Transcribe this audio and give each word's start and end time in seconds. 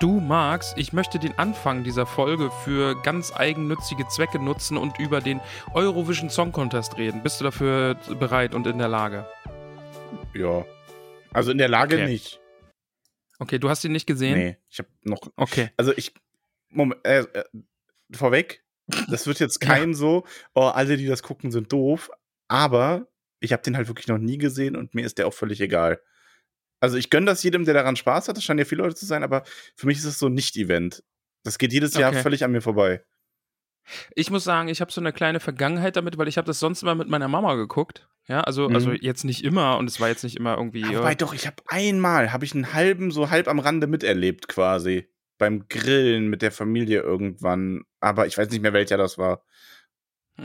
Du 0.00 0.18
magst, 0.18 0.78
ich 0.78 0.94
möchte 0.94 1.18
den 1.18 1.38
Anfang 1.38 1.84
dieser 1.84 2.06
Folge 2.06 2.50
für 2.64 3.00
ganz 3.02 3.34
eigennützige 3.36 4.08
Zwecke 4.08 4.38
nutzen 4.38 4.78
und 4.78 4.98
über 4.98 5.20
den 5.20 5.42
Eurovision 5.74 6.30
Song 6.30 6.52
Contest 6.52 6.96
reden. 6.96 7.22
Bist 7.22 7.38
du 7.38 7.44
dafür 7.44 7.96
bereit 8.18 8.54
und 8.54 8.66
in 8.66 8.78
der 8.78 8.88
Lage? 8.88 9.26
Ja. 10.32 10.64
Also 11.34 11.50
in 11.50 11.58
der 11.58 11.68
Lage 11.68 11.96
Okay. 11.96 12.06
nicht. 12.06 12.40
Okay, 13.40 13.58
du 13.58 13.68
hast 13.68 13.84
ihn 13.84 13.92
nicht 13.92 14.06
gesehen? 14.06 14.38
Nee, 14.38 14.56
ich 14.70 14.78
habe 14.78 14.88
noch. 15.02 15.20
Okay. 15.36 15.68
Also 15.76 15.92
ich. 15.94 16.14
Moment, 16.70 17.04
äh, 17.04 17.20
äh, 17.20 17.44
vorweg, 18.10 18.64
das 19.10 19.26
wird 19.26 19.38
jetzt 19.38 19.60
kein 19.60 19.92
so, 19.92 20.24
oh, 20.54 20.62
alle, 20.62 20.96
die 20.96 21.08
das 21.08 21.22
gucken, 21.22 21.50
sind 21.50 21.70
doof. 21.74 22.10
Aber 22.48 23.06
ich 23.38 23.52
habe 23.52 23.62
den 23.62 23.76
halt 23.76 23.88
wirklich 23.88 24.08
noch 24.08 24.16
nie 24.16 24.38
gesehen 24.38 24.76
und 24.76 24.94
mir 24.94 25.04
ist 25.04 25.18
der 25.18 25.26
auch 25.26 25.34
völlig 25.34 25.60
egal. 25.60 26.00
Also 26.80 26.96
ich 26.96 27.10
gönne 27.10 27.26
das 27.26 27.42
jedem, 27.42 27.64
der 27.64 27.74
daran 27.74 27.96
Spaß 27.96 28.28
hat. 28.28 28.36
Das 28.36 28.44
scheinen 28.44 28.58
ja 28.58 28.64
viele 28.64 28.82
Leute 28.82 28.96
zu 28.96 29.06
sein, 29.06 29.22
aber 29.22 29.44
für 29.76 29.86
mich 29.86 29.98
ist 29.98 30.04
es 30.06 30.18
so 30.18 30.26
ein 30.26 30.34
Nicht-Event. 30.34 31.02
Das 31.44 31.58
geht 31.58 31.72
jedes 31.72 31.94
Jahr 31.94 32.10
Okay. 32.10 32.22
völlig 32.22 32.44
an 32.44 32.52
mir 32.52 32.60
vorbei. 32.62 33.04
Ich 34.14 34.30
muss 34.30 34.44
sagen, 34.44 34.68
ich 34.68 34.80
habe 34.80 34.92
so 34.92 35.00
eine 35.00 35.12
kleine 35.12 35.40
Vergangenheit 35.40 35.96
damit, 35.96 36.16
weil 36.18 36.28
ich 36.28 36.36
habe 36.38 36.46
das 36.46 36.58
sonst 36.60 36.82
immer 36.82 36.94
mit 36.94 37.08
meiner 37.08 37.28
Mama 37.28 37.54
geguckt. 37.54 38.08
Ja, 38.28 38.42
also, 38.42 38.68
Mhm. 38.68 38.74
also 38.74 38.92
jetzt 38.92 39.24
nicht 39.24 39.42
immer 39.42 39.78
und 39.78 39.88
es 39.88 40.00
war 40.00 40.08
jetzt 40.08 40.22
nicht 40.22 40.36
immer 40.36 40.56
irgendwie. 40.56 40.82
Ja, 40.82 40.92
ja, 40.92 40.98
wobei 41.00 41.14
doch, 41.14 41.34
ich 41.34 41.46
habe 41.46 41.56
einmal, 41.66 42.32
habe 42.32 42.44
ich 42.44 42.54
einen 42.54 42.72
halben, 42.74 43.10
so 43.10 43.30
halb 43.30 43.48
am 43.48 43.58
Rande 43.58 43.86
miterlebt 43.86 44.48
quasi. 44.48 45.08
Beim 45.38 45.66
Grillen 45.68 46.28
mit 46.28 46.42
der 46.42 46.52
Familie 46.52 47.00
irgendwann. 47.00 47.82
Aber 47.98 48.26
ich 48.26 48.36
weiß 48.38 48.50
nicht 48.50 48.60
mehr, 48.60 48.74
welcher 48.74 48.98
das 48.98 49.16
war. 49.18 49.44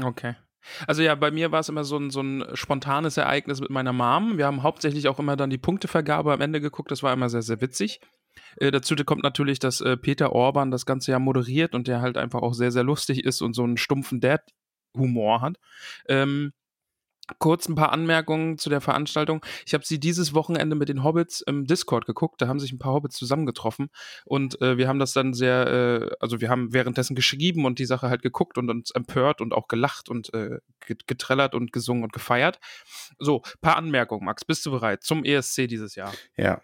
Okay. 0.01 0.35
Also 0.87 1.01
ja, 1.01 1.15
bei 1.15 1.31
mir 1.31 1.51
war 1.51 1.59
es 1.59 1.69
immer 1.69 1.83
so 1.83 1.97
ein, 1.97 2.09
so 2.09 2.21
ein 2.21 2.45
spontanes 2.53 3.17
Ereignis 3.17 3.61
mit 3.61 3.69
meiner 3.69 3.93
Mom. 3.93 4.37
Wir 4.37 4.45
haben 4.45 4.63
hauptsächlich 4.63 5.07
auch 5.07 5.19
immer 5.19 5.35
dann 5.35 5.49
die 5.49 5.57
Punktevergabe 5.57 6.33
am 6.33 6.41
Ende 6.41 6.61
geguckt. 6.61 6.91
Das 6.91 7.03
war 7.03 7.13
immer 7.13 7.29
sehr, 7.29 7.41
sehr 7.41 7.61
witzig. 7.61 7.99
Äh, 8.57 8.71
dazu 8.71 8.95
kommt 9.05 9.23
natürlich, 9.23 9.59
dass 9.59 9.81
äh, 9.81 9.97
Peter 9.97 10.31
Orban 10.31 10.71
das 10.71 10.85
Ganze 10.85 11.11
ja 11.11 11.19
moderiert 11.19 11.75
und 11.75 11.87
der 11.87 12.01
halt 12.01 12.17
einfach 12.17 12.41
auch 12.41 12.53
sehr, 12.53 12.71
sehr 12.71 12.83
lustig 12.83 13.23
ist 13.23 13.41
und 13.41 13.53
so 13.53 13.63
einen 13.63 13.77
stumpfen 13.77 14.19
Dad-Humor 14.19 15.41
hat. 15.41 15.57
Ähm, 16.07 16.53
kurz 17.39 17.67
ein 17.67 17.75
paar 17.75 17.91
Anmerkungen 17.91 18.57
zu 18.57 18.69
der 18.69 18.81
Veranstaltung. 18.81 19.43
Ich 19.65 19.73
habe 19.73 19.85
sie 19.85 19.99
dieses 19.99 20.33
Wochenende 20.33 20.75
mit 20.75 20.89
den 20.89 21.03
Hobbits 21.03 21.41
im 21.41 21.65
Discord 21.65 22.05
geguckt. 22.05 22.41
Da 22.41 22.47
haben 22.47 22.59
sich 22.59 22.71
ein 22.71 22.79
paar 22.79 22.93
Hobbits 22.93 23.15
zusammengetroffen 23.17 23.89
und 24.25 24.61
äh, 24.61 24.77
wir 24.77 24.87
haben 24.87 24.99
das 24.99 25.13
dann 25.13 25.33
sehr, 25.33 25.67
äh, 25.67 26.15
also 26.19 26.41
wir 26.41 26.49
haben 26.49 26.73
währenddessen 26.73 27.15
geschrieben 27.15 27.65
und 27.65 27.79
die 27.79 27.85
Sache 27.85 28.09
halt 28.09 28.21
geguckt 28.21 28.57
und 28.57 28.69
uns 28.69 28.91
empört 28.91 29.41
und 29.41 29.53
auch 29.53 29.67
gelacht 29.67 30.09
und 30.09 30.33
äh, 30.33 30.59
get- 30.85 31.07
getrellert 31.07 31.55
und 31.55 31.71
gesungen 31.71 32.03
und 32.03 32.13
gefeiert. 32.13 32.59
So, 33.19 33.41
paar 33.61 33.77
Anmerkungen, 33.77 34.25
Max. 34.25 34.45
Bist 34.45 34.65
du 34.65 34.71
bereit 34.71 35.03
zum 35.03 35.23
ESC 35.23 35.67
dieses 35.67 35.95
Jahr? 35.95 36.13
Ja. 36.37 36.61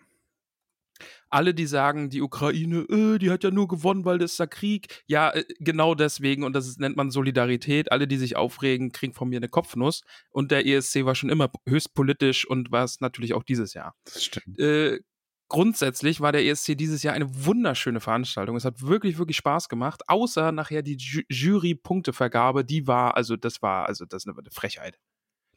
Alle, 1.32 1.54
die 1.54 1.66
sagen, 1.66 2.10
die 2.10 2.22
Ukraine, 2.22 2.80
äh, 2.90 3.18
die 3.18 3.32
hat 3.32 3.44
ja 3.44 3.52
nur 3.52 3.68
gewonnen, 3.68 4.06
weil 4.06 4.18
das 4.20 4.34
ist 4.34 4.38
ja 4.40 4.46
Krieg. 4.48 5.02
Ja, 5.08 5.32
äh, 5.32 5.46
genau 5.60 5.96
deswegen, 5.96 6.44
und 6.44 6.54
das 6.54 6.68
ist, 6.68 6.80
nennt 6.80 6.98
man 6.98 7.10
Solidarität. 7.10 7.92
Alle, 7.92 8.08
die 8.08 8.18
sich 8.18 8.36
aufregen, 8.36 8.92
kriegen 8.92 9.14
von 9.14 9.30
mir 9.30 9.38
eine 9.38 9.50
Kopfnuss. 9.50 10.02
Und 10.30 10.52
der 10.52 10.66
ESC 10.68 11.06
war 11.06 11.16
schon 11.16 11.30
immer 11.30 11.50
höchst 11.68 11.94
politisch 11.94 12.46
und 12.48 12.72
war 12.72 12.84
es 12.84 13.00
natürlich 13.02 13.34
auch 13.34 13.44
dieses 13.44 13.74
Jahr. 13.74 13.96
Das 14.06 14.24
stimmt. 14.26 14.60
Äh, 14.60 15.00
grundsätzlich 15.48 16.22
war 16.22 16.32
der 16.32 16.46
ESC 16.46 16.76
dieses 16.78 17.04
Jahr 17.04 17.14
eine 17.14 17.28
wunderschöne 17.46 18.00
Veranstaltung. 18.00 18.56
Es 18.56 18.64
hat 18.66 18.82
wirklich, 18.82 19.18
wirklich 19.18 19.38
Spaß 19.38 19.68
gemacht, 19.70 20.04
außer 20.08 20.52
nachher 20.52 20.82
die 20.82 20.96
Ju 20.98 21.22
Jury-Punktevergabe, 21.30 22.64
die 22.66 22.88
war, 22.88 23.16
also 23.18 23.36
das 23.36 23.62
war, 23.62 23.88
also 23.88 24.06
das 24.06 24.26
ist 24.26 24.30
eine 24.38 24.52
Frechheit. 24.52 24.98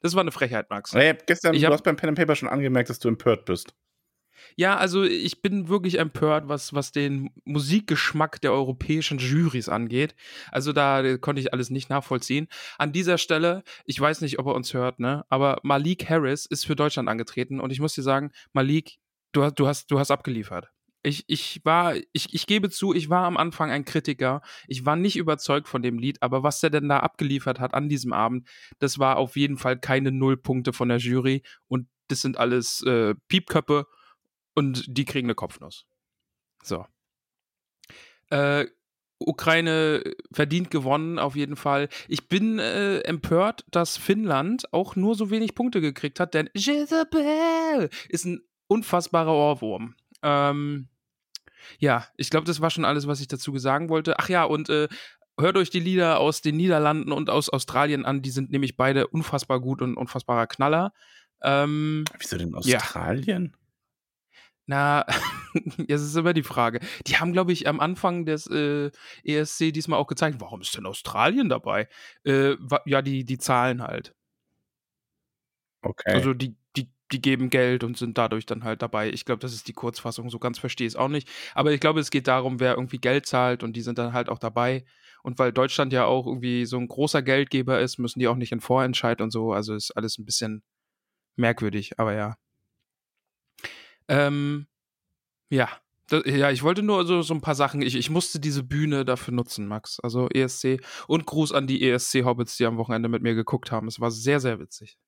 Das 0.00 0.14
war 0.14 0.20
eine 0.20 0.32
Frechheit, 0.32 0.68
Max. 0.70 0.92
Ich 0.94 1.08
hab 1.08 1.26
gestern, 1.26 1.54
Ich 1.54 1.60
du 1.62 1.66
hab- 1.66 1.72
hast 1.74 1.82
beim 1.84 1.96
Pen 1.96 2.10
and 2.10 2.18
Paper 2.18 2.36
schon 2.36 2.48
angemerkt, 2.48 2.90
dass 2.90 2.98
du 2.98 3.08
empört 3.08 3.44
bist. 3.46 3.74
Ja, 4.56 4.76
also 4.76 5.02
ich 5.02 5.42
bin 5.42 5.68
wirklich 5.68 5.98
empört, 5.98 6.48
was, 6.48 6.74
was 6.74 6.92
den 6.92 7.30
Musikgeschmack 7.44 8.40
der 8.40 8.52
europäischen 8.52 9.18
Jurys 9.18 9.68
angeht. 9.68 10.14
Also 10.50 10.72
da 10.72 11.02
äh, 11.02 11.18
konnte 11.18 11.40
ich 11.40 11.52
alles 11.52 11.70
nicht 11.70 11.90
nachvollziehen. 11.90 12.48
An 12.78 12.92
dieser 12.92 13.18
Stelle, 13.18 13.62
ich 13.84 14.00
weiß 14.00 14.20
nicht, 14.20 14.38
ob 14.38 14.46
er 14.46 14.54
uns 14.54 14.74
hört, 14.74 15.00
ne? 15.00 15.24
Aber 15.28 15.58
Malik 15.62 16.08
Harris 16.08 16.46
ist 16.46 16.64
für 16.66 16.76
Deutschland 16.76 17.08
angetreten 17.08 17.60
und 17.60 17.70
ich 17.70 17.80
muss 17.80 17.94
dir 17.94 18.02
sagen, 18.02 18.30
Malik, 18.52 18.98
du 19.32 19.42
hast, 19.42 19.54
du 19.58 19.66
hast, 19.66 19.90
du 19.90 19.98
hast 19.98 20.10
abgeliefert. 20.10 20.70
Ich, 21.06 21.24
ich 21.26 21.60
war, 21.64 21.96
ich, 22.12 22.32
ich 22.32 22.46
gebe 22.46 22.70
zu, 22.70 22.94
ich 22.94 23.10
war 23.10 23.26
am 23.26 23.36
Anfang 23.36 23.70
ein 23.70 23.84
Kritiker. 23.84 24.40
Ich 24.66 24.86
war 24.86 24.96
nicht 24.96 25.16
überzeugt 25.16 25.68
von 25.68 25.82
dem 25.82 25.98
Lied, 25.98 26.22
aber 26.22 26.42
was 26.42 26.60
der 26.60 26.70
denn 26.70 26.88
da 26.88 27.00
abgeliefert 27.00 27.60
hat 27.60 27.74
an 27.74 27.90
diesem 27.90 28.14
Abend, 28.14 28.48
das 28.78 28.98
war 28.98 29.18
auf 29.18 29.36
jeden 29.36 29.58
Fall 29.58 29.78
keine 29.78 30.12
Nullpunkte 30.12 30.72
von 30.72 30.88
der 30.88 30.98
Jury 30.98 31.42
und 31.68 31.88
das 32.08 32.22
sind 32.22 32.38
alles 32.38 32.82
äh, 32.82 33.14
Piepköppe 33.28 33.86
und 34.54 34.84
die 34.86 35.04
kriegen 35.04 35.26
eine 35.26 35.34
Kopfnuss. 35.34 35.86
So. 36.62 36.86
Äh, 38.30 38.66
Ukraine 39.18 40.02
verdient 40.32 40.70
gewonnen, 40.70 41.18
auf 41.18 41.36
jeden 41.36 41.56
Fall. 41.56 41.88
Ich 42.08 42.28
bin 42.28 42.58
äh, 42.58 42.98
empört, 43.00 43.64
dass 43.70 43.96
Finnland 43.96 44.72
auch 44.72 44.96
nur 44.96 45.14
so 45.14 45.30
wenig 45.30 45.54
Punkte 45.54 45.80
gekriegt 45.80 46.20
hat, 46.20 46.34
denn 46.34 46.50
Jezebel 46.54 47.90
ist 48.08 48.24
ein 48.24 48.40
unfassbarer 48.66 49.32
Ohrwurm. 49.32 49.94
Ähm, 50.22 50.88
ja, 51.78 52.06
ich 52.16 52.30
glaube, 52.30 52.46
das 52.46 52.60
war 52.60 52.70
schon 52.70 52.84
alles, 52.84 53.06
was 53.06 53.20
ich 53.20 53.28
dazu 53.28 53.56
sagen 53.58 53.88
wollte. 53.88 54.18
Ach 54.18 54.28
ja, 54.28 54.44
und 54.44 54.68
äh, 54.68 54.88
hört 55.38 55.56
euch 55.56 55.70
die 55.70 55.80
Lieder 55.80 56.20
aus 56.20 56.42
den 56.42 56.56
Niederlanden 56.56 57.12
und 57.12 57.30
aus 57.30 57.48
Australien 57.48 58.04
an. 58.04 58.22
Die 58.22 58.30
sind 58.30 58.50
nämlich 58.50 58.76
beide 58.76 59.06
unfassbar 59.06 59.60
gut 59.60 59.82
und 59.82 59.96
unfassbarer 59.96 60.46
Knaller. 60.46 60.92
Ähm, 61.42 62.04
Wieso 62.18 62.36
denn 62.36 62.50
Ja. 62.62 62.78
Na, 64.66 65.04
jetzt 65.88 66.02
ist 66.02 66.16
immer 66.16 66.32
die 66.32 66.42
Frage. 66.42 66.80
Die 67.06 67.16
haben, 67.16 67.32
glaube 67.32 67.52
ich, 67.52 67.68
am 67.68 67.80
Anfang 67.80 68.24
des 68.24 68.46
äh, 68.46 68.90
ESC 69.22 69.72
diesmal 69.72 69.98
auch 69.98 70.06
gezeigt, 70.06 70.40
warum 70.40 70.62
ist 70.62 70.76
denn 70.76 70.86
Australien 70.86 71.48
dabei? 71.48 71.88
Äh, 72.24 72.56
ja, 72.86 73.02
die, 73.02 73.24
die 73.24 73.38
zahlen 73.38 73.82
halt. 73.82 74.14
Okay. 75.82 76.12
Also 76.12 76.32
die, 76.32 76.56
die, 76.76 76.88
die 77.12 77.20
geben 77.20 77.50
Geld 77.50 77.84
und 77.84 77.98
sind 77.98 78.16
dadurch 78.16 78.46
dann 78.46 78.64
halt 78.64 78.80
dabei. 78.80 79.10
Ich 79.10 79.26
glaube, 79.26 79.40
das 79.40 79.52
ist 79.52 79.68
die 79.68 79.74
Kurzfassung, 79.74 80.30
so 80.30 80.38
ganz 80.38 80.58
verstehe 80.58 80.86
ich 80.86 80.94
es 80.94 80.96
auch 80.96 81.08
nicht. 81.08 81.28
Aber 81.54 81.72
ich 81.72 81.80
glaube, 81.80 82.00
es 82.00 82.10
geht 82.10 82.26
darum, 82.26 82.58
wer 82.58 82.74
irgendwie 82.74 82.98
Geld 82.98 83.26
zahlt 83.26 83.62
und 83.62 83.74
die 83.74 83.82
sind 83.82 83.98
dann 83.98 84.14
halt 84.14 84.30
auch 84.30 84.38
dabei. 84.38 84.84
Und 85.22 85.38
weil 85.38 85.52
Deutschland 85.52 85.92
ja 85.92 86.06
auch 86.06 86.26
irgendwie 86.26 86.64
so 86.66 86.78
ein 86.78 86.88
großer 86.88 87.22
Geldgeber 87.22 87.80
ist, 87.80 87.98
müssen 87.98 88.18
die 88.18 88.28
auch 88.28 88.36
nicht 88.36 88.52
in 88.52 88.60
Vorentscheid 88.60 89.20
und 89.20 89.30
so. 89.30 89.52
Also 89.52 89.74
ist 89.74 89.90
alles 89.96 90.18
ein 90.18 90.24
bisschen 90.24 90.62
merkwürdig, 91.36 91.98
aber 91.98 92.14
ja. 92.14 92.36
Ähm, 94.08 94.66
ja. 95.50 95.68
Ja, 96.10 96.50
ich 96.50 96.62
wollte 96.62 96.82
nur 96.82 97.06
so, 97.06 97.22
so 97.22 97.32
ein 97.32 97.40
paar 97.40 97.54
Sachen. 97.54 97.80
Ich, 97.80 97.94
ich 97.96 98.10
musste 98.10 98.38
diese 98.38 98.62
Bühne 98.62 99.06
dafür 99.06 99.32
nutzen, 99.32 99.66
Max. 99.66 100.00
Also 100.00 100.28
ESC. 100.28 100.80
Und 101.06 101.24
Gruß 101.24 101.52
an 101.52 101.66
die 101.66 101.82
ESC-Hobbits, 101.82 102.58
die 102.58 102.66
am 102.66 102.76
Wochenende 102.76 103.08
mit 103.08 103.22
mir 103.22 103.34
geguckt 103.34 103.72
haben. 103.72 103.88
Es 103.88 104.00
war 104.00 104.10
sehr, 104.10 104.38
sehr 104.38 104.60
witzig. 104.60 104.98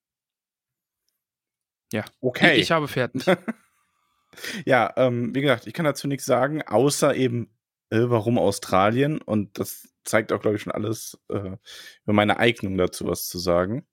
okay. 2.20 2.54
Ich, 2.54 2.62
ich 2.62 2.70
habe 2.70 2.88
fertig. 2.88 3.25
ja, 4.64 4.93
ähm, 4.96 5.34
wie 5.34 5.42
gesagt, 5.42 5.66
ich 5.66 5.75
kann 5.75 5.84
dazu 5.84 6.08
nichts 6.08 6.25
sagen, 6.25 6.62
außer 6.62 7.14
eben, 7.14 7.54
äh, 7.90 8.04
warum 8.08 8.38
Australien. 8.38 9.20
Und 9.20 9.58
das 9.58 9.88
zeigt 10.04 10.32
auch, 10.32 10.40
glaube 10.40 10.56
ich, 10.56 10.62
schon 10.62 10.72
alles 10.72 11.19
äh, 11.28 11.56
über 12.04 12.12
meine 12.12 12.38
Eignung 12.38 12.78
dazu, 12.78 13.06
was 13.06 13.26
zu 13.28 13.38
sagen. 13.38 13.87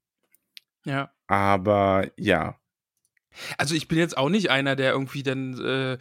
ja. 0.85 1.11
Aber 1.27 2.09
ja. 2.17 2.59
Also 3.57 3.75
ich 3.75 3.87
bin 3.87 3.97
jetzt 3.97 4.17
auch 4.17 4.29
nicht 4.29 4.49
einer, 4.51 4.75
der 4.75 4.91
irgendwie 4.91 5.23
dann 5.23 5.59
äh, 5.59 5.93
äh, 5.93 5.97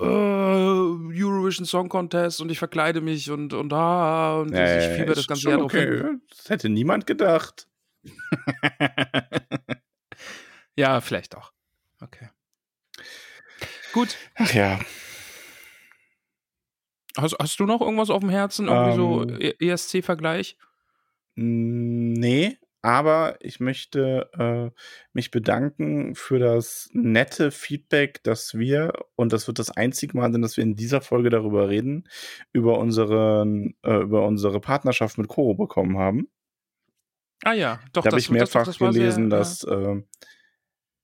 Eurovision 0.00 1.64
Song 1.66 1.88
Contest 1.88 2.40
und 2.40 2.50
ich 2.50 2.58
verkleide 2.58 3.00
mich 3.00 3.30
und 3.30 3.52
und 3.52 3.72
ah 3.72 4.40
und 4.40 4.52
ja, 4.54 4.78
ich 4.78 4.96
fieber 5.00 5.14
das 5.14 5.26
ganze 5.26 5.48
Jahr 5.50 5.58
drauf 5.58 5.72
okay. 5.74 6.02
Das 6.28 6.48
hätte 6.50 6.68
niemand 6.68 7.06
gedacht. 7.06 7.68
Ja, 10.78 11.00
vielleicht 11.00 11.34
auch. 11.36 11.52
Okay. 12.02 12.28
Gut. 13.94 14.14
Ach 14.34 14.52
ja. 14.52 14.78
Hast, 17.16 17.34
hast 17.38 17.58
du 17.58 17.64
noch 17.64 17.80
irgendwas 17.80 18.10
auf 18.10 18.20
dem 18.20 18.28
Herzen? 18.28 18.68
Irgendwie 18.68 18.94
so 18.96 19.22
Ähm. 19.22 19.38
E- 19.40 19.70
ESC-Vergleich? 19.70 20.58
Mm, 21.36 22.12
Nee, 22.12 22.58
aber 22.86 23.34
ich 23.40 23.58
möchte 23.58 24.30
äh, 24.38 24.70
mich 25.12 25.32
bedanken 25.32 26.14
für 26.14 26.38
das 26.38 26.88
nette 26.92 27.50
Feedback, 27.50 28.22
dass 28.22 28.56
wir, 28.56 28.92
und 29.16 29.32
das 29.32 29.48
wird 29.48 29.58
das 29.58 29.72
einzige 29.72 30.16
Mal 30.16 30.30
sein, 30.30 30.40
dass 30.40 30.56
wir 30.56 30.62
in 30.62 30.76
dieser 30.76 31.00
Folge 31.00 31.28
darüber 31.28 31.68
reden, 31.68 32.08
über, 32.52 32.78
unseren, 32.78 33.74
äh, 33.82 34.02
über 34.02 34.24
unsere 34.24 34.60
Partnerschaft 34.60 35.18
mit 35.18 35.26
Koro 35.26 35.54
bekommen 35.54 35.98
haben. 35.98 36.28
Ah 37.42 37.54
ja, 37.54 37.80
doch, 37.92 38.04
da 38.04 38.10
habe 38.10 38.20
ich 38.20 38.30
mehrfach 38.30 38.66
das, 38.66 38.78
das 38.78 38.94
gelesen, 38.94 39.30
sehr, 39.30 39.38
dass, 39.40 39.64
äh, 39.64 40.02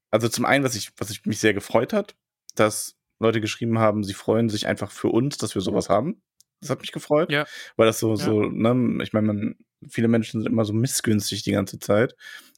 also 0.09 0.29
zum 0.29 0.45
einen, 0.45 0.63
was 0.63 0.75
ich, 0.75 0.93
was 0.95 1.09
ich 1.09 1.25
mich 1.25 1.39
sehr 1.39 1.53
gefreut 1.53 1.91
hat, 1.91 2.15
dass 2.55 2.97
Leute 3.19 3.41
geschrieben 3.41 3.77
haben, 3.77 4.05
sie 4.05 4.13
freuen 4.13 4.47
sich 4.47 4.67
einfach 4.67 4.89
für 4.89 5.09
uns, 5.09 5.37
dass 5.37 5.53
wir 5.53 5.61
sowas 5.61 5.89
haben. 5.89 6.21
Das 6.63 6.69
hat 6.71 6.81
mich 6.81 6.91
gefreut, 6.91 7.31
Ja. 7.31 7.45
weil 7.77 7.85
das 7.87 7.99
so, 7.99 8.09
Ja. 8.11 8.15
so, 8.17 8.41
ne, 8.43 9.03
ich 9.03 9.13
meine, 9.13 9.27
man, 9.27 9.55
viele 9.89 10.07
Menschen 10.07 10.41
sind 10.41 10.51
immer 10.51 10.65
so 10.65 10.73
missgünstig 10.73 11.43
die 11.43 11.51
ganze 11.51 11.79
Zeit. 11.79 12.15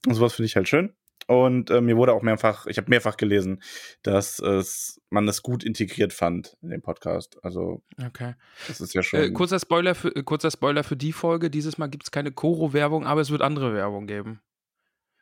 Und 0.08 0.14
sowas 0.16 0.34
finde 0.36 0.48
ich 0.48 0.56
halt 0.56 0.68
schön. 0.70 0.94
Und 1.28 1.72
äh, 1.72 1.82
mir 1.82 1.98
wurde 1.98 2.14
auch 2.14 2.22
mehrfach, 2.22 2.68
ich 2.68 2.78
habe 2.78 2.88
mehrfach 2.90 3.18
gelesen, 3.18 3.64
dass 4.04 4.38
es, 4.38 5.02
man 5.10 5.28
es 5.28 5.42
gut 5.42 5.64
integriert 5.64 6.14
fand 6.14 6.56
in 6.62 6.70
dem 6.70 6.84
Podcast. 6.84 7.44
Also, 7.44 7.82
okay. 8.06 8.36
das 8.68 8.80
ist 8.80 8.94
ja 8.94 9.02
schon. 9.02 9.20
Äh, 9.20 9.32
kurzer, 9.32 9.60
Spoiler 9.60 9.96
für, 9.96 10.16
äh, 10.16 10.22
kurzer 10.22 10.52
Spoiler 10.52 10.84
für 10.84 10.96
die 10.96 11.14
Folge. 11.14 11.50
Dieses 11.50 11.80
Mal 11.80 11.88
gibt 11.88 12.04
es 12.04 12.12
keine 12.12 12.32
Koro-Werbung, 12.32 13.08
aber 13.08 13.22
es 13.22 13.32
wird 13.32 13.42
andere 13.42 13.74
Werbung 13.74 14.06
geben. 14.06 14.42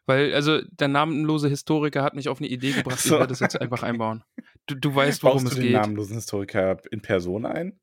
Weil, 0.06 0.34
also, 0.34 0.62
der 0.72 0.90
namenlose 0.90 1.48
Historiker 1.48 2.04
hat 2.04 2.16
mich 2.16 2.28
auf 2.28 2.40
eine 2.40 2.50
Idee 2.50 2.72
gebracht, 2.84 2.98
Ach 3.00 3.02
so. 3.02 3.14
ich 3.16 3.20
werde 3.20 3.28
das 3.32 3.40
jetzt 3.40 3.62
einfach 3.62 3.84
einbauen. 3.84 4.26
Du, 4.66 4.76
du 4.76 4.94
weißt, 4.94 5.24
worum 5.24 5.44
Baust 5.44 5.48
es 5.48 5.56
du 5.56 5.62
den 5.62 5.72
geht. 5.72 5.82
namenlosen 5.82 6.16
Historiker 6.16 6.82
in 6.92 7.02
Person 7.02 7.46
ein? 7.46 7.80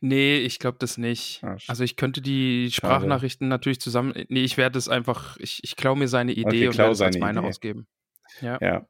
Nee, 0.00 0.38
ich 0.38 0.58
glaube 0.58 0.78
das 0.80 0.98
nicht. 0.98 1.40
Ah, 1.42 1.54
sch- 1.54 1.68
Also 1.68 1.84
ich 1.84 1.96
könnte 1.96 2.20
die 2.20 2.70
Sprachnachrichten 2.72 3.48
natürlich 3.48 3.80
zusammen. 3.80 4.12
Nee, 4.28 4.42
ich 4.44 4.56
werde 4.56 4.78
es 4.78 4.88
einfach, 4.88 5.36
ich, 5.38 5.60
ich 5.62 5.76
klaue 5.76 5.96
mir 5.96 6.08
seine 6.08 6.32
Idee 6.32 6.44
Okay, 6.44 6.68
und 6.68 6.78
werde 6.78 6.92
es 6.92 7.00
als 7.00 7.18
meine 7.18 7.40
Idee. 7.40 7.48
ausgeben. 7.48 7.86
Ja. 8.40 8.58
Ja. 8.60 8.86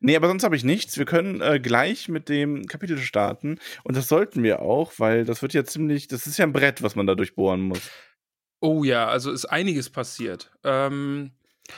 Nee, 0.00 0.14
aber 0.14 0.28
sonst 0.28 0.44
habe 0.44 0.56
ich 0.56 0.64
nichts. 0.64 0.98
Wir 0.98 1.06
können 1.06 1.40
äh, 1.40 1.58
gleich 1.58 2.08
mit 2.08 2.28
dem 2.28 2.66
Kapitel 2.66 2.98
starten. 2.98 3.58
Und 3.82 3.96
das 3.96 4.08
sollten 4.08 4.42
wir 4.42 4.60
auch, 4.60 4.92
weil 4.98 5.24
das 5.24 5.40
wird 5.40 5.54
ja 5.54 5.64
ziemlich, 5.64 6.06
das 6.06 6.26
ist 6.26 6.36
ja 6.36 6.44
ein 6.44 6.52
Brett, 6.52 6.82
was 6.82 6.96
man 6.96 7.06
da 7.06 7.14
durchbohren 7.14 7.62
muss. 7.62 7.90
Oh 8.60 8.84
ja, 8.84 9.06
also 9.08 9.30
ist 9.32 9.46
einiges 9.46 9.88
passiert. 9.90 10.52
Ähm, 10.64 11.32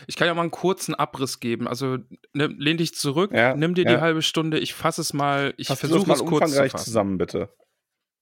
ich 0.09 0.17
kann 0.17 0.27
ja 0.27 0.35
mal 0.35 0.43
einen 0.43 0.51
kurzen 0.51 0.95
Abriss 0.97 1.39
geben. 1.39 1.69
Also 1.69 1.99
ne, 2.33 2.47
lehn 2.49 2.77
dich 2.77 2.95
zurück, 2.95 3.31
Ja, 3.33 3.55
nimm 3.55 3.75
dir 3.75 3.85
ja. 3.85 3.95
die 3.95 4.01
halbe 4.01 4.23
Stunde, 4.23 4.59
ich 4.59 4.75
fasse 4.75 5.01
es 5.01 5.13
mal, 5.13 5.55
ich 5.57 5.69
versuche 5.69 6.09
mal 6.09 6.15
es 6.15 6.25
kurz 6.25 6.53
zu 6.55 6.69
fassen. 6.69 6.85
zusammen, 6.85 7.19
bitte. 7.19 7.51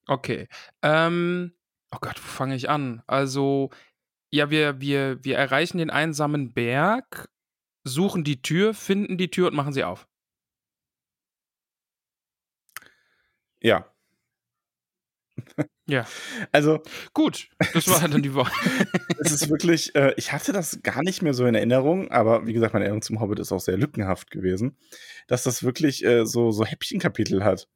Okay. 0.07 0.49
Ähm, 0.83 1.53
oh 1.93 1.99
Gott, 2.01 2.17
wo 2.17 2.27
fange 2.29 2.57
ich 2.57 2.69
an? 2.69 3.03
Also, 3.07 3.71
ja, 4.31 4.51
wir, 4.51 4.81
wir, 4.81 5.25
wir 5.25 5.37
erreichen 5.39 5.79
den 5.79 5.91
einsamen 5.91 6.53
Berg, 6.53 7.31
suchen 7.85 8.25
die 8.25 8.43
Tür, 8.43 8.75
finden 8.75 9.19
die 9.19 9.31
Tür 9.31 9.49
und 9.49 9.55
machen 9.55 9.73
sie 9.73 9.85
auf. 9.85 10.09
Ja. 13.61 13.87
Ja. 15.87 16.07
Also, 16.53 16.83
Gut, 17.15 17.49
das 17.73 17.89
war 17.89 18.09
dann 18.09 18.23
die 18.23 18.35
Woche. 18.35 18.53
es 19.19 19.33
ist 19.33 19.49
wirklich, 19.49 19.95
äh, 19.95 20.15
ich 20.17 20.33
hatte 20.33 20.53
das 20.53 20.81
gar 20.83 21.03
nicht 21.03 21.23
mehr 21.23 21.35
so 21.35 21.47
in 21.47 21.55
Erinnerung, 21.55 22.11
aber 22.11 22.47
wie 22.47 22.53
gesagt, 22.53 22.75
meine 22.75 22.85
Erinnerung 22.85 23.03
zum 23.03 23.21
Hobbit 23.21 23.39
ist 23.41 23.53
auch 23.53 23.61
sehr 23.61 23.77
lückenhaft 23.77 24.31
gewesen, 24.31 24.77
dass 25.27 25.43
das 25.43 25.63
wirklich 25.63 26.05
äh, 26.05 26.27
so, 26.27 26.51
so 26.51 26.65
Häppchenkapitel 26.65 27.45
hat. 27.45 27.69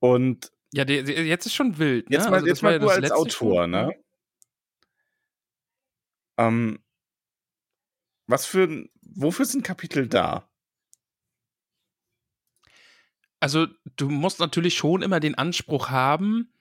Und 0.00 0.52
Ja, 0.76 0.84
der, 0.84 1.04
der, 1.04 1.24
jetzt 1.24 1.46
ist 1.46 1.54
schon 1.54 1.78
wild. 1.78 2.10
Ne? 2.10 2.16
jetzt 2.16 2.26
mal, 2.28 2.34
Also, 2.34 2.46
jetzt 2.48 2.62
mal 2.62 2.78
du 2.80 2.88
als 2.88 3.12
Autor, 3.12 3.62
schon. 3.62 3.70
ne? 3.70 3.94
Ähm, 6.36 6.82
was 8.26 8.44
für, 8.44 8.64
ein- 8.64 8.90
wofür 9.02 9.44
sind 9.44 9.62
Kapitel 9.62 10.08
da? 10.08 10.50
Also, 13.40 13.66
du 13.96 14.08
musst 14.08 14.40
natürlich 14.40 14.74
schon 14.74 15.02
immer 15.02 15.20
den 15.20 15.34
Anspruch 15.36 15.90
haben, 15.90 16.52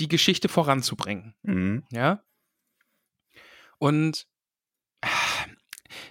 die 0.00 0.08
Geschichte 0.08 0.48
voranzubringen. 0.48 1.34
Mhm. 1.42 1.84
Ja. 1.92 2.24
Und 3.78 4.26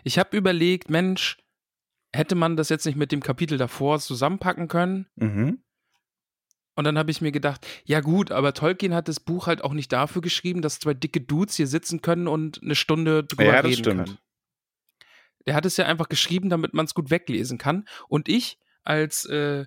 ich 0.04 0.18
habe 0.18 0.38
überlegt, 0.38 0.90
Mensch, 0.90 1.38
hätte 2.14 2.36
man 2.36 2.56
das 2.56 2.70
jetzt 2.70 2.86
nicht 2.86 2.96
mit 2.96 3.12
dem 3.12 3.22
Kapitel 3.22 3.58
davor 3.58 4.00
zusammenpacken 4.00 4.68
können? 4.70 5.08
Mhm. 5.16 5.62
Und 6.78 6.84
dann 6.84 6.98
habe 6.98 7.10
ich 7.10 7.22
mir 7.22 7.32
gedacht, 7.32 7.66
ja 7.86 8.02
gut, 8.02 8.32
aber 8.32 8.54
Tolkien 8.54 8.94
hat 8.94 9.08
das 9.08 9.20
Buch 9.20 9.48
halt 9.48 9.64
auch 9.64 9.74
nicht 9.74 9.92
dafür 9.92 10.22
geschrieben, 10.22 10.62
dass 10.62 10.80
zwei 10.80 10.94
dicke 10.94 11.20
Dudes 11.20 11.56
hier 11.56 11.66
sitzen 11.66 12.04
können 12.04 12.28
und 12.28 12.62
eine 12.62 12.76
Stunde 12.76 13.24
drüber 13.24 13.46
Ja, 13.46 13.62
das 13.64 13.66
reden 13.66 13.80
stimmt. 13.80 14.06
können. 14.06 14.18
Der 15.48 15.56
hat 15.56 15.66
es 15.66 15.76
ja 15.78 15.86
einfach 15.88 16.08
geschrieben, 16.08 16.50
damit 16.50 16.76
man 16.76 16.86
es 16.86 16.94
gut 16.94 17.10
weglesen 17.10 17.58
kann. 17.58 17.88
Und 18.10 18.30
ich 18.30 18.60
als 18.84 19.26
äh, 19.26 19.66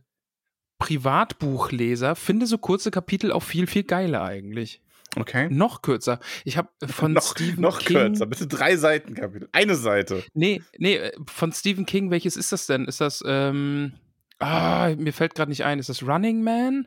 Privatbuchleser 0.79 2.15
finde 2.17 2.47
so 2.47 2.59
kurze 2.59 2.91
Kapitel 2.91 3.33
auch 3.33 3.43
viel, 3.43 3.67
viel 3.67 3.83
geiler 3.85 4.23
eigentlich. 4.23 4.81
Okay. 5.17 5.49
Noch 5.51 5.83
kürzer. 5.83 6.21
Ich 6.45 6.57
habe 6.57 6.69
von 6.87 7.13
noch 7.13 7.33
Stephen 7.33 7.61
noch 7.63 7.81
King. 7.81 7.97
kürzer, 7.97 8.27
bitte 8.27 8.47
drei 8.47 8.77
Seiten 8.77 9.15
Kapitel. 9.15 9.49
Eine 9.53 9.75
Seite. 9.75 10.23
Nee, 10.35 10.63
nee, 10.79 10.97
äh, 10.97 11.13
von 11.27 11.53
Stephen 11.53 11.87
King, 11.87 12.11
welches 12.11 12.37
ist 12.37 12.53
das 12.53 12.67
denn? 12.67 12.85
Ist 12.85 13.01
das, 13.01 13.23
ähm, 13.27 13.95
ah, 14.39 14.95
mir 14.97 15.13
fällt 15.13 15.35
gerade 15.35 15.51
nicht 15.51 15.65
ein. 15.65 15.81
Ist 15.81 15.89
das 15.89 16.03
Running 16.05 16.43
Man? 16.43 16.87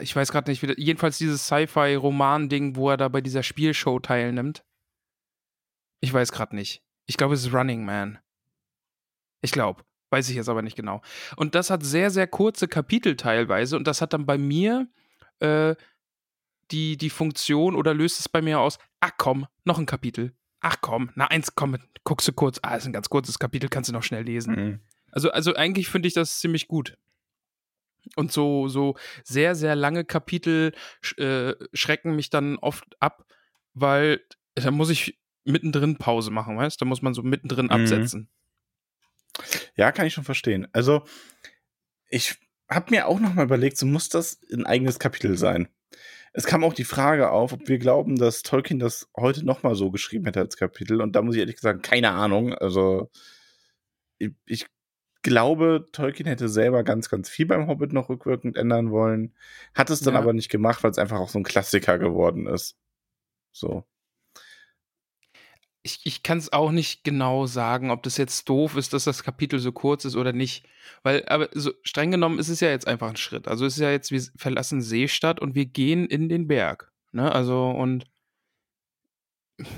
Ich 0.00 0.14
weiß 0.14 0.32
gerade 0.32 0.50
nicht, 0.50 0.62
wie 0.62 0.66
das, 0.66 0.76
jedenfalls 0.78 1.18
dieses 1.18 1.46
Sci-Fi-Roman-Ding, 1.46 2.76
wo 2.76 2.90
er 2.90 2.96
da 2.96 3.08
bei 3.08 3.20
dieser 3.20 3.42
Spielshow 3.42 3.98
teilnimmt. 4.00 4.64
Ich 6.00 6.12
weiß 6.12 6.32
gerade 6.32 6.54
nicht. 6.56 6.82
Ich 7.06 7.16
glaube, 7.16 7.34
es 7.34 7.44
ist 7.44 7.54
Running 7.54 7.84
Man. 7.84 8.18
Ich 9.40 9.52
glaube. 9.52 9.84
Weiß 10.10 10.28
ich 10.28 10.36
jetzt 10.36 10.50
aber 10.50 10.60
nicht 10.60 10.76
genau. 10.76 11.00
Und 11.36 11.54
das 11.54 11.70
hat 11.70 11.82
sehr, 11.82 12.10
sehr 12.10 12.26
kurze 12.26 12.68
Kapitel 12.68 13.16
teilweise 13.16 13.76
und 13.78 13.86
das 13.86 14.02
hat 14.02 14.12
dann 14.12 14.26
bei 14.26 14.36
mir 14.36 14.86
äh, 15.38 15.74
die, 16.70 16.98
die 16.98 17.08
Funktion 17.08 17.74
oder 17.74 17.94
löst 17.94 18.20
es 18.20 18.28
bei 18.28 18.42
mir 18.42 18.60
aus, 18.60 18.78
ach 19.00 19.12
komm, 19.16 19.46
noch 19.64 19.78
ein 19.78 19.86
Kapitel. 19.86 20.34
Ach 20.60 20.76
komm, 20.82 21.10
na 21.14 21.28
eins, 21.28 21.54
komm, 21.54 21.78
guckst 22.04 22.28
du 22.28 22.32
kurz. 22.32 22.60
Ah, 22.62 22.76
ist 22.76 22.84
ein 22.84 22.92
ganz 22.92 23.08
kurzes 23.08 23.38
Kapitel, 23.38 23.70
kannst 23.70 23.88
du 23.88 23.94
noch 23.94 24.02
schnell 24.02 24.24
lesen. 24.24 24.54
Mhm. 24.54 24.80
Also, 25.10 25.30
also 25.30 25.54
eigentlich 25.54 25.88
finde 25.88 26.08
ich 26.08 26.14
das 26.14 26.40
ziemlich 26.40 26.68
gut. 26.68 26.98
Und 28.16 28.32
so, 28.32 28.68
so 28.68 28.96
sehr, 29.24 29.54
sehr 29.54 29.76
lange 29.76 30.04
Kapitel 30.04 30.72
äh, 31.16 31.54
schrecken 31.72 32.16
mich 32.16 32.30
dann 32.30 32.58
oft 32.58 32.84
ab, 33.00 33.26
weil 33.74 34.20
da 34.54 34.70
muss 34.70 34.90
ich 34.90 35.18
mittendrin 35.44 35.98
Pause 35.98 36.30
machen, 36.30 36.56
weißt 36.56 36.80
du? 36.80 36.84
Da 36.84 36.88
muss 36.88 37.02
man 37.02 37.14
so 37.14 37.22
mittendrin 37.22 37.66
Mhm. 37.66 37.72
absetzen. 37.72 38.28
Ja, 39.76 39.92
kann 39.92 40.06
ich 40.06 40.14
schon 40.14 40.24
verstehen. 40.24 40.68
Also, 40.72 41.04
ich 42.10 42.36
habe 42.68 42.90
mir 42.90 43.06
auch 43.06 43.18
noch 43.20 43.34
mal 43.34 43.44
überlegt, 43.44 43.78
so 43.78 43.86
muss 43.86 44.08
das 44.08 44.40
ein 44.52 44.66
eigenes 44.66 44.98
Kapitel 44.98 45.36
sein. 45.38 45.68
Es 46.34 46.44
kam 46.44 46.64
auch 46.64 46.74
die 46.74 46.84
Frage 46.84 47.30
auf, 47.30 47.52
ob 47.52 47.68
wir 47.68 47.78
glauben, 47.78 48.16
dass 48.16 48.42
Tolkien 48.42 48.78
das 48.78 49.08
heute 49.16 49.44
noch 49.44 49.62
mal 49.62 49.74
so 49.74 49.90
geschrieben 49.90 50.24
hätte 50.24 50.40
als 50.40 50.56
Kapitel. 50.56 51.00
Und 51.02 51.14
da 51.14 51.22
muss 51.22 51.34
ich 51.34 51.40
ehrlich 51.40 51.56
gesagt, 51.56 51.82
keine 51.82 52.10
Ahnung. 52.10 52.54
Also, 52.54 53.10
ich, 54.18 54.30
ich 54.46 54.66
glaube, 55.22 55.88
Tolkien 55.92 56.26
hätte 56.26 56.48
selber 56.48 56.82
ganz, 56.84 57.08
ganz 57.08 57.28
viel 57.28 57.46
beim 57.46 57.66
Hobbit 57.68 57.92
noch 57.92 58.08
rückwirkend 58.08 58.56
ändern 58.56 58.90
wollen. 58.90 59.34
Hat 59.74 59.90
es 59.90 60.00
dann 60.00 60.14
Ja. 60.14 60.20
aber 60.20 60.32
nicht 60.32 60.50
gemacht, 60.50 60.82
weil 60.82 60.90
es 60.90 60.98
einfach 60.98 61.18
auch 61.18 61.28
so 61.28 61.38
ein 61.38 61.44
Klassiker 61.44 61.98
geworden 61.98 62.46
ist. 62.46 62.76
So. 63.52 63.84
Ich, 65.84 66.00
ich 66.04 66.22
kann 66.22 66.38
es 66.38 66.52
auch 66.52 66.70
nicht 66.70 67.02
genau 67.02 67.46
sagen, 67.46 67.90
ob 67.90 68.04
das 68.04 68.16
jetzt 68.16 68.48
doof 68.48 68.76
ist, 68.76 68.92
dass 68.92 69.04
das 69.04 69.24
Kapitel 69.24 69.58
so 69.58 69.72
kurz 69.72 70.04
ist 70.04 70.14
oder 70.14 70.32
nicht. 70.32 70.64
Weil, 71.02 71.24
aber 71.26 71.48
so 71.52 71.72
streng 71.82 72.12
genommen 72.12 72.38
ist 72.38 72.48
es 72.48 72.60
ja 72.60 72.68
jetzt 72.68 72.86
einfach 72.86 73.08
ein 73.10 73.16
Schritt. 73.16 73.48
Also 73.48 73.66
es 73.66 73.74
ist 73.74 73.80
ja 73.80 73.90
jetzt, 73.90 74.12
wir 74.12 74.22
verlassen 74.36 74.80
Seestadt 74.80 75.40
und 75.40 75.54
wir 75.56 75.66
gehen 75.66 76.06
in 76.06 76.28
den 76.28 76.46
Berg. 76.46 76.92
Ne? 77.10 77.30
Also 77.32 77.68
und 77.70 78.04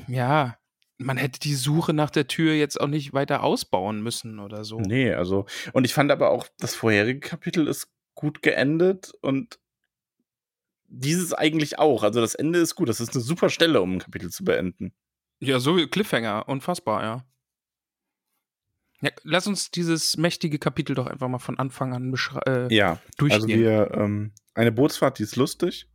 ja, 0.06 0.58
man 0.98 1.16
hätte 1.16 1.40
die 1.40 1.54
Suche 1.54 1.92
nach 1.92 2.10
der 2.10 2.26
Tür 2.26 2.54
jetzt 2.54 2.80
auch 2.80 2.86
nicht 2.86 3.12
weiter 3.12 3.42
ausbauen 3.42 4.02
müssen 4.02 4.38
oder 4.38 4.64
so. 4.64 4.78
Nee, 4.80 5.12
also, 5.12 5.46
und 5.72 5.84
ich 5.84 5.94
fand 5.94 6.12
aber 6.12 6.30
auch, 6.30 6.46
das 6.58 6.74
vorherige 6.74 7.20
Kapitel 7.20 7.66
ist 7.66 7.88
gut 8.14 8.42
geendet 8.42 9.12
und 9.20 9.58
dieses 10.86 11.32
eigentlich 11.32 11.78
auch. 11.78 12.02
Also 12.02 12.20
das 12.20 12.34
Ende 12.34 12.60
ist 12.60 12.74
gut. 12.76 12.88
Das 12.88 13.00
ist 13.00 13.14
eine 13.14 13.22
super 13.22 13.50
Stelle, 13.50 13.80
um 13.82 13.94
ein 13.94 13.98
Kapitel 13.98 14.30
zu 14.30 14.44
beenden. 14.44 14.92
Ja, 15.40 15.58
so 15.58 15.76
wie 15.76 15.86
Cliffhanger, 15.86 16.48
unfassbar, 16.48 17.02
ja. 17.02 17.26
ja. 19.00 19.10
Lass 19.24 19.46
uns 19.46 19.70
dieses 19.70 20.16
mächtige 20.16 20.58
Kapitel 20.58 20.94
doch 20.94 21.06
einfach 21.06 21.28
mal 21.28 21.38
von 21.38 21.58
Anfang 21.58 21.92
an 21.92 22.14
äh, 22.46 22.72
Ja, 22.72 22.90
also 22.90 23.00
durchgehen. 23.18 23.60
wir, 23.60 23.90
ähm, 23.94 24.32
eine 24.54 24.70
Bootsfahrt, 24.70 25.18
die 25.18 25.24
ist 25.24 25.36
lustig. 25.36 25.88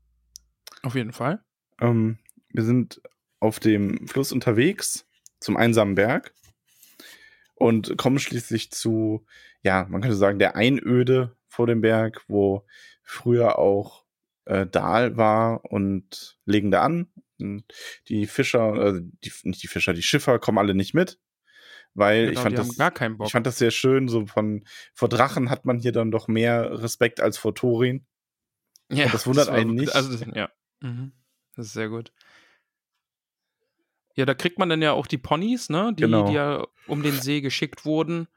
Auf 0.84 0.96
jeden 0.96 1.13
Fall. 1.13 1.44
Ähm, 1.79 2.20
wir 2.50 2.63
sind 2.63 3.01
auf 3.39 3.60
dem 3.60 4.08
Fluss 4.08 4.31
unterwegs 4.31 5.05
zum 5.39 5.55
einsamen 5.58 5.96
Berg. 5.96 6.34
und 7.55 7.98
kommen 7.98 8.19
schließlich 8.19 8.72
zu, 8.72 9.25
ja, 9.63 9.86
man 9.89 10.01
könnte 10.01 10.15
sagen, 10.15 10.39
der 10.39 10.55
Einöde 10.55 11.36
vor 11.48 11.67
dem 11.67 11.81
Berg, 11.81 12.24
wo 12.27 12.65
früher 13.03 13.58
auch 13.60 14.05
äh, 14.46 14.65
Dahl 14.65 15.17
war 15.17 15.65
und 15.65 16.38
legen 16.46 16.72
da 16.72 16.81
an. 16.84 17.12
Und 17.39 17.63
die 18.08 18.27
Fischer, 18.27 18.75
äh, 18.96 19.01
die, 19.24 19.31
nicht 19.43 19.62
die 19.63 19.67
Fischer, 19.67 19.93
die 19.93 20.03
Schiffer 20.03 20.39
kommen 20.39 20.58
alle 20.58 20.74
nicht 20.75 20.93
mit. 20.93 21.19
Weil 21.96 22.27
Genau, 22.27 22.31
ich 22.34 22.39
fand 22.43 22.58
das, 22.58 22.77
gar 22.77 22.91
keinen 22.91 23.17
Bock. 23.17 23.27
ich 23.27 23.31
fand 23.34 23.46
das 23.48 23.58
sehr 23.58 23.72
schön, 23.72 24.08
so 24.08 24.25
von, 24.27 24.63
vor 24.93 25.10
Drachen 25.10 25.50
hat 25.50 25.65
man 25.65 25.79
hier 25.79 25.91
dann 25.91 26.12
doch 26.12 26.27
mehr 26.27 26.81
Respekt 26.81 27.19
als 27.19 27.38
vor 27.38 27.53
Thorin. 27.55 28.05
Ja, 28.91 29.08
das 29.10 29.25
wundert 29.27 29.48
war 29.48 29.55
einen 29.55 29.74
nicht. 29.75 29.93
Also, 29.96 30.15
das- 30.17 30.25
ja. 30.36 30.50
Mhm. 30.81 31.12
Das 31.55 31.65
ist 31.67 31.74
sehr 31.74 31.89
gut. 31.89 32.13
Ja, 34.20 34.26
da 34.26 34.34
kriegt 34.34 34.60
man 34.60 34.68
dann 34.70 34.82
ja 34.82 34.92
auch 34.92 35.08
die 35.08 35.18
Ponys, 35.18 35.70
ne? 35.70 35.94
Die, 35.98 36.02
Genau. 36.04 36.28
die 36.28 36.34
ja 36.34 36.68
um 36.88 37.04
den 37.04 37.14
See 37.14 37.40
geschickt 37.40 37.86
wurden. 37.86 38.28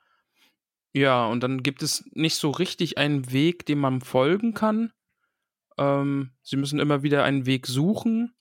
Ja, 0.92 1.26
und 1.26 1.42
dann 1.42 1.62
gibt 1.64 1.82
es 1.82 2.04
nicht 2.12 2.36
so 2.36 2.50
richtig 2.50 2.98
einen 2.98 3.32
Weg, 3.32 3.66
dem 3.66 3.80
man 3.80 4.00
folgen 4.00 4.54
kann. 4.54 4.92
Ähm, 5.78 6.30
sie 6.42 6.56
müssen 6.56 6.78
immer 6.78 7.02
wieder 7.02 7.24
einen 7.24 7.46
Weg 7.46 7.66
suchen. 7.66 8.34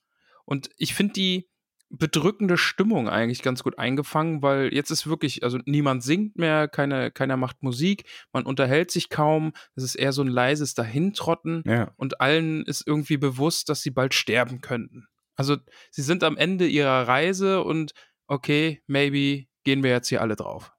Und 0.44 0.70
ich 0.76 0.94
finde 0.94 1.14
die 1.14 1.48
bedrückende 1.88 2.56
Stimmung 2.56 3.08
eigentlich 3.08 3.42
ganz 3.42 3.62
gut 3.62 3.78
eingefangen, 3.78 4.40
weil 4.40 4.72
jetzt 4.72 4.90
ist 4.90 5.06
wirklich, 5.06 5.42
also 5.42 5.58
niemand 5.66 6.02
singt 6.02 6.38
mehr, 6.38 6.68
keine, 6.68 7.10
keiner 7.10 7.36
macht 7.36 7.62
Musik, 7.62 8.04
man 8.32 8.44
unterhält 8.46 8.90
sich 8.90 9.10
kaum. 9.10 9.52
Es 9.74 9.82
ist 9.82 9.96
eher 9.96 10.12
so 10.12 10.22
ein 10.22 10.28
leises 10.28 10.74
Dahintrotten 10.74 11.62
Ja. 11.66 11.92
und 11.96 12.20
allen 12.20 12.64
ist 12.64 12.86
irgendwie 12.86 13.18
bewusst, 13.18 13.68
dass 13.68 13.82
sie 13.82 13.90
bald 13.90 14.14
sterben 14.14 14.60
könnten. 14.62 15.06
Also 15.42 15.56
sie 15.90 16.02
sind 16.02 16.22
am 16.22 16.36
Ende 16.36 16.68
ihrer 16.68 17.08
Reise 17.08 17.64
und 17.64 17.94
okay, 18.28 18.80
maybe 18.86 19.48
gehen 19.64 19.82
wir 19.82 19.90
jetzt 19.90 20.06
hier 20.06 20.20
alle 20.20 20.36
drauf. 20.36 20.72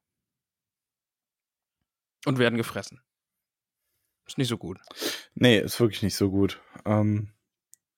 Und 2.24 2.38
werden 2.38 2.56
gefressen. 2.56 3.02
Ist 4.26 4.38
nicht 4.38 4.48
so 4.48 4.56
gut. 4.56 4.78
Nee, 5.34 5.58
ist 5.58 5.78
wirklich 5.80 6.02
nicht 6.02 6.16
so 6.16 6.30
gut. 6.30 6.62
Ähm, 6.86 7.28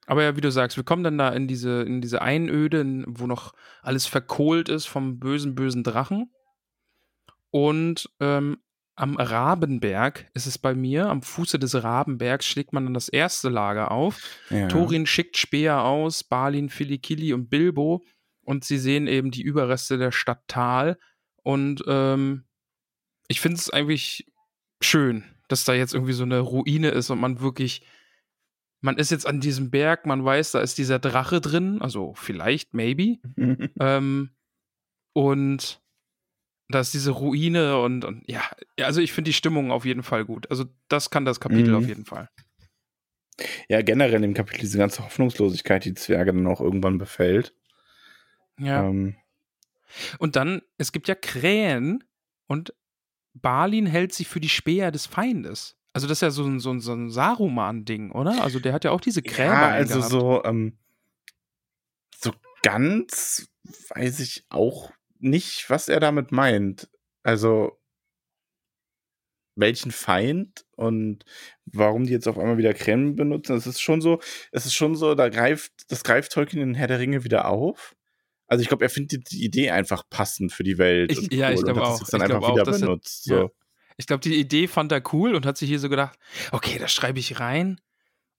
Aber 0.07 0.25
ja, 0.25 0.35
wie 0.35 0.41
du 0.41 0.51
sagst, 0.51 0.77
wir 0.77 0.83
kommen 0.83 1.05
dann 1.05 1.19
da 1.19 1.29
in 1.29 1.47
diese, 1.47 1.83
in 1.83 2.01
diese 2.01 2.21
Einöde, 2.21 2.81
in- 2.81 3.05
wo 3.07 3.29
noch 3.29 3.55
alles 3.83 4.07
verkohlt 4.07 4.69
ist 4.69 4.87
vom 4.87 5.21
bösen, 5.21 5.55
bösen 5.55 5.85
Drachen. 5.85 6.33
Und 7.51 8.11
ähm, 8.19 8.59
am 8.97 9.17
Rabenberg 9.17 10.31
ist 10.33 10.47
es 10.47 10.57
bei 10.57 10.75
mir, 10.75 11.09
am 11.09 11.21
Fuße 11.23 11.59
des 11.59 11.83
Rabenbergs 11.83 12.47
schlägt 12.47 12.73
man 12.73 12.85
dann 12.85 12.95
das 12.95 13.11
erste 13.11 13.50
Lager 13.50 13.91
auf. 13.91 14.23
ja. 14.50 14.69
Thorin 14.69 15.07
schickt 15.07 15.37
Speer 15.37 15.83
aus, 15.83 16.25
Balin, 16.25 16.71
Filikili 16.71 17.35
und 17.35 17.50
Bilbo 17.50 18.03
und 18.41 18.65
sie 18.65 18.79
sehen 18.79 19.07
eben 19.07 19.31
die 19.31 19.43
Überreste 19.43 19.99
der 19.99 20.12
Stadt 20.12 20.49
Tal. 20.49 20.99
Und 21.43 21.85
ähm, 21.87 22.47
ich 23.29 23.41
finde 23.41 23.59
es 23.59 23.69
eigentlich 23.69 24.26
schön, 24.81 25.25
dass 25.49 25.65
da 25.65 25.75
jetzt 25.75 25.93
irgendwie 25.93 26.15
so 26.15 26.25
eine 26.25 26.41
Ruine 26.41 26.88
ist 26.88 27.11
und 27.11 27.21
man 27.21 27.41
wirklich, 27.41 27.83
man 28.81 28.97
ist 28.97 29.11
jetzt 29.11 29.26
an 29.26 29.41
diesem 29.41 29.71
Berg, 29.71 30.07
man 30.07 30.25
weiß, 30.25 30.53
da 30.53 30.61
ist 30.61 30.79
dieser 30.79 30.99
Drache 30.99 31.43
drin, 31.43 31.83
also 31.83 32.15
vielleicht, 32.17 32.73
maybe. 32.73 33.19
Ähm, 33.79 34.31
und 35.12 35.83
da 36.69 36.81
ist 36.81 36.95
diese 36.95 37.13
Ruine 37.13 37.79
und, 37.81 38.05
und 38.05 38.23
ja, 38.29 38.43
also 38.81 39.01
ich 39.01 39.13
finde 39.13 39.29
die 39.29 39.35
Stimmung 39.35 39.71
auf 39.71 39.85
jeden 39.85 40.03
Fall 40.03 40.25
gut. 40.25 40.51
Also 40.51 40.65
das 40.89 41.11
kann 41.11 41.25
das 41.25 41.41
Kapitel 41.41 41.71
Mhm. 41.71 41.77
auf 41.77 41.87
jeden 41.89 42.05
Fall. 42.05 42.29
ja, 43.69 43.83
generell 43.83 44.25
im 44.25 44.35
Kapitel 44.35 44.61
diese 44.61 44.79
ganze 44.79 45.05
Hoffnungslosigkeit, 45.05 45.85
die 45.85 45.95
Zwerge 45.95 46.33
dann 46.33 46.47
auch 46.47 46.61
irgendwann 46.61 46.97
befällt. 46.99 47.55
Ja. 48.59 48.85
Ähm, 48.89 49.17
Und 50.19 50.37
dann, 50.37 50.63
es 50.79 50.91
gibt 50.91 51.07
ja 51.09 51.15
Krähen 51.15 52.03
und 52.47 52.75
Balin 53.35 53.87
hält 53.87 54.13
sie 54.15 54.25
für 54.25 54.41
die 54.41 54.49
Speer 54.49 54.91
des 54.91 55.07
Feindes. 55.07 55.77
Also 55.93 56.07
das 56.09 56.19
ist 56.19 56.23
ja 56.23 56.31
so 56.31 56.45
ein, 56.45 56.59
so 56.61 56.71
ein, 56.71 56.81
so 56.81 56.93
ein 56.93 57.11
Saruman-Ding, 57.11 58.11
oder? 58.11 58.43
Also 58.43 58.59
der 58.59 58.73
hat 58.73 58.85
ja 58.85 58.91
auch 58.91 59.01
diese 59.01 59.23
Krähen. 59.23 59.53
ja, 59.53 59.69
also 59.69 60.01
so, 60.01 60.43
ähm, 60.45 60.79
so 62.19 62.33
ganz 62.63 63.49
weiß 63.95 64.21
ich 64.21 64.45
auch 64.49 64.91
nicht, 65.21 65.69
was 65.71 65.89
er 65.89 66.01
damit 66.01 66.33
meint. 66.33 66.89
Also, 67.23 67.79
welchen 69.59 69.91
Feind 69.91 70.67
und 70.77 71.25
warum 71.65 72.05
die 72.05 72.13
jetzt 72.13 72.29
auf 72.29 72.39
einmal 72.39 72.59
wieder 72.59 72.75
Krähen 72.75 73.17
benutzen. 73.17 73.57
Es 73.57 73.67
ist 73.67 73.81
schon 73.81 74.01
so, 74.03 74.21
es 74.53 74.67
ist 74.67 74.75
schon 74.75 74.95
so, 74.95 75.15
da 75.15 75.29
greift, 75.31 75.73
das 75.89 76.05
greift 76.05 76.33
Tolkien 76.33 76.61
in 76.63 76.75
Herr 76.75 76.89
der 76.89 76.99
Ringe 76.99 77.25
wieder 77.25 77.49
auf. 77.49 77.97
Also 78.49 78.63
ich 78.63 78.69
glaube, 78.69 78.85
er 78.85 78.91
findet 78.91 79.31
die 79.33 79.43
Idee 79.45 79.71
einfach 79.71 80.05
passend 80.11 80.53
für 80.53 80.63
die 80.63 80.77
Welt. 80.79 81.11
Ich- 81.11 81.33
ja, 81.33 81.51
ich 81.51 81.59
und 81.59 81.65
glaube 81.65 81.83
auch. 81.85 82.01
Ich 82.07 82.13
einfach 82.15 82.27
glaube 82.29 82.47
auch, 82.47 82.53
wieder 82.53 82.65
dass 82.65 82.83
er- 82.83 82.87
benutzt. 82.87 83.27
ja. 83.27 83.37
So. 83.41 83.51
Ich 83.97 84.07
glaube, 84.07 84.21
die 84.21 84.39
Idee 84.39 84.69
fand 84.69 84.93
er 84.93 85.03
cool 85.15 85.35
und 85.35 85.47
hat 85.47 85.57
sich 85.57 85.71
hier 85.71 85.79
so 85.79 85.89
gedacht, 85.89 86.19
okay, 86.53 86.79
das 86.79 86.93
schreibe 86.93 87.19
ich 87.19 87.41
rein. 87.41 87.81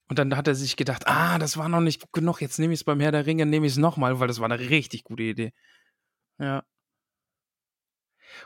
Und 0.08 0.20
dann 0.20 0.38
hat 0.38 0.48
er 0.48 0.54
sich 0.56 0.78
gedacht, 0.78 1.08
ah, 1.08 1.40
das 1.40 1.58
war 1.58 1.68
noch 1.68 1.82
nicht 1.82 2.00
gut 2.00 2.14
genug, 2.14 2.42
jetzt 2.42 2.60
nehme 2.60 2.74
ich 2.74 2.82
es 2.82 2.84
beim 2.84 3.00
Herr 3.00 3.12
der 3.12 3.26
Ringe, 3.26 3.46
nehme 3.48 3.66
ich 3.66 3.74
es 3.74 3.78
nochmal, 3.78 4.20
weil 4.20 4.28
das 4.28 4.40
war 4.40 4.50
eine 4.50 4.70
richtig 4.70 5.04
gute 5.04 5.24
Idee. 5.24 5.52
Ja. 6.40 6.64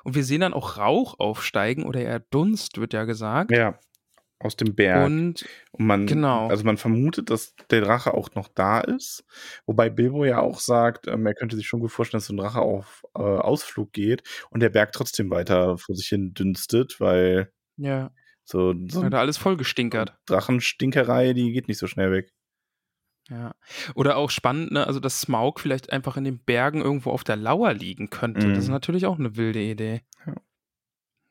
Und 0.04 0.16
wir 0.16 0.24
sehen 0.24 0.42
dann 0.42 0.54
auch 0.54 0.78
Rauch 0.78 1.20
aufsteigen 1.20 1.84
oder 1.86 2.02
eher 2.02 2.20
Dunst, 2.20 2.80
wird 2.80 2.94
ja 2.94 3.04
gesagt. 3.06 3.52
Ja, 3.52 3.80
aus 4.40 4.56
dem 4.56 4.76
Berg. 4.76 5.06
Und 5.06 5.46
Und 5.72 5.86
man, 5.86 6.06
Genau. 6.08 6.48
also 6.48 6.64
man 6.64 6.78
vermutet, 6.78 7.30
dass 7.30 7.56
der 7.70 7.82
Drache 7.82 8.14
auch 8.14 8.34
noch 8.36 8.48
da 8.48 8.80
ist. 8.82 9.24
Wobei 9.66 9.90
Bilbo 9.90 10.26
ja 10.26 10.40
auch 10.40 10.60
sagt, 10.60 11.08
ähm, 11.08 11.26
er 11.26 11.34
könnte 11.34 11.56
sich 11.56 11.68
schon 11.68 11.80
gut 11.80 11.92
vorstellen, 11.92 12.20
dass 12.20 12.28
so 12.28 12.34
ein 12.34 12.38
Drache 12.38 12.60
auf 12.62 13.04
äh, 13.16 13.22
Ausflug 13.22 13.92
geht 13.92 14.24
und 14.50 14.62
der 14.62 14.70
Berg 14.70 14.92
trotzdem 14.94 15.30
weiter 15.30 15.78
vor 15.78 15.96
sich 15.96 16.08
hin 16.08 16.34
dünstet, 16.34 17.00
weil 17.00 17.52
ja, 17.78 18.12
so, 18.44 18.74
so 18.88 19.04
hat 19.04 19.14
alles 19.14 19.38
vollgestinkert. 19.38 20.18
Drachenstinkerei, 20.26 21.34
die 21.34 21.52
geht 21.52 21.68
nicht 21.68 21.78
so 21.78 21.88
schnell 21.88 22.12
weg. 22.12 22.32
Ja. 23.32 23.56
Oder 23.96 24.18
auch 24.18 24.30
spannend, 24.30 24.72
ne? 24.74 24.86
also 24.86 25.00
dass 25.00 25.22
Smaug 25.22 25.62
vielleicht 25.62 25.90
einfach 25.90 26.18
in 26.18 26.26
den 26.26 26.40
Bergen 26.44 26.82
irgendwo 26.82 27.12
auf 27.12 27.24
der 27.24 27.38
Lauer 27.38 27.74
liegen 27.74 28.10
könnte. 28.10 28.50
Das 28.50 28.58
ist 28.60 28.68
Mhm. 28.68 28.74
natürlich 28.74 29.06
auch 29.06 29.18
eine 29.18 29.38
wilde 29.38 29.62
Idee. 29.62 30.02
Ja. 30.28 30.36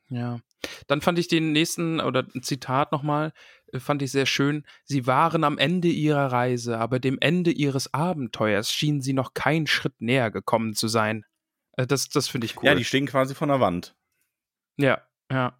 Ja. 0.09 0.39
Dann 0.87 1.01
fand 1.01 1.19
ich 1.19 1.27
den 1.27 1.51
nächsten, 1.51 1.99
oder 2.01 2.25
ein 2.35 2.41
Zitat 2.41 2.91
nochmal, 2.91 3.33
äh, 3.71 3.79
fand 3.79 4.01
ich 4.01 4.11
sehr 4.11 4.25
schön. 4.25 4.65
Sie 4.83 5.05
waren 5.05 5.43
am 5.43 5.59
Ende 5.59 5.89
ihrer 5.89 6.31
Reise, 6.31 6.79
aber 6.79 6.99
dem 6.99 7.19
Ende 7.19 7.51
ihres 7.51 7.93
Abenteuers 7.93 8.71
schienen 8.73 9.01
sie 9.01 9.13
noch 9.13 9.35
keinen 9.35 9.67
Schritt 9.67 10.01
näher 10.01 10.31
gekommen 10.31 10.73
zu 10.73 10.87
sein. 10.87 11.23
Äh, 11.77 11.85
Das, 11.85 12.09
das 12.09 12.27
finde 12.27 12.45
ich 12.45 12.57
cool. 12.57 12.65
Ja, 12.65 12.73
die 12.75 12.83
stehen 12.83 13.05
quasi 13.05 13.35
von 13.35 13.49
der 13.49 13.59
Wand. 13.59 13.95
Ja, 14.77 15.01
ja. 15.31 15.55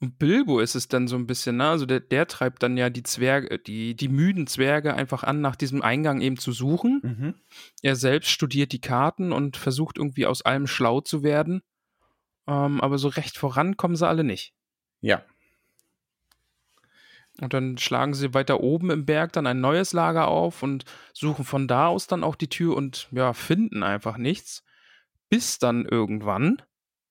Und 0.00 0.18
Bilbo 0.18 0.60
ist 0.60 0.76
es 0.76 0.86
dann 0.86 1.08
so 1.08 1.16
ein 1.16 1.26
bisschen, 1.26 1.56
ne? 1.56 1.68
Also 1.68 1.84
der, 1.84 1.98
der 1.98 2.28
treibt 2.28 2.62
dann 2.62 2.76
ja 2.76 2.88
die 2.88 3.02
Zwerge, 3.02 3.58
die, 3.58 3.96
die 3.96 4.08
müden 4.08 4.46
Zwerge 4.46 4.94
einfach 4.94 5.24
an, 5.24 5.40
nach 5.40 5.56
diesem 5.56 5.82
Eingang 5.82 6.20
eben 6.20 6.38
zu 6.38 6.52
suchen. 6.52 7.00
Mhm. 7.02 7.34
Er 7.82 7.96
selbst 7.96 8.30
studiert 8.30 8.70
die 8.72 8.80
Karten 8.80 9.32
und 9.32 9.56
versucht 9.56 9.98
irgendwie 9.98 10.26
aus 10.26 10.42
allem 10.42 10.68
schlau 10.68 11.00
zu 11.00 11.24
werden. 11.24 11.62
Ähm, 12.46 12.80
aber 12.80 12.98
so 12.98 13.08
recht 13.08 13.36
voran 13.36 13.76
kommen 13.76 13.96
sie 13.96 14.06
alle 14.06 14.22
nicht. 14.22 14.54
Ja. 15.00 15.24
Und 17.40 17.52
dann 17.52 17.76
schlagen 17.78 18.14
sie 18.14 18.34
weiter 18.34 18.60
oben 18.60 18.90
im 18.90 19.04
Berg 19.04 19.32
dann 19.32 19.46
ein 19.46 19.60
neues 19.60 19.92
Lager 19.92 20.28
auf 20.28 20.62
und 20.62 20.84
suchen 21.12 21.44
von 21.44 21.66
da 21.66 21.88
aus 21.88 22.06
dann 22.06 22.24
auch 22.24 22.36
die 22.36 22.48
Tür 22.48 22.76
und 22.76 23.08
ja, 23.10 23.32
finden 23.32 23.82
einfach 23.82 24.16
nichts. 24.16 24.64
Bis 25.28 25.58
dann 25.58 25.84
irgendwann 25.84 26.62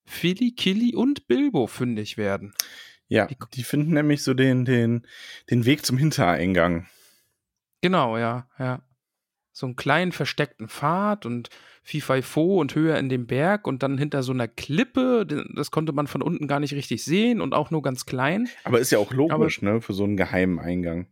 Philly, 0.07 0.51
Killy 0.53 0.95
und 0.95 1.27
Bilbo 1.27 1.67
fündig 1.67 2.17
werden. 2.17 2.53
Ja, 3.07 3.25
Die- 3.27 3.37
die 3.53 3.63
finden 3.63 3.93
nämlich 3.93 4.23
so 4.23 4.33
den, 4.33 4.65
den, 4.65 5.05
den 5.49 5.65
Weg 5.65 5.85
zum 5.85 5.97
Hintereingang. 5.97 6.87
Genau, 7.81 8.17
ja, 8.17 8.49
ja. 8.57 8.81
So 9.53 9.65
einen 9.65 9.75
kleinen 9.75 10.11
versteckten 10.11 10.67
Pfad 10.67 11.25
und 11.25 11.49
Fifai-Fo 11.83 12.59
und 12.59 12.75
höher 12.75 12.97
in 12.99 13.09
dem 13.09 13.27
Berg 13.27 13.65
und 13.65 13.81
dann 13.81 13.97
hinter 13.97 14.21
so 14.23 14.31
einer 14.31 14.47
Klippe. 14.47 15.25
Das 15.55 15.71
konnte 15.71 15.93
man 15.93 16.05
von 16.07 16.21
unten 16.21 16.47
gar 16.47 16.59
nicht 16.59 16.73
richtig 16.73 17.03
sehen 17.03 17.41
und 17.41 17.53
auch 17.53 17.71
nur 17.71 17.81
ganz 17.81 18.05
klein. 18.05 18.49
Aber 18.65 18.79
ist 18.79 18.91
ja 18.91 18.99
auch 18.99 19.13
logisch, 19.13 19.61
ne, 19.61 19.81
für 19.81 19.93
so 19.93 20.03
einen 20.03 20.17
geheimen 20.17 20.59
Eingang. 20.59 21.07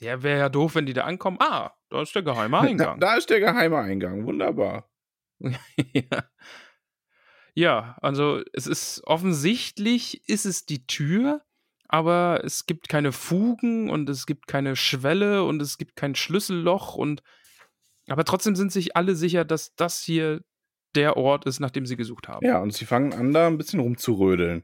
Ja, 0.00 0.22
wäre 0.22 0.38
ja 0.38 0.48
doof, 0.48 0.76
wenn 0.76 0.86
die 0.86 0.92
da 0.92 1.02
ankommen. 1.04 1.38
Ah, 1.40 1.72
da 1.88 2.02
ist 2.02 2.14
der 2.14 2.22
geheime 2.22 2.58
Da, 2.58 2.62
Eingang. 2.62 3.00
da 3.00 3.16
ist 3.16 3.28
der 3.30 3.40
geheime 3.40 3.78
Eingang. 3.78 4.24
Wunderbar. 4.26 4.88
ja. 5.40 6.24
Ja, 7.58 7.96
also 8.00 8.40
es 8.52 8.68
ist 8.68 9.02
offensichtlich, 9.04 10.22
ist 10.28 10.46
es 10.46 10.64
die 10.64 10.86
Tür, 10.86 11.42
aber 11.88 12.42
es 12.44 12.66
gibt 12.66 12.88
keine 12.88 13.10
Fugen 13.10 13.90
und 13.90 14.08
es 14.08 14.26
gibt 14.26 14.46
keine 14.46 14.76
Schwelle 14.76 15.42
und 15.42 15.60
es 15.60 15.76
gibt 15.76 15.96
kein 15.96 16.14
Schlüsselloch 16.14 16.94
und 16.94 17.20
aber 18.06 18.24
trotzdem 18.24 18.54
sind 18.54 18.70
sich 18.70 18.96
alle 18.96 19.16
sicher, 19.16 19.44
dass 19.44 19.74
das 19.74 19.98
hier 19.98 20.40
der 20.94 21.16
Ort 21.16 21.46
ist, 21.46 21.58
nach 21.58 21.72
dem 21.72 21.84
sie 21.84 21.96
gesucht 21.96 22.28
haben. 22.28 22.46
Ja, 22.46 22.60
und 22.60 22.72
sie 22.72 22.84
fangen 22.84 23.12
an, 23.12 23.32
da 23.32 23.48
ein 23.48 23.58
bisschen 23.58 23.80
rumzurödeln. 23.80 24.62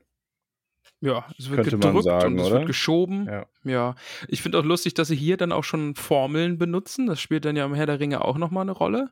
Ja, 1.04 1.26
es 1.38 1.50
wird 1.50 1.64
gedrückt 1.64 2.04
sagen, 2.04 2.32
und 2.32 2.38
es 2.38 2.46
oder? 2.46 2.56
wird 2.56 2.66
geschoben. 2.66 3.26
Ja. 3.26 3.46
Ja. 3.62 3.94
Ich 4.26 4.40
finde 4.40 4.58
auch 4.58 4.64
lustig, 4.64 4.94
dass 4.94 5.08
sie 5.08 5.16
hier 5.16 5.36
dann 5.36 5.52
auch 5.52 5.62
schon 5.62 5.94
Formeln 5.96 6.56
benutzen. 6.56 7.06
Das 7.06 7.20
spielt 7.20 7.44
dann 7.44 7.56
ja 7.56 7.66
im 7.66 7.74
Herr 7.74 7.84
der 7.84 8.00
Ringe 8.00 8.24
auch 8.24 8.38
nochmal 8.38 8.62
eine 8.62 8.72
Rolle. 8.72 9.10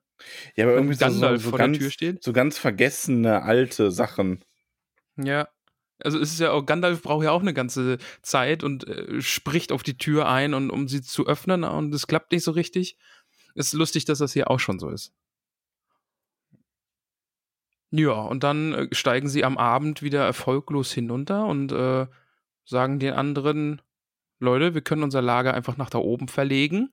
Ja, 0.57 0.65
aber 0.65 0.73
irgendwie 0.73 0.95
so, 0.95 1.01
so, 1.01 1.05
Gandalf 1.05 1.43
so, 1.43 1.51
vor 1.51 1.59
der 1.59 1.67
ganz, 1.67 1.79
Tür 1.79 1.91
steht. 1.91 2.25
so 2.25 2.33
ganz 2.33 2.57
vergessene 2.57 3.43
alte 3.43 3.91
Sachen. 3.91 4.43
Ja. 5.19 5.49
Also 5.99 6.19
es 6.19 6.33
ist 6.33 6.41
ja 6.41 6.53
auch, 6.53 6.65
Gandalf 6.65 7.03
braucht 7.03 7.25
ja 7.25 7.31
auch 7.31 7.43
eine 7.43 7.53
ganze 7.53 7.99
Zeit 8.23 8.65
und 8.65 8.89
äh, 8.89 9.21
spricht 9.21 9.71
auf 9.71 9.83
die 9.83 9.99
Tür 9.99 10.31
ein, 10.31 10.55
und, 10.55 10.71
um 10.71 10.89
sie 10.89 11.03
zu 11.03 11.27
öffnen 11.27 11.63
und 11.63 11.95
es 11.95 12.07
klappt 12.07 12.33
nicht 12.33 12.45
so 12.45 12.53
richtig. 12.53 12.97
Ist 13.55 13.75
lustig, 13.75 14.07
dass 14.07 14.19
das 14.19 14.33
hier 14.33 14.51
auch 14.51 14.61
schon 14.61 14.79
so 14.79 14.89
ist. 14.89 15.13
Ja, 17.95 18.13
und 18.13 18.43
dann 18.43 18.73
äh, 18.73 18.89
steigen 18.93 19.29
sie 19.29 19.45
am 19.45 19.59
Abend 19.59 20.03
wieder 20.03 20.25
erfolglos 20.25 20.93
hinunter 20.93 21.47
und 21.47 21.73
äh, 21.73 22.07
sagen 22.65 22.99
den 22.99 23.13
anderen, 23.13 23.83
Leute, 24.39 24.75
wir 24.75 24.81
können 24.81 25.03
unser 25.03 25.21
Lager 25.21 25.53
einfach 25.53 25.77
nach 25.77 25.91
da 25.91 25.99
oben 25.99 26.27
verlegen. 26.27 26.91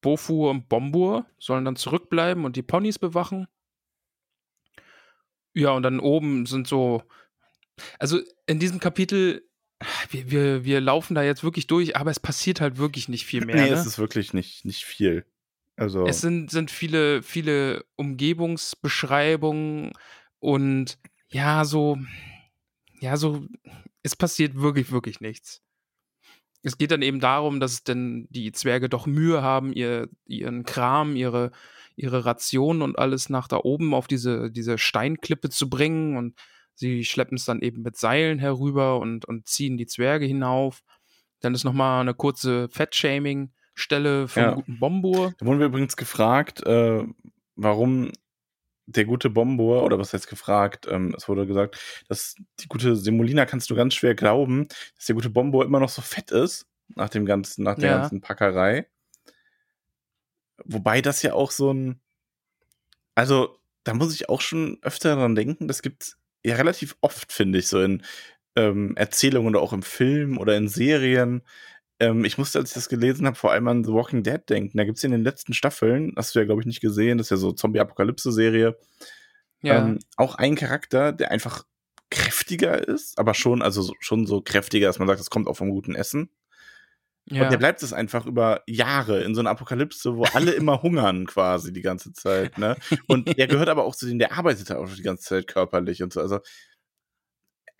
Bofur 0.00 0.50
und 0.50 0.68
Bombur 0.68 1.26
sollen 1.38 1.64
dann 1.64 1.76
zurückbleiben 1.76 2.44
und 2.44 2.56
die 2.56 2.62
Ponys 2.62 2.98
bewachen. 2.98 3.48
Ja, 5.54 5.72
und 5.72 5.82
dann 5.82 5.98
oben 5.98 6.46
sind 6.46 6.68
so. 6.68 7.02
Also 7.98 8.20
in 8.46 8.60
diesem 8.60 8.78
Kapitel, 8.78 9.42
wir, 10.10 10.30
wir, 10.30 10.64
wir 10.64 10.80
laufen 10.80 11.16
da 11.16 11.22
jetzt 11.24 11.42
wirklich 11.42 11.66
durch, 11.66 11.96
aber 11.96 12.12
es 12.12 12.20
passiert 12.20 12.60
halt 12.60 12.78
wirklich 12.78 13.08
nicht 13.08 13.26
viel 13.26 13.44
mehr. 13.44 13.56
nee, 13.56 13.70
ne? 13.70 13.74
es 13.74 13.86
ist 13.86 13.98
wirklich 13.98 14.32
nicht, 14.32 14.64
nicht 14.64 14.84
viel. 14.84 15.26
Also, 15.80 16.04
Es 16.06 16.20
sind, 16.20 16.50
sind 16.50 16.70
viele, 16.70 17.22
viele 17.22 17.86
Umgebungsbeschreibungen 17.96 19.92
und 20.38 20.98
ja, 21.28 21.64
so, 21.64 21.96
ja, 23.00 23.16
so, 23.16 23.46
es 24.02 24.14
passiert 24.14 24.56
wirklich, 24.56 24.92
wirklich 24.92 25.22
nichts. 25.22 25.62
Es 26.62 26.76
geht 26.76 26.90
dann 26.90 27.00
eben 27.00 27.18
darum, 27.18 27.60
dass 27.60 27.82
denn 27.82 28.26
die 28.28 28.52
Zwerge 28.52 28.90
doch 28.90 29.06
Mühe 29.06 29.40
haben, 29.40 29.72
ihr, 29.72 30.10
ihren 30.26 30.64
Kram, 30.64 31.16
ihre, 31.16 31.50
ihre 31.96 32.26
Rationen 32.26 32.82
und 32.82 32.98
alles 32.98 33.30
nach 33.30 33.48
da 33.48 33.56
oben 33.56 33.94
auf 33.94 34.06
diese, 34.06 34.50
diese 34.50 34.76
Steinklippe 34.76 35.48
zu 35.48 35.70
bringen 35.70 36.18
und 36.18 36.38
sie 36.74 37.06
schleppen 37.06 37.38
es 37.38 37.46
dann 37.46 37.62
eben 37.62 37.80
mit 37.80 37.96
Seilen 37.96 38.38
herüber 38.38 39.00
und, 39.00 39.24
und 39.24 39.48
ziehen 39.48 39.78
die 39.78 39.86
Zwerge 39.86 40.26
hinauf. 40.26 40.82
Dann 41.40 41.54
ist 41.54 41.64
nochmal 41.64 42.02
eine 42.02 42.12
kurze 42.12 42.68
Fettshaming-Stelle 43.80 44.28
vom 44.28 44.42
Ja. 44.42 44.54
guten 44.54 44.78
Bombur. 44.78 45.34
da 45.38 45.46
wurden 45.46 45.58
wir 45.58 45.66
übrigens 45.66 45.96
gefragt, 45.96 46.64
äh, 46.66 47.04
warum 47.56 48.12
der 48.86 49.04
gute 49.04 49.30
Bombor, 49.30 49.84
oder 49.84 49.98
was 49.98 50.12
heißt 50.12 50.28
gefragt, 50.28 50.86
ähm, 50.90 51.14
es 51.16 51.28
wurde 51.28 51.46
gesagt, 51.46 51.78
dass 52.08 52.34
die 52.58 52.66
gute 52.68 52.96
Semolina 52.96 53.46
kannst 53.46 53.70
du 53.70 53.76
ganz 53.76 53.94
schwer 53.94 54.14
glauben, 54.14 54.66
dass 54.96 55.06
der 55.06 55.14
gute 55.14 55.30
Bombor 55.30 55.64
immer 55.64 55.78
noch 55.80 55.88
so 55.90 56.02
fett 56.02 56.30
ist, 56.32 56.66
nach 56.96 57.08
dem 57.08 57.24
ganzen, 57.24 57.62
nach 57.62 57.76
der 57.76 57.90
Ja. 57.90 57.98
ganzen 58.00 58.20
Packerei. 58.20 58.86
Wobei 60.64 61.00
das 61.02 61.22
ja 61.22 61.34
auch 61.34 61.52
so 61.52 61.72
ein, 61.72 62.00
also 63.14 63.56
da 63.84 63.94
muss 63.94 64.12
ich 64.14 64.28
auch 64.28 64.40
schon 64.40 64.78
öfter 64.82 65.14
dran 65.14 65.34
denken, 65.34 65.68
das 65.68 65.82
gibt's 65.82 66.18
ja 66.44 66.56
relativ 66.56 66.96
oft, 67.00 67.32
finde 67.32 67.58
ich, 67.60 67.68
so 67.68 67.80
in 67.80 68.02
ähm, 68.56 68.96
Erzählungen 68.96 69.54
oder 69.54 69.62
auch 69.62 69.72
im 69.72 69.82
Film 69.82 70.36
oder 70.36 70.56
in 70.56 70.68
Serien. 70.68 71.42
Ähm, 72.00 72.24
ich 72.24 72.38
musste, 72.38 72.58
als 72.58 72.70
ich 72.70 72.74
das 72.74 72.88
gelesen 72.88 73.26
habe, 73.26 73.36
vor 73.36 73.52
allem 73.52 73.68
an 73.68 73.84
The 73.84 73.92
Walking 73.92 74.22
Dead 74.22 74.40
denken. 74.48 74.76
Da 74.78 74.84
gibt's 74.84 75.04
in 75.04 75.10
den 75.12 75.22
letzten 75.22 75.52
Staffeln, 75.54 76.12
hast 76.16 76.34
du 76.34 76.38
ja, 76.40 76.44
glaube 76.46 76.62
ich, 76.62 76.66
nicht 76.66 76.80
gesehen, 76.80 77.18
das 77.18 77.26
ist 77.26 77.30
ja 77.30 77.36
so 77.36 77.52
Zombie-Apokalypse-Serie, 77.52 78.76
Ja. 79.62 79.78
ähm, 79.78 79.98
auch 80.16 80.34
ein 80.36 80.54
Charakter, 80.56 81.12
der 81.12 81.30
einfach 81.30 81.64
kräftiger 82.10 82.86
ist, 82.88 83.18
aber 83.18 83.34
schon, 83.34 83.62
also 83.62 83.82
so- 83.82 83.94
schon 84.00 84.26
so 84.26 84.40
kräftiger, 84.40 84.86
dass 84.88 84.98
man 84.98 85.06
sagt, 85.08 85.20
das 85.20 85.30
kommt 85.30 85.46
auch 85.46 85.56
vom 85.56 85.70
guten 85.70 85.94
Essen. 85.94 86.30
ja. 87.26 87.44
Und 87.44 87.52
der 87.52 87.58
bleibt 87.58 87.82
es 87.82 87.92
einfach 87.92 88.26
über 88.26 88.62
Jahre 88.66 89.22
in 89.22 89.34
so 89.36 89.40
einer 89.40 89.50
Apokalypse, 89.50 90.16
wo 90.16 90.24
alle 90.32 90.50
immer 90.52 90.82
hungern 90.82 91.26
quasi 91.26 91.72
die 91.72 91.82
ganze 91.82 92.12
Zeit. 92.12 92.58
Ne? 92.58 92.76
Und 93.06 93.38
er 93.38 93.46
gehört 93.46 93.68
aber 93.68 93.84
auch 93.84 93.94
zu 93.94 94.06
denen, 94.06 94.18
der 94.18 94.32
arbeitet 94.32 94.72
auch 94.72 94.88
die 94.92 95.02
ganze 95.02 95.24
Zeit 95.24 95.46
körperlich 95.46 96.02
und 96.02 96.12
so. 96.12 96.20
Also, 96.20 96.40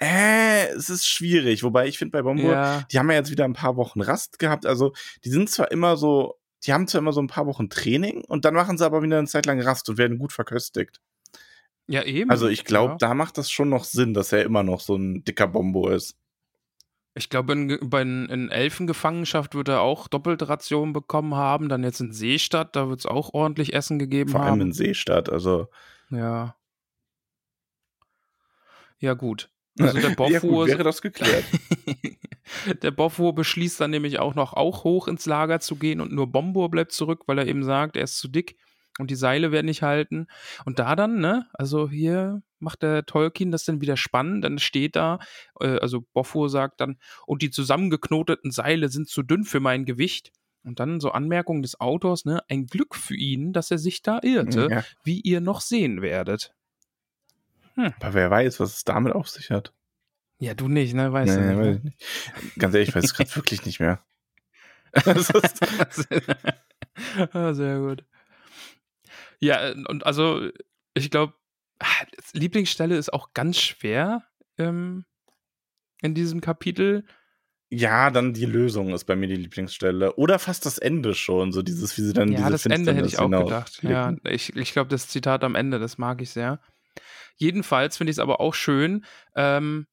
äh, 0.00 0.68
es 0.70 0.88
ist 0.88 1.06
schwierig. 1.06 1.62
Wobei 1.62 1.86
ich 1.86 1.98
finde 1.98 2.12
bei 2.12 2.22
Bombo, 2.22 2.50
ja. 2.50 2.86
die 2.90 2.98
haben 2.98 3.10
ja 3.10 3.16
jetzt 3.16 3.30
wieder 3.30 3.44
ein 3.44 3.52
paar 3.52 3.76
Wochen 3.76 4.00
Rast 4.00 4.38
gehabt. 4.38 4.64
Also, 4.64 4.94
die 5.24 5.30
sind 5.30 5.50
zwar 5.50 5.70
immer 5.70 5.96
so, 5.96 6.38
die 6.64 6.72
haben 6.72 6.88
zwar 6.88 7.00
immer 7.00 7.12
so 7.12 7.20
ein 7.20 7.26
paar 7.26 7.46
Wochen 7.46 7.68
Training 7.68 8.24
und 8.24 8.44
dann 8.46 8.54
machen 8.54 8.78
sie 8.78 8.86
aber 8.86 9.02
wieder 9.02 9.18
eine 9.18 9.26
Zeit 9.26 9.44
lang 9.46 9.60
Rast 9.60 9.88
und 9.90 9.98
werden 9.98 10.18
gut 10.18 10.32
verköstigt. 10.32 11.00
ja, 11.86 12.02
eben. 12.02 12.30
Also, 12.30 12.48
ich 12.48 12.64
glaube, 12.64 12.92
ja. 12.92 12.98
da 12.98 13.14
macht 13.14 13.36
das 13.36 13.50
schon 13.50 13.68
noch 13.68 13.84
Sinn, 13.84 14.14
dass 14.14 14.32
er 14.32 14.42
immer 14.42 14.62
noch 14.62 14.80
so 14.80 14.96
ein 14.96 15.22
dicker 15.24 15.46
Bombo 15.46 15.90
ist. 15.90 16.16
Ich 17.14 17.28
glaube, 17.28 17.52
in, 17.52 17.90
bei, 17.90 18.00
in 18.00 18.50
Elfengefangenschaft 18.50 19.54
wird 19.54 19.68
er 19.68 19.82
auch 19.82 20.08
doppelte 20.08 20.48
Rationen 20.48 20.94
bekommen 20.94 21.34
haben. 21.34 21.68
Dann 21.68 21.84
jetzt 21.84 22.00
in 22.00 22.12
Seestadt, 22.12 22.74
da 22.74 22.88
wird 22.88 23.00
es 23.00 23.06
auch 23.06 23.34
ordentlich 23.34 23.74
Essen 23.74 23.98
gegeben 23.98 24.30
Vor 24.30 24.40
allem 24.40 24.52
haben. 24.52 24.60
in 24.62 24.72
Seestadt. 24.72 25.28
Also, 25.28 25.68
Ja. 26.08 26.56
Ja, 28.98 29.14
gut. 29.14 29.50
Also 29.78 29.98
der 29.98 30.10
ja, 30.10 30.14
Bofur, 30.14 30.40
gut, 30.64 30.68
wäre 30.68 30.84
das 30.84 31.02
geklärt. 31.02 31.44
der 32.82 32.90
Bofur 32.90 33.34
beschließt 33.34 33.80
dann 33.80 33.90
nämlich 33.90 34.18
auch 34.18 34.34
noch 34.34 34.52
auch 34.54 34.84
hoch 34.84 35.08
ins 35.08 35.26
Lager 35.26 35.60
zu 35.60 35.76
gehen 35.76 36.00
und 36.00 36.12
nur 36.12 36.30
Bombur 36.30 36.70
bleibt 36.70 36.92
zurück, 36.92 37.22
weil 37.26 37.38
er 37.38 37.46
eben 37.46 37.62
sagt, 37.62 37.96
er 37.96 38.04
ist 38.04 38.18
zu 38.18 38.28
dick 38.28 38.56
und 38.98 39.10
die 39.10 39.16
Seile 39.16 39.52
werden 39.52 39.66
nicht 39.66 39.82
halten. 39.82 40.26
Und 40.64 40.78
da 40.78 40.96
dann, 40.96 41.20
ne, 41.20 41.46
also 41.52 41.88
hier 41.88 42.42
macht 42.58 42.82
der 42.82 43.06
Tolkien 43.06 43.50
das 43.50 43.64
dann 43.64 43.80
wieder 43.80 43.96
spannend, 43.96 44.44
dann 44.44 44.58
steht 44.58 44.96
da, 44.96 45.18
äh, 45.60 45.78
also 45.78 46.04
Bofur 46.12 46.50
sagt 46.50 46.80
dann, 46.80 46.98
und 47.26 47.42
die 47.42 47.50
zusammengeknoteten 47.50 48.50
Seile 48.50 48.88
sind 48.88 49.08
zu 49.08 49.22
dünn 49.22 49.44
für 49.44 49.60
mein 49.60 49.84
Gewicht. 49.84 50.32
Und 50.62 50.78
dann 50.78 51.00
so 51.00 51.10
Anmerkung 51.12 51.62
des 51.62 51.80
Autors, 51.80 52.26
ne, 52.26 52.42
ein 52.48 52.66
Glück 52.66 52.94
für 52.94 53.16
ihn, 53.16 53.54
dass 53.54 53.70
er 53.70 53.78
sich 53.78 54.02
da 54.02 54.18
irrte, 54.22 54.68
Ja. 54.70 54.84
wie 55.04 55.20
ihr 55.20 55.40
noch 55.40 55.62
sehen 55.62 56.02
werdet. 56.02 56.52
Aber 57.76 58.14
wer 58.14 58.30
weiß, 58.30 58.60
was 58.60 58.76
es 58.76 58.84
damit 58.84 59.12
auf 59.14 59.28
sich 59.28 59.50
hat. 59.50 59.72
Ja, 60.38 60.54
du 60.54 60.68
nicht, 60.68 60.94
ne, 60.94 61.12
weißt 61.12 61.36
Nee, 61.38 61.52
du 61.52 61.58
weiß 61.58 61.66
nicht. 61.66 61.78
ich 61.78 62.42
nicht. 62.44 62.58
Ganz 62.58 62.74
ehrlich, 62.74 62.88
ich 62.90 62.94
weiß 62.94 63.04
es 63.04 63.14
gerade 63.14 63.30
wirklich 63.36 63.64
nicht 63.66 63.80
mehr. 63.80 64.02
Das 65.04 65.30
ist, 65.30 66.10
Ne? 66.10 67.28
ah, 67.32 67.52
sehr 67.54 67.78
gut. 67.78 68.04
Ja, 69.38 69.70
und 69.88 70.04
also, 70.04 70.48
ich 70.94 71.10
glaube, 71.10 71.34
Lieblingsstelle 72.32 72.96
ist 72.96 73.12
auch 73.12 73.32
ganz 73.32 73.58
schwer 73.60 74.24
ähm, 74.58 75.04
in 76.02 76.14
diesem 76.14 76.40
Kapitel. 76.40 77.04
ja, 77.70 78.10
dann 78.10 78.34
die 78.34 78.46
Lösung 78.46 78.92
ist 78.92 79.04
bei 79.04 79.14
mir 79.16 79.28
die 79.28 79.36
Lieblingsstelle. 79.36 80.14
Oder 80.16 80.38
fast 80.38 80.66
das 80.66 80.78
Ende 80.78 81.14
schon, 81.14 81.52
so 81.52 81.62
dieses, 81.62 81.96
wie 81.96 82.02
sie 82.02 82.12
dann 82.12 82.32
Ja, 82.32 82.38
diese 82.38 82.50
das 82.52 82.66
Ende 82.66 82.92
hätte 82.94 83.06
ich 83.08 83.18
auch 83.18 83.30
gedacht. 83.30 83.82
Ja, 83.82 84.14
ich, 84.24 84.56
ich 84.56 84.72
glaube, 84.72 84.90
das 84.90 85.06
Zitat 85.08 85.44
am 85.44 85.54
Ende, 85.54 85.78
das 85.78 85.98
mag 85.98 86.20
ich 86.20 86.30
sehr. 86.30 86.60
Jedenfalls 87.40 87.96
finde 87.96 88.10
ich 88.10 88.16
es 88.16 88.20
aber 88.20 88.38
auch 88.40 88.52
schön, 88.52 89.06
ähm, 89.34 89.86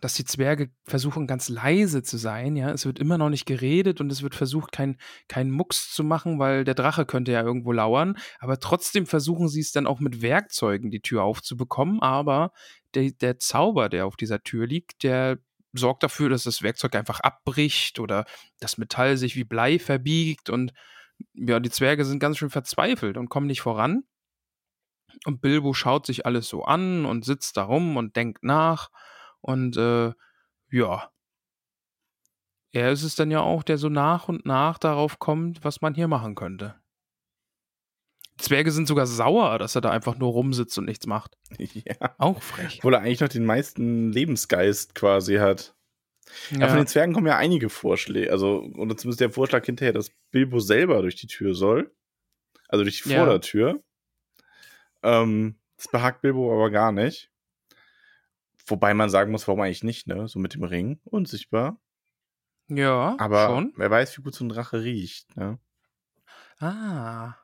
dass 0.00 0.14
die 0.14 0.24
Zwerge 0.24 0.70
versuchen, 0.84 1.28
ganz 1.28 1.48
leise 1.48 2.02
zu 2.02 2.18
sein. 2.18 2.56
Ja, 2.56 2.70
es 2.70 2.86
wird 2.86 2.98
immer 2.98 3.18
noch 3.18 3.30
nicht 3.30 3.46
geredet 3.46 4.00
und 4.00 4.10
es 4.10 4.22
wird 4.22 4.34
versucht, 4.34 4.72
kein, 4.72 4.96
kein 5.28 5.50
Mucks 5.50 5.92
zu 5.94 6.02
machen, 6.02 6.40
weil 6.40 6.64
der 6.64 6.74
Drache 6.74 7.06
könnte 7.06 7.30
ja 7.30 7.42
irgendwo 7.42 7.70
lauern. 7.70 8.16
Aber 8.40 8.58
trotzdem 8.58 9.06
versuchen 9.06 9.48
sie 9.48 9.60
es 9.60 9.70
dann 9.70 9.86
auch 9.86 10.00
mit 10.00 10.20
Werkzeugen, 10.20 10.90
die 10.90 11.00
Tür 11.00 11.22
aufzubekommen. 11.22 12.02
Aber 12.02 12.52
der, 12.94 13.12
der 13.12 13.38
Zauber, 13.38 13.88
der 13.88 14.06
auf 14.06 14.16
dieser 14.16 14.42
Tür 14.42 14.66
liegt, 14.66 15.04
der 15.04 15.38
sorgt 15.72 16.02
dafür, 16.02 16.28
dass 16.30 16.42
das 16.42 16.62
Werkzeug 16.62 16.96
einfach 16.96 17.20
abbricht 17.20 18.00
oder 18.00 18.24
das 18.58 18.76
Metall 18.76 19.16
sich 19.16 19.36
wie 19.36 19.44
Blei 19.44 19.78
verbiegt 19.78 20.50
und 20.50 20.72
ja, 21.34 21.60
die 21.60 21.70
Zwerge 21.70 22.04
sind 22.04 22.18
ganz 22.18 22.38
schön 22.38 22.50
verzweifelt 22.50 23.16
und 23.16 23.28
kommen 23.28 23.46
nicht 23.46 23.60
voran. 23.60 24.04
Und 25.24 25.40
Bilbo 25.40 25.74
schaut 25.74 26.06
sich 26.06 26.26
alles 26.26 26.48
so 26.48 26.64
an 26.64 27.04
und 27.04 27.24
sitzt 27.24 27.56
da 27.56 27.64
rum 27.64 27.96
und 27.96 28.16
denkt 28.16 28.44
nach. 28.44 28.90
Und 29.40 29.76
äh, 29.76 30.12
ja, 30.70 31.10
er 32.72 32.92
ist 32.92 33.02
es 33.02 33.14
dann 33.14 33.30
ja 33.30 33.40
auch, 33.40 33.62
der 33.62 33.78
so 33.78 33.88
nach 33.88 34.28
und 34.28 34.44
nach 34.44 34.78
darauf 34.78 35.18
kommt, 35.18 35.64
was 35.64 35.80
man 35.80 35.94
hier 35.94 36.08
machen 36.08 36.34
könnte. 36.34 36.74
Zwerge 38.36 38.70
sind 38.70 38.86
sogar 38.86 39.06
sauer, 39.06 39.58
dass 39.58 39.74
er 39.74 39.80
da 39.80 39.90
einfach 39.90 40.16
nur 40.16 40.30
rumsitzt 40.30 40.78
und 40.78 40.84
nichts 40.84 41.06
macht. 41.06 41.36
Ja. 41.58 42.14
Auch 42.18 42.40
frech. 42.42 42.78
Obwohl 42.78 42.94
er 42.94 43.00
eigentlich 43.00 43.20
noch 43.20 43.28
den 43.28 43.46
meisten 43.46 44.12
Lebensgeist 44.12 44.94
quasi 44.94 45.36
hat. 45.36 45.74
Ja. 46.50 46.68
von 46.68 46.76
den 46.76 46.86
Zwergen 46.86 47.14
kommen 47.14 47.26
ja 47.26 47.38
einige 47.38 47.70
Vorschläge. 47.70 48.30
Also, 48.30 48.62
oder 48.76 48.96
zumindest 48.96 49.20
der 49.20 49.30
Vorschlag 49.30 49.64
hinterher, 49.64 49.94
dass 49.94 50.10
Bilbo 50.30 50.60
selber 50.60 51.00
durch 51.00 51.16
die 51.16 51.26
Tür 51.26 51.54
soll. 51.54 51.90
Also 52.68 52.84
durch 52.84 53.02
die 53.02 53.08
Ja. 53.10 53.78
Ähm, 55.02 55.58
das 55.76 55.88
behagt 55.88 56.22
Bilbo 56.22 56.52
aber 56.52 56.70
gar 56.70 56.92
nicht. 56.92 57.30
Wobei 58.66 58.92
man 58.94 59.08
sagen 59.10 59.32
muss, 59.32 59.48
warum 59.48 59.60
eigentlich 59.62 59.84
nicht, 59.84 60.06
ne? 60.06 60.28
So 60.28 60.38
mit 60.38 60.54
dem 60.54 60.64
Ring, 60.64 61.00
unsichtbar. 61.04 61.80
ja, 62.68 63.16
Aber 63.18 63.46
schon. 63.46 63.72
wer 63.76 63.90
weiß, 63.90 64.18
wie 64.18 64.22
gut 64.22 64.34
so 64.34 64.44
ein 64.44 64.48
Drache 64.50 64.82
riecht, 64.82 65.36
ne? 65.36 65.58
Ah. 66.60 67.34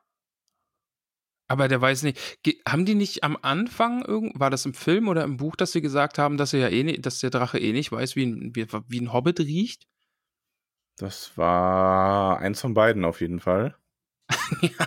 Aber 1.46 1.68
der 1.68 1.80
weiß 1.80 2.02
nicht. 2.02 2.42
Ge 2.42 2.56
haben 2.66 2.84
die 2.84 2.94
nicht 2.94 3.22
am 3.22 3.38
Anfang 3.40 4.04
irgend 4.04 4.38
war 4.40 4.50
das 4.50 4.64
im 4.66 4.74
Film 4.74 5.08
oder 5.08 5.24
im 5.24 5.36
Buch, 5.36 5.56
dass 5.56 5.72
sie 5.72 5.82
gesagt 5.82 6.18
haben, 6.18 6.36
dass 6.36 6.52
er 6.52 6.60
ja 6.60 6.68
eh 6.68 6.82
nicht, 6.82 7.04
dass 7.06 7.20
der 7.20 7.30
Drache 7.30 7.58
eh 7.58 7.72
nicht 7.72 7.92
weiß, 7.92 8.16
wie 8.16 8.26
ein, 8.26 8.56
wie, 8.56 8.66
wie 8.88 9.00
ein 9.00 9.12
Hobbit 9.12 9.40
riecht? 9.40 9.86
Das 10.96 11.36
war 11.36 12.38
eins 12.38 12.60
von 12.60 12.74
beiden 12.74 13.04
auf 13.04 13.20
jeden 13.20 13.40
Fall. 13.40 13.76
ja. 14.62 14.86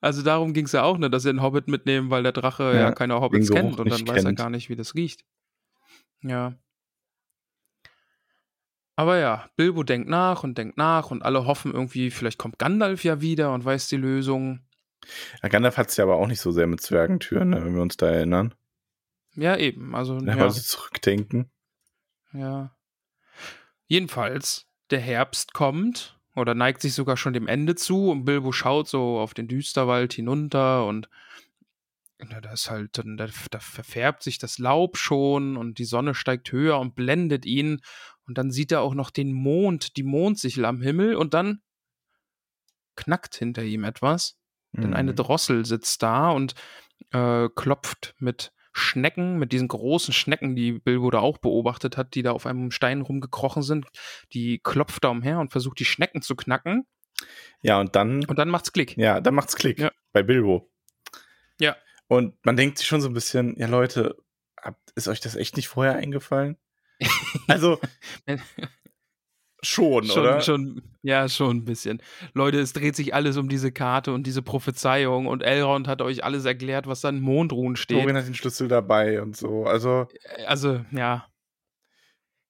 Also 0.00 0.22
darum 0.22 0.52
ging 0.54 0.64
es 0.64 0.72
ja 0.72 0.82
auch, 0.82 0.96
ne, 0.98 1.10
dass 1.10 1.24
sie 1.24 1.28
einen 1.28 1.42
Hobbit 1.42 1.68
mitnehmen, 1.68 2.10
weil 2.10 2.22
der 2.22 2.32
Drache 2.32 2.64
ja, 2.64 2.80
Ja, 2.80 2.92
keine 2.92 3.20
Hobbits 3.20 3.50
kennt 3.50 3.78
und 3.78 3.90
dann 3.90 4.06
weiß 4.08 4.16
er 4.18 4.24
kennt. 4.24 4.38
gar 4.38 4.50
nicht, 4.50 4.68
wie 4.70 4.76
das 4.76 4.94
riecht. 4.94 5.24
Ja. 6.22 6.54
Aber 8.96 9.18
ja, 9.18 9.48
Bilbo 9.56 9.82
denkt 9.82 10.08
nach 10.08 10.42
und 10.42 10.58
denkt 10.58 10.76
nach 10.76 11.10
und 11.10 11.22
alle 11.22 11.46
hoffen 11.46 11.72
irgendwie, 11.72 12.10
vielleicht 12.10 12.38
kommt 12.38 12.58
Gandalf 12.58 13.04
ja 13.04 13.20
wieder 13.20 13.52
und 13.54 13.64
weiß 13.64 13.88
die 13.88 13.96
Lösung. 13.96 14.60
Ja, 15.42 15.48
Gandalf 15.48 15.76
hat 15.78 15.88
es 15.88 15.96
ja 15.96 16.04
aber 16.04 16.16
auch 16.16 16.26
nicht 16.26 16.40
so 16.40 16.50
sehr 16.50 16.66
mit 16.66 16.80
Zwergentüren, 16.82 17.50
ne, 17.50 17.64
wenn 17.64 17.74
wir 17.74 17.82
uns 17.82 17.96
da 17.96 18.08
erinnern. 18.08 18.54
Ja, 19.34 19.56
eben. 19.56 19.94
Also, 19.94 20.16
Wenn 20.16 20.26
wir 20.26 20.36
ja, 20.36 20.42
also 20.44 20.60
zurückdenken. 20.60 21.50
ja. 22.32 22.74
Jedenfalls, 23.86 24.66
der 24.90 25.00
Herbst 25.00 25.52
kommt 25.52 26.19
oder 26.36 26.54
neigt 26.54 26.80
sich 26.82 26.94
sogar 26.94 27.16
schon 27.16 27.32
dem 27.32 27.48
Ende 27.48 27.74
zu 27.74 28.10
und 28.10 28.24
Bilbo 28.24 28.52
schaut 28.52 28.88
so 28.88 29.18
auf 29.18 29.34
den 29.34 29.48
Düsterwald 29.48 30.12
hinunter 30.12 30.86
und 30.86 31.08
na, 32.28 32.40
da 32.40 32.52
ist 32.52 32.70
halt, 32.70 32.98
da, 32.98 33.02
da 33.50 33.60
verfärbt 33.60 34.22
sich 34.22 34.38
das 34.38 34.58
Laub 34.58 34.98
schon 34.98 35.56
und 35.56 35.78
die 35.78 35.84
Sonne 35.84 36.14
steigt 36.14 36.52
höher 36.52 36.78
und 36.78 36.94
blendet 36.94 37.46
ihn. 37.46 37.80
Und 38.26 38.36
dann 38.36 38.50
sieht 38.50 38.72
er 38.72 38.82
auch 38.82 38.94
noch 38.94 39.10
den 39.10 39.32
Mond, 39.32 39.96
die 39.96 40.02
Mondsichel 40.02 40.66
am 40.66 40.82
Himmel 40.82 41.16
und 41.16 41.32
dann 41.32 41.62
knackt 42.94 43.36
hinter 43.36 43.62
ihm 43.62 43.84
etwas. 43.84 44.38
Denn 44.72 44.94
eine 44.94 45.12
Mhm. 45.12 45.16
Drossel 45.16 45.64
sitzt 45.64 46.02
da 46.02 46.30
und 46.30 46.54
äh, 47.12 47.48
klopft 47.56 48.14
mit 48.18 48.52
Schnecken, 48.72 49.38
mit 49.38 49.52
diesen 49.52 49.68
großen 49.68 50.14
Schnecken, 50.14 50.54
die 50.54 50.72
Bilbo 50.72 51.10
da 51.10 51.18
auch 51.18 51.38
beobachtet 51.38 51.96
hat, 51.96 52.14
die 52.14 52.22
da 52.22 52.32
auf 52.32 52.46
einem 52.46 52.70
Stein 52.70 53.00
rumgekrochen 53.00 53.62
sind. 53.62 53.86
Die 54.32 54.58
klopft 54.62 55.04
da 55.04 55.08
umher 55.08 55.38
und 55.40 55.50
versucht, 55.52 55.78
die 55.80 55.84
Schnecken 55.84 56.22
zu 56.22 56.36
knacken. 56.36 56.86
Ja, 57.62 57.80
und 57.80 57.96
dann, 57.96 58.24
Und 58.26 58.38
dann 58.38 58.48
macht's 58.48 58.72
Klick. 58.72 58.96
ja, 58.96 59.20
dann 59.20 59.34
macht's 59.34 59.56
Klick 59.56 59.78
Ja. 59.78 59.90
bei 60.12 60.22
Bilbo. 60.22 60.70
Ja. 61.60 61.76
Und 62.08 62.34
man 62.44 62.56
denkt 62.56 62.78
sich 62.78 62.86
schon 62.86 63.00
so 63.00 63.08
ein 63.08 63.14
bisschen, 63.14 63.56
ja 63.58 63.66
Leute, 63.66 64.16
ist 64.94 65.08
euch 65.08 65.20
das 65.20 65.36
echt 65.36 65.56
nicht 65.56 65.68
vorher 65.68 65.96
eingefallen? 65.96 66.56
Also 67.48 67.80
schon, 69.62 70.04
schon, 70.04 70.22
oder? 70.22 70.40
schon, 70.40 70.82
ja, 71.02 71.28
schon 71.28 71.58
ein 71.58 71.64
bisschen. 71.64 72.02
Leute, 72.34 72.58
es 72.60 72.72
dreht 72.72 72.96
sich 72.96 73.14
alles 73.14 73.36
um 73.36 73.48
diese 73.48 73.72
Karte 73.72 74.12
und 74.12 74.26
diese 74.26 74.42
Prophezeiung 74.42 75.26
und 75.26 75.42
Elrond 75.42 75.86
hat 75.88 76.02
euch 76.02 76.24
alles 76.24 76.44
erklärt, 76.44 76.86
was 76.86 77.00
da 77.00 77.08
in 77.10 77.20
Mondruhen 77.20 77.76
steht. 77.76 77.98
Dorin 78.02 78.16
hat 78.16 78.26
den 78.26 78.34
Schlüssel 78.34 78.68
dabei 78.68 79.20
und 79.22 79.36
so. 79.36 79.64
Also, 79.64 80.08
Also, 80.46 80.84
ja. 80.92 81.26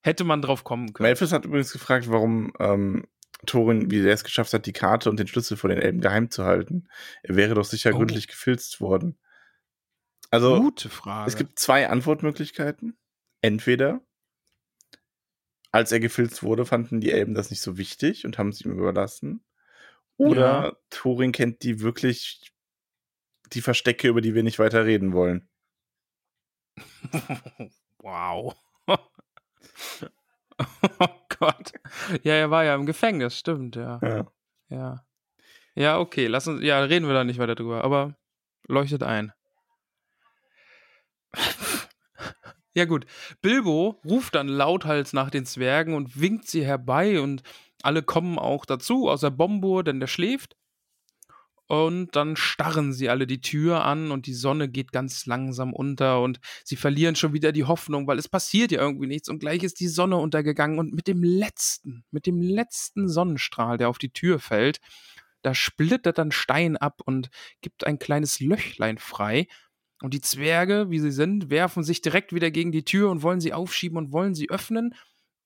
Hätte 0.03 0.25
man 0.25 0.41
drauf 0.41 0.65
kommen 0.65 0.93
können. 0.93 1.07
Melfis 1.09 1.33
hat 1.33 1.45
übrigens 1.45 1.73
gefragt, 1.73 2.11
warum 2.11 2.53
ähm, 2.59 3.07
Thorin, 3.47 3.91
wie 3.91 4.01
er 4.01 4.15
es 4.15 4.25
geschafft 4.25 4.53
hat, 4.55 4.65
die 4.67 4.73
Karte 4.73 5.11
und 5.11 5.19
den 5.19 5.27
Schlüssel 5.27 5.57
vor 5.57 5.69
den 5.69 5.79
Elben 5.79 6.01
geheim 6.01 6.31
zu 6.31 6.45
halten. 6.45 6.89
Er 7.23 7.37
wäre 7.37 7.55
doch 7.55 7.65
sicher 7.65 7.91
Oh. 7.93 7.99
gründlich 7.99 8.27
gefilzt 8.29 8.81
worden. 8.81 9.19
Also, 10.31 10.61
Gute 10.61 10.89
Frage. 10.89 11.29
es 11.29 11.37
gibt 11.37 11.59
zwei 11.59 11.89
Antwortmöglichkeiten. 11.89 12.97
Entweder, 13.43 14.01
als 15.73 15.93
er 15.93 16.01
gefilzt 16.01 16.43
wurde, 16.43 16.67
fanden 16.67 17.01
die 17.01 17.13
Elben 17.13 17.35
das 17.35 17.51
nicht 17.51 17.63
so 17.63 17.79
wichtig 17.79 18.27
und 18.27 18.39
haben 18.39 18.49
es 18.49 18.61
ihm 18.61 18.73
überlassen. 18.73 19.45
Oder 20.17 20.65
Ja. 20.65 20.77
Thorin 20.91 21.33
kennt 21.33 21.63
die 21.63 21.81
wirklich 21.81 22.53
die 23.53 23.63
Verstecke, 23.63 24.09
über 24.09 24.21
die 24.21 24.35
wir 24.35 24.43
nicht 24.43 24.59
weiter 24.59 24.85
reden 24.85 25.13
wollen. 25.13 25.49
wow. 27.99 28.55
oh 28.89 28.99
Gott. 31.39 31.73
Ja, 32.23 32.35
er 32.35 32.51
war 32.51 32.65
ja 32.65 32.75
im 32.75 32.87
Gefängnis, 32.87 33.39
stimmt, 33.39 33.77
ja. 33.77 34.01
Ja. 34.03 34.33
Ja. 34.69 35.05
Ja, 35.75 35.99
okay, 35.99 36.27
lass 36.27 36.49
uns, 36.49 36.63
ja, 36.63 36.81
reden 36.81 37.07
wir 37.07 37.15
da 37.15 37.25
nicht 37.25 37.39
weiter 37.39 37.55
drüber, 37.55 37.85
aber 37.85 38.17
leuchtet 38.67 39.03
ein. 39.03 39.33
Ja, 42.75 42.85
gut. 42.85 43.07
Bilbo 43.43 44.01
ruft 44.05 44.35
dann 44.37 44.49
lauthals 44.49 45.13
nach 45.13 45.31
den 45.31 45.45
Zwergen 45.45 45.95
und 45.95 46.21
winkt 46.21 46.49
sie 46.49 46.65
herbei 46.65 47.21
und 47.21 47.43
alle 47.83 48.03
kommen 48.03 48.39
auch 48.39 48.65
dazu, 48.65 49.09
außer 49.09 49.31
Bombur, 49.31 49.83
denn 49.83 50.01
der 50.01 50.07
schläft. 50.07 50.57
Und 51.67 52.17
dann 52.17 52.35
starren 52.35 52.93
sie 52.93 53.09
alle 53.09 53.29
die 53.29 53.41
Tür 53.41 53.85
an 53.85 54.11
und 54.11 54.27
die 54.27 54.35
Sonne 54.35 54.69
geht 54.69 54.91
ganz 54.91 55.27
langsam 55.27 55.73
unter 55.73 56.21
und 56.21 56.41
sie 56.65 56.75
verlieren 56.75 57.15
schon 57.15 57.33
wieder 57.33 57.53
die 57.53 57.65
Hoffnung, 57.65 58.09
weil 58.09 58.19
es 58.19 58.29
passiert 58.29 58.73
ja 58.73 58.81
irgendwie 58.81 59.07
nichts 59.07 59.29
und 59.29 59.39
gleich 59.39 59.63
ist 59.63 59.79
die 59.79 59.87
Sonne 59.87 60.17
untergegangen 60.17 60.81
und 60.81 60.93
mit 60.93 61.07
dem 61.07 61.23
letzten, 61.23 62.05
mit 62.11 62.27
dem 62.27 62.43
letzten 62.43 63.09
Sonnenstrahl, 63.09 63.79
der 63.79 63.89
auf 63.89 63.99
die 63.99 64.13
Tür 64.13 64.41
fällt, 64.41 64.81
da 65.43 65.55
splittert 65.55 66.19
dann 66.19 66.33
Stein 66.33 66.77
ab 66.77 67.03
und 67.05 67.31
gibt 67.61 67.87
ein 67.87 68.01
kleines 68.01 68.41
Löchlein 68.41 68.99
frei. 68.99 69.47
Und 70.03 70.15
die 70.15 70.21
Zwerge, 70.21 70.91
wie 70.91 70.99
sie 70.99 71.11
sind, 71.13 71.51
werfen 71.51 71.83
sich 71.85 72.01
direkt 72.01 72.33
wieder 72.35 72.51
gegen 72.51 72.73
die 72.73 72.85
Tür 72.85 73.11
und 73.11 73.23
wollen 73.23 73.41
sie 73.41 73.53
aufschieben 73.53 73.99
und 73.99 74.13
wollen 74.13 74.35
sie 74.35 74.49
öffnen. 74.51 74.95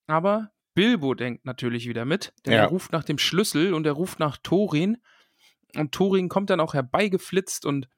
Aber 0.07 0.51
Bilbo 0.75 1.15
denkt 1.15 1.45
natürlich 1.45 1.89
wieder 1.89 2.05
mit, 2.05 2.33
denn 2.47 2.53
Ja. 2.55 2.61
er 2.61 2.67
ruft 2.69 2.93
nach 2.93 3.05
dem 3.05 3.19
Schlüssel 3.19 3.75
und 3.75 3.87
er 3.87 3.93
ruft 3.93 4.19
nach 4.19 4.37
Thorin. 4.37 4.99
Und 5.77 5.93
Thorin 5.93 6.29
kommt 6.29 6.51
dann 6.51 6.61
auch 6.61 6.75
herbeigeflitzt 6.75 7.67
und 7.67 7.89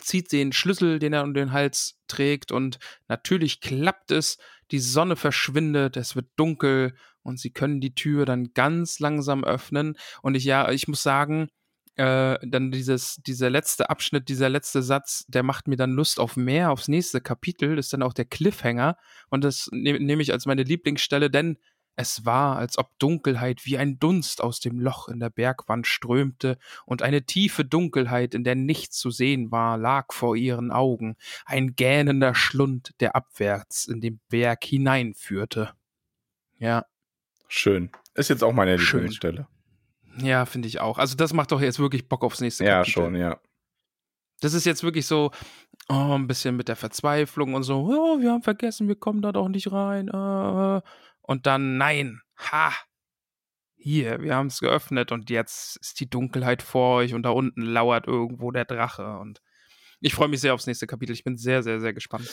zieht 0.00 0.32
den 0.32 0.52
Schlüssel, 0.52 0.98
den 0.98 1.12
er 1.12 1.22
um 1.22 1.32
den 1.34 1.52
Hals 1.52 1.98
trägt. 2.08 2.52
Und 2.52 2.78
natürlich 3.08 3.60
klappt 3.60 4.10
es. 4.10 4.38
Die 4.70 4.80
Sonne 4.80 5.16
verschwindet, 5.16 5.96
es 5.96 6.14
wird 6.14 6.28
dunkel 6.36 6.94
und 7.22 7.38
sie 7.40 7.50
können 7.50 7.80
die 7.80 7.94
Tür 7.94 8.26
dann 8.26 8.52
ganz 8.52 8.98
langsam 9.00 9.44
öffnen. 9.44 9.96
Und 10.22 10.34
ich, 10.34 10.44
ja, 10.44 10.70
ich 10.70 10.88
muss 10.88 11.02
sagen, 11.02 11.48
äh, 11.98 12.38
dann 12.42 12.70
dieses, 12.70 13.16
dieser 13.26 13.50
letzte 13.50 13.90
Abschnitt, 13.90 14.28
dieser 14.28 14.48
letzte 14.48 14.82
Satz, 14.82 15.24
der 15.28 15.42
macht 15.42 15.68
mir 15.68 15.76
dann 15.76 15.92
Lust 15.92 16.20
auf 16.20 16.36
mehr, 16.36 16.70
aufs 16.70 16.88
nächste 16.88 17.20
Kapitel, 17.20 17.78
ist 17.78 17.92
dann 17.92 18.02
auch 18.02 18.12
der 18.12 18.24
Cliffhanger. 18.24 18.96
Und 19.28 19.44
das 19.44 19.68
ne 19.72 19.98
nehme 19.98 20.22
ich 20.22 20.32
als 20.32 20.46
meine 20.46 20.62
Lieblingsstelle, 20.62 21.30
denn 21.30 21.58
es 21.96 22.24
war, 22.24 22.56
als 22.56 22.78
ob 22.78 22.96
Dunkelheit 23.00 23.66
wie 23.66 23.76
ein 23.76 23.98
Dunst 23.98 24.40
aus 24.40 24.60
dem 24.60 24.78
Loch 24.78 25.08
in 25.08 25.18
der 25.18 25.30
Bergwand 25.30 25.86
strömte, 25.86 26.56
und 26.86 27.02
eine 27.02 27.26
tiefe 27.26 27.64
Dunkelheit, 27.64 28.34
in 28.34 28.44
der 28.44 28.54
nichts 28.54 28.98
zu 28.98 29.10
sehen 29.10 29.50
war, 29.50 29.76
lag 29.76 30.12
vor 30.12 30.36
ihren 30.36 30.70
Augen, 30.70 31.16
ein 31.44 31.74
gähnender 31.74 32.36
Schlund, 32.36 32.94
der 33.00 33.16
abwärts 33.16 33.86
in 33.86 34.00
den 34.00 34.20
Berg 34.28 34.64
hineinführte. 34.64 35.72
Ja, 36.58 36.84
Schön. 37.48 37.90
Ist 38.14 38.28
jetzt 38.28 38.44
auch 38.44 38.52
meine 38.52 38.78
Schön. 38.78 39.00
Lieblingsstelle. 39.00 39.48
Ja, 40.20 40.46
finde 40.46 40.68
ich 40.68 40.80
auch. 40.80 40.98
Also 40.98 41.16
das 41.16 41.32
macht 41.32 41.52
doch 41.52 41.60
jetzt 41.60 41.78
wirklich 41.78 42.08
Bock 42.08 42.24
aufs 42.24 42.40
nächste 42.40 42.64
Ja, 42.64 42.78
Kapitel. 42.78 42.90
schon, 42.92 43.14
ja. 43.16 43.40
Das 44.40 44.54
ist 44.54 44.64
jetzt 44.64 44.82
wirklich 44.82 45.06
so 45.06 45.32
oh, 45.88 46.14
ein 46.14 46.26
bisschen 46.26 46.56
mit 46.56 46.68
der 46.68 46.76
Verzweiflung 46.76 47.54
und 47.54 47.62
so, 47.62 47.86
oh, 47.88 48.20
wir 48.20 48.30
haben 48.30 48.42
vergessen, 48.42 48.88
wir 48.88 48.96
kommen 48.96 49.22
da 49.22 49.32
doch 49.32 49.48
nicht 49.48 49.72
rein. 49.72 50.08
Äh. 50.08 50.80
Und 51.22 51.46
dann, 51.46 51.76
nein, 51.76 52.20
ha, 52.36 52.72
hier, 53.76 54.20
wir 54.22 54.34
haben 54.34 54.48
es 54.48 54.60
geöffnet 54.60 55.12
und 55.12 55.30
jetzt 55.30 55.76
ist 55.76 56.00
die 56.00 56.10
Dunkelheit 56.10 56.62
vor 56.62 56.96
euch 56.96 57.14
und 57.14 57.22
da 57.22 57.30
unten 57.30 57.62
lauert 57.62 58.06
irgendwo 58.06 58.50
der 58.50 58.64
Drache. 58.64 59.18
Und 59.18 59.40
ich 60.00 60.14
freue 60.14 60.28
mich 60.28 60.40
sehr 60.40 60.54
aufs 60.54 60.66
nächste 60.66 60.86
Kapitel. 60.86 61.12
Ich 61.12 61.24
bin 61.24 61.36
sehr, 61.36 61.62
sehr, 61.62 61.80
sehr 61.80 61.92
gespannt. 61.92 62.28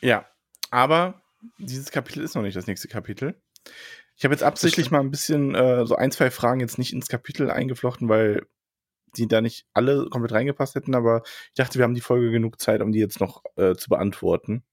Ja, 0.00 0.26
aber 0.70 1.22
dieses 1.58 1.90
Kapitel 1.90 2.22
ist 2.22 2.34
noch 2.34 2.42
nicht 2.42 2.56
das 2.56 2.66
nächste 2.66 2.88
Kapitel. 2.88 3.40
Ich 4.16 4.24
habe 4.24 4.34
jetzt 4.34 4.44
absichtlich 4.44 4.90
mal 4.90 5.00
ein 5.00 5.10
bisschen 5.10 5.54
äh, 5.54 5.86
so 5.86 5.96
ein, 5.96 6.10
zwei 6.10 6.30
Fragen 6.30 6.60
jetzt 6.60 6.78
nicht 6.78 6.92
ins 6.92 7.08
Kapitel 7.08 7.50
eingeflochten, 7.50 8.08
weil 8.08 8.46
die 9.16 9.28
da 9.28 9.40
nicht 9.40 9.66
alle 9.72 10.08
komplett 10.08 10.32
reingepasst 10.32 10.74
hätten, 10.74 10.94
aber 10.94 11.22
ich 11.48 11.54
dachte, 11.54 11.78
wir 11.78 11.84
haben 11.84 11.94
die 11.94 12.00
Folge 12.00 12.30
genug 12.30 12.60
Zeit, 12.60 12.80
um 12.80 12.92
die 12.92 12.98
jetzt 12.98 13.20
noch 13.20 13.42
äh, 13.56 13.74
zu 13.74 13.88
beantworten. 13.88 14.64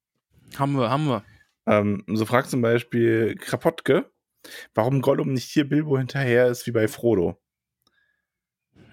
Haben 0.58 0.74
wir, 0.74 0.90
haben 0.90 1.06
wir. 1.06 1.24
Ähm, 1.66 2.04
so 2.08 2.26
fragt 2.26 2.50
zum 2.50 2.62
Beispiel 2.62 3.36
Krapotke, 3.36 4.12
warum 4.74 5.02
Gollum 5.02 5.34
nicht 5.34 5.50
hier 5.50 5.68
Bilbo 5.68 5.98
hinterher 5.98 6.48
ist 6.48 6.66
wie 6.68 6.72
bei 6.72 6.88
Frodo. 6.88 7.40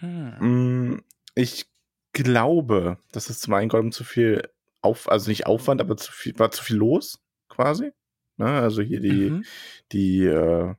Hm. 0.01 0.93
Mm, 0.93 1.05
Ich 1.35 1.67
glaube, 2.13 2.99
dass 3.13 3.31
es 3.31 3.41
zum 3.41 3.55
einen 3.55 3.69
Gollum 3.69 3.93
zu 3.93 4.05
viel 4.05 4.49
auf, 4.81 5.11
also 5.11 5.31
nicht 5.31 5.47
Aufwand, 5.47 5.81
aber 5.81 5.97
zu 5.97 6.13
viel, 6.13 6.39
war 6.39 6.51
zu 6.51 6.63
viel 6.63 6.77
los, 6.77 7.21
quasi. 7.49 7.93
Ne? 8.39 8.47
Also 8.47 8.83
hier 8.83 9.01
die, 9.01 9.31
Mhm. 9.31 9.45
die, 9.93 10.25
äh, 10.25 10.75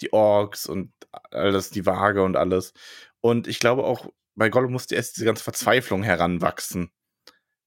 die 0.00 0.12
Orks 0.12 0.66
und 0.66 0.92
alles, 1.30 1.70
die 1.70 1.86
Waage 1.86 2.22
und 2.22 2.36
alles. 2.36 2.72
Und 3.20 3.46
ich 3.48 3.58
glaube 3.60 3.84
auch, 3.84 4.12
bei 4.34 4.48
Gollum 4.48 4.72
musste 4.72 4.94
erst 4.94 5.16
diese 5.16 5.26
ganze 5.26 5.44
Verzweiflung 5.44 6.02
heranwachsen. 6.02 6.90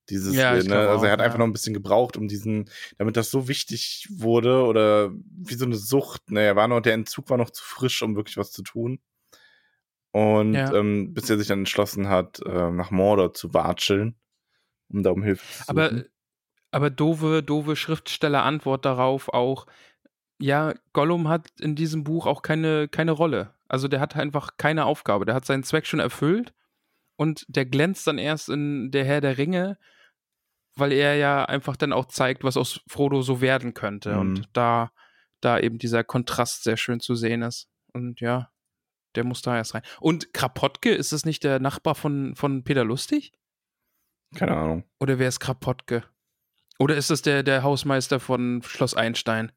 Dieses, 0.08 0.36
Ja, 0.36 0.54
äh, 0.56 0.62
ne? 0.62 0.88
also 0.88 1.04
er 1.06 1.10
auch, 1.10 1.12
hat 1.14 1.20
einfach 1.20 1.34
ja. 1.34 1.38
noch 1.38 1.46
ein 1.46 1.52
bisschen 1.52 1.74
gebraucht, 1.74 2.16
um 2.16 2.28
diesen, 2.28 2.70
damit 2.98 3.16
das 3.16 3.30
so 3.30 3.48
wichtig 3.48 4.06
wurde 4.10 4.64
oder 4.64 5.10
wie 5.12 5.54
so 5.54 5.64
eine 5.64 5.76
Sucht. 5.76 6.30
Ne? 6.30 6.42
Er 6.42 6.54
war 6.56 6.68
noch, 6.68 6.80
der 6.80 6.94
Entzug 6.94 7.28
war 7.30 7.38
noch 7.38 7.50
zu 7.50 7.64
frisch, 7.64 8.02
um 8.02 8.14
wirklich 8.16 8.36
was 8.36 8.52
zu 8.52 8.62
tun. 8.62 9.00
Und 10.12 10.54
Ja. 10.54 10.72
ähm, 10.74 11.12
bis 11.12 11.28
er 11.28 11.38
sich 11.38 11.48
dann 11.48 11.60
entschlossen 11.60 12.08
hat, 12.08 12.40
äh, 12.44 12.70
nach 12.70 12.90
Mordor 12.90 13.34
zu 13.34 13.52
watscheln, 13.52 14.16
um 14.88 15.02
da 15.02 15.10
um 15.10 15.22
Hilfe 15.22 15.44
zu 15.46 15.58
suchen. 15.64 15.68
aber 15.78 16.04
doofe, 16.72 17.42
doofe 17.42 17.76
Schriftsteller-Antwort 17.76 18.84
darauf 18.84 19.28
auch, 19.28 19.66
ja, 20.38 20.74
Gollum 20.92 21.28
hat 21.28 21.48
in 21.60 21.74
diesem 21.74 22.04
Buch 22.04 22.26
auch 22.26 22.42
keine, 22.42 22.88
keine 22.88 23.12
Rolle. 23.12 23.54
Also 23.68 23.88
der 23.88 24.00
hat 24.00 24.16
einfach 24.16 24.56
keine 24.58 24.84
Aufgabe. 24.84 25.24
Der 25.24 25.34
hat 25.34 25.44
seinen 25.44 25.62
Zweck 25.62 25.86
schon 25.86 26.00
erfüllt 26.00 26.52
und 27.16 27.44
der 27.48 27.66
glänzt 27.66 28.06
dann 28.06 28.18
erst 28.18 28.48
in 28.48 28.90
Der 28.90 29.04
Herr 29.04 29.20
der 29.20 29.38
Ringe, 29.38 29.78
weil 30.76 30.92
er 30.92 31.16
ja 31.16 31.44
einfach 31.44 31.76
dann 31.76 31.92
auch 31.92 32.06
zeigt, 32.06 32.44
was 32.44 32.56
aus 32.56 32.82
Frodo 32.86 33.22
so 33.22 33.40
werden 33.40 33.74
könnte. 33.74 34.12
Mhm. 34.12 34.20
Und 34.20 34.48
da, 34.52 34.90
da 35.40 35.58
eben 35.58 35.78
dieser 35.78 36.04
Kontrast 36.04 36.64
sehr 36.64 36.76
schön 36.76 37.00
zu 37.00 37.14
sehen 37.14 37.42
ist. 37.42 37.68
Und 37.92 38.20
ja, 38.20 38.50
der 39.14 39.24
muss 39.24 39.40
da 39.40 39.56
erst 39.56 39.74
rein. 39.74 39.82
Und 40.00 40.34
Krapotke, 40.34 40.92
ist 40.92 41.12
es 41.12 41.24
nicht 41.24 41.42
der 41.44 41.58
Nachbar 41.58 41.94
von, 41.94 42.36
von 42.36 42.62
Peter 42.62 42.84
Lustig? 42.84 43.32
Keine 44.34 44.56
Ahnung. 44.56 44.84
Oder 45.00 45.18
wer 45.18 45.28
ist 45.28 45.40
Krapotke? 45.40 46.04
Oder 46.78 46.96
ist 46.96 47.10
das 47.10 47.22
der, 47.22 47.42
der 47.42 47.62
Hausmeister 47.62 48.20
von 48.20 48.62
Schloss 48.62 48.94
Einstein? 48.94 49.52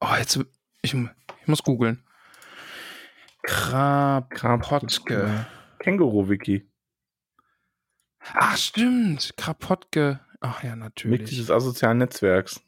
Oh, 0.00 0.14
jetzt. 0.16 0.38
Ich, 0.82 0.94
ich 0.94 1.46
muss 1.46 1.62
googeln. 1.62 2.04
Krapotke. 3.42 5.46
Känguru-Wiki. 5.78 6.68
Ach, 8.34 8.56
stimmt. 8.56 9.34
Krapotke. 9.36 10.20
Ach 10.40 10.62
ja, 10.62 10.76
Mitglied 10.76 11.08
natürlich. 11.08 11.38
des 11.38 11.50
asozialen 11.50 11.98
Netzwerks. 11.98 12.60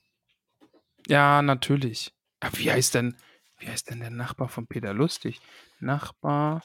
Ja, 1.06 1.42
natürlich. 1.42 2.12
Aber 2.40 2.56
wie 2.58 2.70
heißt 2.70 2.94
denn, 2.94 3.16
wie 3.58 3.68
heißt 3.68 3.90
denn 3.90 4.00
der 4.00 4.10
Nachbar 4.10 4.48
von 4.48 4.66
Peter 4.66 4.94
Lustig? 4.94 5.40
Nachbar 5.80 6.62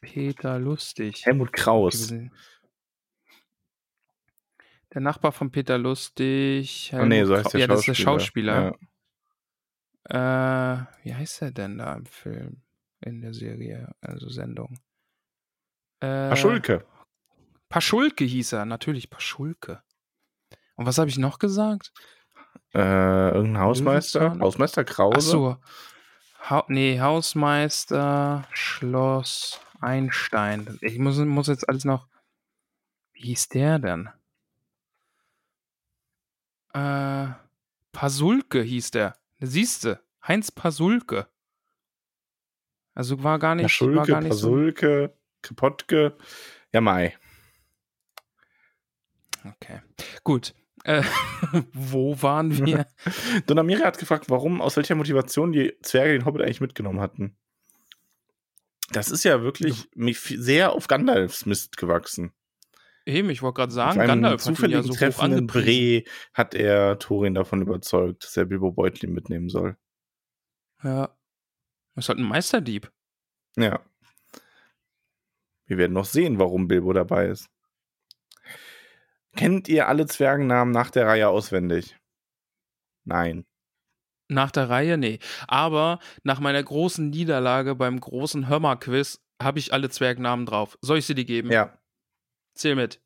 Peter 0.00 0.58
Lustig. 0.58 1.24
Helmut 1.24 1.52
Kraus. 1.52 2.12
Der 4.94 5.00
Nachbar 5.02 5.32
von 5.32 5.50
Peter 5.50 5.76
Lustig. 5.78 6.92
Oh 6.94 7.04
nee, 7.04 7.24
so 7.24 7.36
heißt 7.36 7.52
der 7.52 7.60
Krau- 7.60 7.60
ja, 7.60 7.66
das 7.66 7.80
ist 7.80 7.88
der 7.88 7.94
Schauspieler. 7.94 8.70
Schauspieler. 8.70 8.88
Äh, 10.04 11.04
wie 11.04 11.14
heißt 11.14 11.42
er 11.42 11.50
denn 11.50 11.78
da 11.78 11.94
im 11.94 12.06
Film? 12.06 12.62
In 13.00 13.20
der 13.20 13.34
Serie, 13.34 13.94
also 14.00 14.28
Sendung. 14.28 14.80
Äh, 16.00 16.30
Paschulke. 16.30 16.84
Paschulke 17.68 18.24
hieß 18.24 18.54
er, 18.54 18.64
natürlich 18.64 19.10
Paschulke. 19.10 19.82
Und 20.76 20.86
was 20.86 20.98
habe 20.98 21.10
ich 21.10 21.18
noch 21.18 21.38
gesagt? 21.38 21.92
Äh, 22.74 23.30
irgendein 23.30 23.62
Hausmeister. 23.62 24.20
Löwenzahn? 24.20 24.40
Hausmeister 24.42 24.84
Krause. 24.84 25.16
Ach 25.16 25.20
so. 25.20 25.56
Ha 26.50 26.64
nee, 26.68 26.98
Hausmeister, 26.98 28.48
Schloss, 28.52 29.60
Einstein. 29.80 30.78
Ich 30.80 30.98
muss, 30.98 31.18
muss 31.18 31.48
jetzt 31.48 31.68
alles 31.68 31.84
noch. 31.84 32.08
Wie 33.12 33.22
hieß 33.26 33.48
der 33.48 33.78
denn? 33.78 34.08
Äh, 36.74 37.28
Pasulke 37.92 38.62
hieß 38.62 38.90
der. 38.90 39.16
Siehste, 39.40 40.00
Heinz 40.26 40.50
Pasulke. 40.50 41.28
Also 42.94 43.22
war 43.22 43.38
gar 43.38 43.54
nicht, 43.54 43.64
war 43.64 43.68
Paschulke, 43.68 44.12
gar 44.12 44.20
nicht 44.20 44.34
so. 44.34 44.48
Pasulke, 44.48 45.14
Kapotke. 45.42 46.16
Ja, 46.72 46.80
Mai. 46.80 47.16
Okay. 49.44 49.80
Gut. 50.24 50.54
Äh, 50.84 51.02
wo 51.72 52.20
waren 52.22 52.66
wir? 52.66 52.86
Donamira 53.46 53.86
hat 53.86 53.98
gefragt, 53.98 54.28
warum, 54.28 54.60
aus 54.60 54.76
welcher 54.76 54.94
Motivation 54.94 55.52
die 55.52 55.76
Zwerge 55.82 56.12
den 56.12 56.24
Hobbit 56.24 56.42
eigentlich 56.42 56.60
mitgenommen 56.60 57.00
hatten. 57.00 57.36
Das 58.90 59.10
ist 59.10 59.24
ja 59.24 59.42
wirklich 59.42 59.88
mich 59.94 60.18
sehr 60.20 60.72
auf 60.72 60.88
Gandalfs 60.88 61.46
Mist 61.46 61.76
gewachsen. 61.76 62.32
Eben, 63.08 63.30
ich 63.30 63.40
wollte 63.40 63.56
gerade 63.56 63.72
sagen, 63.72 63.98
Gandalf 64.00 64.42
hat 64.42 64.48
ihn 64.48 64.54
zufälligen 64.54 64.82
ja 64.82 64.86
so 64.86 64.92
hoch 64.92 64.98
Treffen 64.98 65.24
in 65.24 65.38
angepriesen. 65.38 66.04
Bre 66.04 66.10
hat 66.34 66.54
er 66.54 66.98
Thorin 66.98 67.32
davon 67.32 67.62
überzeugt, 67.62 68.22
dass 68.22 68.36
er 68.36 68.44
Bilbo 68.44 68.70
Beutlin 68.70 69.14
mitnehmen 69.14 69.48
soll. 69.48 69.78
Ja. 70.82 71.16
Ist 71.96 72.10
halt 72.10 72.18
ein 72.18 72.28
Meisterdieb. 72.28 72.92
Ja. 73.56 73.80
Wir 75.64 75.78
werden 75.78 75.94
noch 75.94 76.04
sehen, 76.04 76.38
warum 76.38 76.68
Bilbo 76.68 76.92
dabei 76.92 77.28
ist. 77.28 77.48
Kennt 79.36 79.68
ihr 79.68 79.88
alle 79.88 80.04
Zwergennamen 80.04 80.74
nach 80.74 80.90
der 80.90 81.06
Reihe 81.06 81.30
auswendig? 81.30 81.96
Nein. 83.04 83.46
Nach 84.28 84.50
der 84.50 84.68
Reihe, 84.68 84.98
nee. 84.98 85.18
Aber 85.46 85.98
nach 86.24 86.40
meiner 86.40 86.62
großen 86.62 87.08
Niederlage 87.08 87.74
beim 87.74 88.00
großen 88.00 88.48
Hörmer-Quiz 88.48 89.24
habe 89.42 89.60
ich 89.60 89.72
alle 89.72 89.88
Zwergnamen 89.88 90.44
drauf. 90.44 90.76
Soll 90.82 90.98
ich 90.98 91.06
sie 91.06 91.14
dir 91.14 91.24
geben? 91.24 91.50
Ja. 91.50 91.77
Zähl 92.58 92.74
mit. 92.74 93.00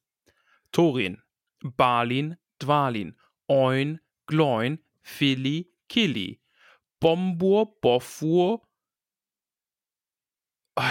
Thorin, 0.72 1.22
Balin, 1.60 2.36
Dwalin, 2.58 3.16
Oin, 3.48 4.00
Gloin, 4.26 4.78
Fili, 5.02 5.70
Kili, 5.88 6.40
Bombur, 7.00 7.78
Bofur. 7.80 8.66
Oh, 10.76 10.82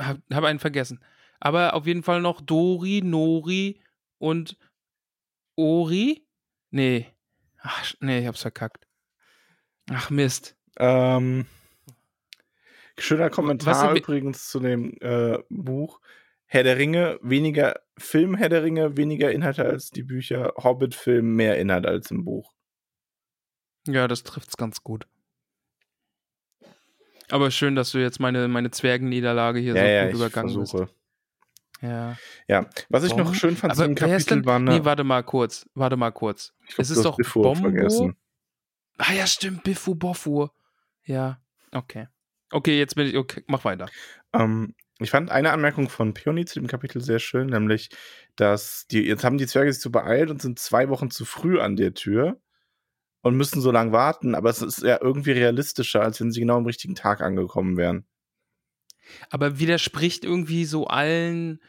hab, 0.00 0.18
hab 0.32 0.44
einen 0.44 0.60
vergessen. 0.60 1.02
Aber 1.40 1.74
auf 1.74 1.86
jeden 1.86 2.04
Fall 2.04 2.20
noch 2.20 2.40
Dori, 2.40 3.02
Nori 3.02 3.80
und 4.18 4.56
Ori? 5.56 6.24
Nee. 6.70 7.06
Ach, 7.58 7.94
nee, 8.00 8.20
ich 8.20 8.26
hab's 8.26 8.42
verkackt. 8.42 8.86
Ach 9.90 10.10
Mist. 10.10 10.56
Ähm, 10.78 11.46
schöner 12.96 13.30
Kommentar 13.30 13.96
übrigens 13.96 14.48
zu 14.48 14.60
dem 14.60 14.96
äh, 15.00 15.38
Buch. 15.48 16.00
Herr 16.52 16.64
der 16.64 16.76
Ringe, 16.76 17.18
weniger 17.22 17.80
Film 17.96 18.34
Herr 18.34 18.50
der 18.50 18.62
Ringe, 18.62 18.98
weniger 18.98 19.32
Inhalte 19.32 19.64
als 19.64 19.90
die 19.90 20.02
Bücher. 20.02 20.52
Hobbit-Film, 20.58 21.34
mehr 21.34 21.58
Inhalt 21.58 21.86
als 21.86 22.10
im 22.10 22.26
Buch. 22.26 22.52
Ja, 23.86 24.06
das 24.06 24.22
trifft's 24.22 24.58
ganz 24.58 24.82
gut. 24.82 25.06
Aber 27.30 27.50
schön, 27.50 27.74
dass 27.74 27.92
du 27.92 27.98
jetzt 28.02 28.20
meine, 28.20 28.48
meine 28.48 28.70
Zwergenniederlage 28.70 29.60
hier 29.60 29.74
ja, 29.74 29.80
so 29.82 29.88
ja, 29.88 30.04
gut 30.08 30.14
übergangen 30.16 30.52
versuche. 30.52 30.84
bist. 30.84 30.94
Ja. 31.80 32.18
Ja, 32.48 32.66
was 32.90 33.04
ich 33.04 33.16
noch 33.16 33.24
Bom- 33.24 33.34
schön 33.34 33.56
fand 33.56 33.72
Aber 33.72 33.88
ist 33.88 33.96
Kapitel 33.96 34.24
denn, 34.26 34.44
war 34.44 34.56
eine, 34.56 34.72
Nee, 34.78 34.84
warte 34.84 35.04
mal 35.04 35.22
kurz. 35.24 35.66
Warte 35.72 35.96
mal 35.96 36.10
kurz. 36.10 36.52
glaub, 36.66 36.78
es 36.80 36.90
ist 36.90 37.02
doch 37.02 37.16
Bifur 37.16 37.44
Bombo. 37.44 37.62
vergessen. 37.70 38.14
Ah 38.98 39.14
ja, 39.14 39.26
stimmt, 39.26 39.64
Biffu 39.64 39.94
Boffu. 39.94 40.48
Ja, 41.04 41.40
okay. 41.72 42.08
Okay, 42.50 42.78
jetzt 42.78 42.94
bin 42.94 43.06
ich, 43.06 43.16
okay, 43.16 43.42
mach 43.46 43.64
weiter. 43.64 43.86
Ähm, 44.34 44.74
ich 45.04 45.10
fand 45.10 45.30
eine 45.30 45.52
Anmerkung 45.52 45.88
von 45.88 46.14
Peony 46.14 46.44
zu 46.44 46.58
dem 46.58 46.68
Kapitel 46.68 47.02
sehr 47.02 47.18
schön, 47.18 47.48
nämlich, 47.48 47.90
dass 48.36 48.86
die, 48.90 49.02
jetzt 49.02 49.24
haben 49.24 49.38
die 49.38 49.46
Zwerge 49.46 49.72
sich 49.72 49.82
so 49.82 49.90
beeilt 49.90 50.30
und 50.30 50.42
sind 50.42 50.58
zwei 50.58 50.88
Wochen 50.88 51.10
zu 51.10 51.24
früh 51.24 51.60
an 51.60 51.76
der 51.76 51.94
Tür 51.94 52.40
und 53.22 53.36
müssen 53.36 53.60
so 53.60 53.70
lange 53.70 53.92
warten, 53.92 54.34
aber 54.34 54.50
es 54.50 54.62
ist 54.62 54.82
ja 54.82 54.98
irgendwie 55.00 55.32
realistischer, 55.32 56.02
als 56.02 56.20
wenn 56.20 56.32
sie 56.32 56.40
genau 56.40 56.56
am 56.56 56.66
richtigen 56.66 56.94
Tag 56.94 57.20
angekommen 57.20 57.76
wären. 57.76 58.04
Aber 59.30 59.58
widerspricht 59.58 60.24
irgendwie 60.24 60.64
so 60.64 60.86
allen 60.86 61.60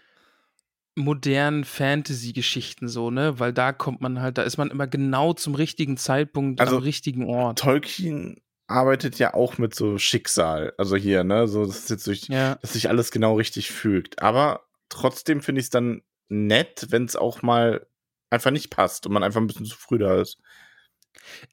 modernen 0.96 1.64
Fantasy-Geschichten 1.64 2.88
so, 2.88 3.10
ne? 3.10 3.40
Weil 3.40 3.54
da 3.54 3.74
kommt 3.74 4.02
man 4.02 4.22
halt, 4.22 4.38
da 4.38 4.44
ist 4.44 4.58
man 4.58 4.70
immer 4.70 4.88
genau 4.88 5.34
zum 5.34 5.56
richtigen 5.56 5.98
Zeitpunkt 5.98 6.62
Also, 6.62 6.78
am 6.78 6.84
richtigen 6.84 7.26
Ort. 7.26 7.60
Tolkien 7.60 8.43
arbeitet 8.68 9.20
ja 9.20 9.34
auch 9.34 9.58
mit 9.58 9.76
so 9.76 9.98
Schicksal, 9.98 10.74
also 10.78 10.96
hier, 10.96 11.24
ne, 11.24 11.48
so, 11.48 11.66
das 11.66 11.80
ist 11.80 11.90
jetzt 11.90 12.08
durch, 12.08 12.28
Ja. 12.30 12.56
dass 12.56 12.74
sich 12.74 12.90
alles 12.90 13.12
genau 13.12 13.36
richtig 13.36 13.72
fügt. 13.72 14.22
Aber 14.22 14.66
trotzdem 14.90 15.42
finde 15.42 15.60
ich 15.60 15.66
es 15.66 15.70
dann 15.70 16.02
nett, 16.30 16.88
wenn 16.90 17.06
es 17.06 17.16
auch 17.16 17.42
mal 17.42 17.86
einfach 18.30 18.52
nicht 18.52 18.70
passt 18.70 19.06
und 19.06 19.14
man 19.14 19.24
einfach 19.24 19.42
ein 19.42 19.48
bisschen 19.48 19.66
zu 19.66 19.78
früh 19.78 19.98
da 19.98 20.20
ist. 20.22 20.38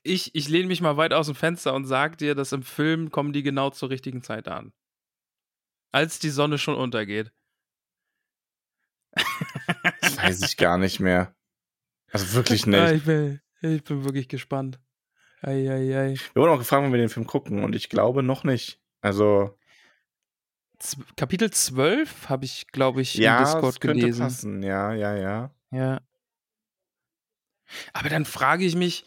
Ich, 0.03 0.35
ich 0.35 0.49
lehne 0.49 0.69
mich 0.69 0.81
mal 0.81 0.97
weit 0.97 1.13
aus 1.13 1.27
dem 1.27 1.35
Fenster 1.35 1.75
und 1.75 1.85
sag 1.85 2.17
dir, 2.19 2.35
dass 2.35 2.53
im 2.53 2.63
Film 2.63 3.11
kommen 3.11 3.33
die 3.33 3.43
genau 3.43 3.71
zur 3.71 3.91
richtigen 3.91 4.23
Zeit 4.23 4.49
an. 4.49 4.73
Als 5.93 6.19
die 6.21 6.31
Sonne 6.31 6.57
schon 6.57 6.77
untergeht. 6.77 7.33
Das 10.01 10.17
weiß 10.17 10.43
ich 10.43 10.57
gar 10.57 10.79
nicht 10.79 11.01
mehr. 11.01 11.35
Also 12.13 12.33
wirklich 12.35 12.65
Ah, 12.67 12.71
nicht. 12.71 12.93
ich, 12.95 13.05
bin, 13.05 13.41
ich 13.61 13.85
bin 13.85 14.05
wirklich 14.05 14.29
gespannt. 14.29 14.81
Eieiei. 15.43 16.15
Wir 16.35 16.43
wurden 16.43 16.53
auch 16.53 16.59
gefragt, 16.59 16.83
wann 16.83 16.93
wir 16.93 16.99
den 16.99 17.09
Film 17.09 17.27
gucken 17.27 17.65
und 17.65 17.75
ich 17.75 17.89
glaube 17.89 18.23
noch 18.23 18.45
nicht. 18.45 18.79
Also, 19.01 19.57
Z 20.79 20.99
Kapitel 21.17 21.51
12 21.51 22.29
habe 22.29 22.45
ich, 22.45 22.67
glaube 22.69 23.01
ich, 23.03 23.15
ja, 23.15 23.39
im 23.39 23.45
Discord 23.45 23.81
könnte 23.81 24.01
gelesen. 24.01 24.23
passen. 24.23 24.63
Ja, 24.63 24.93
ja, 24.93 25.17
ja. 25.17 25.51
Ja. 25.71 26.01
Aber 27.93 28.09
dann 28.09 28.25
frage 28.25 28.65
ich 28.65 28.75
mich, 28.75 29.05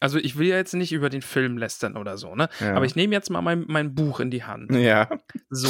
also 0.00 0.18
ich 0.18 0.38
will 0.38 0.48
ja 0.48 0.56
jetzt 0.56 0.74
nicht 0.74 0.92
über 0.92 1.10
den 1.10 1.22
Film 1.22 1.58
lästern 1.58 1.96
oder 1.96 2.16
so, 2.16 2.34
ne? 2.34 2.48
ja. 2.60 2.74
Aber 2.74 2.86
ich 2.86 2.94
nehme 2.96 3.14
jetzt 3.14 3.30
mal 3.30 3.42
mein, 3.42 3.64
mein 3.68 3.94
Buch 3.94 4.20
in 4.20 4.30
die 4.30 4.44
Hand. 4.44 4.72
Ja, 4.72 5.08
So, 5.50 5.68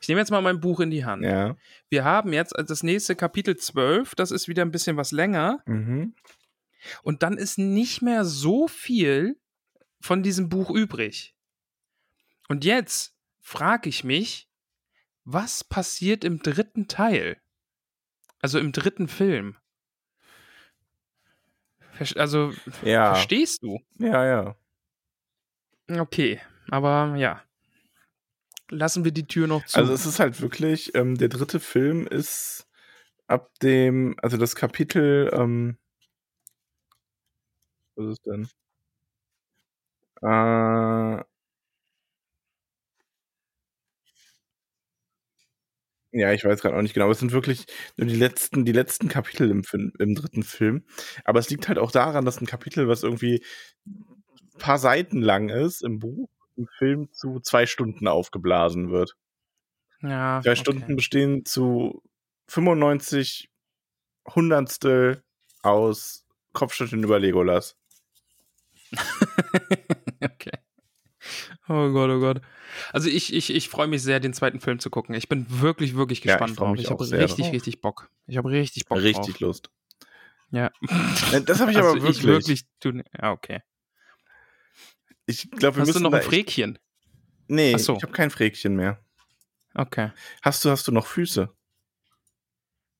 ich 0.00 0.08
nehme 0.08 0.20
jetzt 0.20 0.30
mal 0.30 0.42
mein 0.42 0.60
Buch 0.60 0.80
in 0.80 0.90
die 0.90 1.04
Hand. 1.04 1.22
ja. 1.24 1.56
Wir 1.88 2.04
haben 2.04 2.32
jetzt 2.32 2.54
das 2.66 2.82
nächste 2.82 3.16
Kapitel 3.16 3.56
12, 3.56 4.14
das 4.14 4.30
ist 4.30 4.48
wieder 4.48 4.62
ein 4.62 4.70
bisschen 4.70 4.96
was 4.96 5.12
länger. 5.12 5.60
Mhm. 5.66 6.14
Und 7.02 7.22
dann 7.22 7.38
ist 7.38 7.58
nicht 7.58 8.02
mehr 8.02 8.24
so 8.24 8.68
viel 8.68 9.40
von 10.00 10.22
diesem 10.22 10.48
Buch 10.48 10.70
übrig. 10.70 11.34
Und 12.48 12.64
jetzt 12.64 13.16
frage 13.40 13.88
ich 13.88 14.04
mich, 14.04 14.48
was 15.24 15.64
passiert 15.64 16.24
im 16.24 16.40
dritten 16.42 16.88
Teil? 16.88 17.40
Also 18.40 18.58
im 18.58 18.72
dritten 18.72 19.08
Film. 19.08 19.56
Also, 22.14 22.52
ja. 22.84 23.14
verstehst 23.14 23.62
du? 23.62 23.80
Ja, 23.98 24.24
ja. 24.24 24.56
Okay, 26.00 26.40
aber 26.70 27.16
ja. 27.16 27.42
Lassen 28.70 29.04
wir 29.04 29.12
die 29.12 29.26
Tür 29.26 29.46
noch 29.46 29.64
zu. 29.64 29.78
Also 29.78 29.92
es 29.92 30.06
ist 30.06 30.20
halt 30.20 30.40
wirklich, 30.40 30.94
ähm, 30.94 31.16
der 31.16 31.28
dritte 31.28 31.58
Film 31.58 32.06
ist 32.06 32.68
ab 33.26 33.50
dem, 33.60 34.14
also 34.22 34.36
das 34.36 34.54
Kapitel, 34.54 35.30
ähm, 35.32 35.78
was 37.98 38.12
ist 38.12 38.26
denn? 38.26 38.48
Äh, 40.22 41.24
Ja, 46.10 46.32
ich 46.32 46.44
weiß 46.44 46.62
gerade 46.62 46.76
auch 46.76 46.82
nicht 46.82 46.94
genau. 46.94 47.10
Es 47.10 47.18
sind 47.18 47.32
wirklich 47.32 47.66
nur 47.96 48.06
die 48.06 48.16
letzten, 48.16 48.64
die 48.64 48.72
letzten 48.72 49.08
Kapitel 49.08 49.50
im, 49.50 49.62
Film, 49.62 49.92
im 49.98 50.14
dritten 50.14 50.42
Film. 50.42 50.84
Aber 51.24 51.38
es 51.38 51.50
liegt 51.50 51.68
halt 51.68 51.78
auch 51.78 51.92
daran, 51.92 52.24
dass 52.24 52.40
ein 52.40 52.46
Kapitel, 52.46 52.88
was 52.88 53.02
irgendwie 53.02 53.44
ein 53.86 54.58
paar 54.58 54.78
Seiten 54.78 55.20
lang 55.20 55.50
ist, 55.50 55.82
im 55.82 55.98
Buch, 55.98 56.30
im 56.56 56.66
Film 56.78 57.12
zu 57.12 57.40
zwei 57.40 57.66
Stunden 57.66 58.08
aufgeblasen 58.08 58.90
wird. 58.90 59.16
Ja. 60.00 60.40
Zwei 60.42 60.52
okay. 60.52 60.60
Stunden 60.60 60.96
bestehen 60.96 61.44
zu 61.44 62.02
95 62.48 63.50
Hundertstel 64.34 65.22
aus 65.62 66.26
Kopfschütteln 66.52 67.04
über 67.04 67.18
Legolas. 67.18 67.77
okay. 70.22 70.58
Oh 71.68 71.90
Gott, 71.92 72.10
oh 72.10 72.20
Gott. 72.20 72.40
Also 72.92 73.08
ich, 73.08 73.34
ich, 73.34 73.50
ich 73.52 73.68
freue 73.68 73.86
mich 73.86 74.02
sehr, 74.02 74.20
den 74.20 74.32
zweiten 74.32 74.60
Film 74.60 74.78
zu 74.78 74.90
gucken. 74.90 75.14
Ich 75.14 75.28
bin 75.28 75.46
wirklich, 75.48 75.96
wirklich 75.96 76.22
gespannt 76.22 76.50
ja, 76.50 76.52
ich 76.52 76.56
drauf. 76.56 76.78
Ich 76.78 76.90
habe 76.90 77.00
richtig, 77.04 77.44
drauf. 77.46 77.54
richtig 77.54 77.80
Bock. 77.80 78.10
Ich 78.26 78.36
habe 78.36 78.50
richtig 78.50 78.86
Bock 78.86 78.98
Richtig 78.98 79.34
drauf. 79.34 79.40
Lust. 79.40 79.70
Ja. 80.50 80.70
Das 81.44 81.60
habe 81.60 81.70
ich 81.70 81.76
also 81.76 81.90
aber 81.90 82.02
wirklich. 82.02 82.18
Ich 82.18 82.24
wirklich 82.24 82.64
tun. 82.80 83.02
Ja, 83.20 83.32
okay. 83.32 83.62
Ich 85.26 85.50
glaube, 85.50 85.76
wir 85.76 85.80
Hast 85.82 85.88
müssen 85.88 86.04
du 86.04 86.10
noch 86.10 86.16
ein 86.16 86.22
Fräkchen? 86.22 86.78
Nee, 87.48 87.76
so. 87.76 87.96
ich 87.96 88.02
habe 88.02 88.12
kein 88.12 88.30
Fräkchen 88.30 88.76
mehr. 88.76 88.98
Okay. 89.74 90.10
Hast 90.42 90.64
du, 90.64 90.70
hast 90.70 90.88
du 90.88 90.92
noch 90.92 91.06
Füße? 91.06 91.50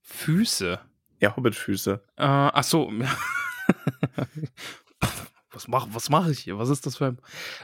Füße? 0.02 0.80
Ja, 1.20 1.36
Hobbitfüße. 1.36 2.02
Äh, 2.16 2.22
ach 2.22 2.64
so. 2.64 2.92
was 5.50 5.68
mache 5.68 5.88
was 5.92 6.10
mach 6.10 6.28
ich 6.28 6.40
hier? 6.40 6.58
Was 6.58 6.68
ist 6.68 6.86
das 6.86 6.96
für 6.96 7.06
ein. 7.06 7.18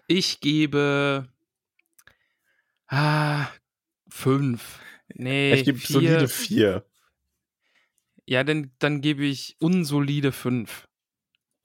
Ich 0.06 0.40
gebe. 0.40 1.28
Ah, 2.86 3.46
fünf. 4.08 4.78
Nee, 5.14 5.54
ich 5.54 5.64
gebe 5.64 5.78
solide 5.78 6.28
vier. 6.28 6.84
Ja, 8.26 8.42
dann, 8.42 8.70
dann 8.78 9.00
gebe 9.00 9.24
ich 9.24 9.56
unsolide 9.60 10.32
fünf. 10.32 10.88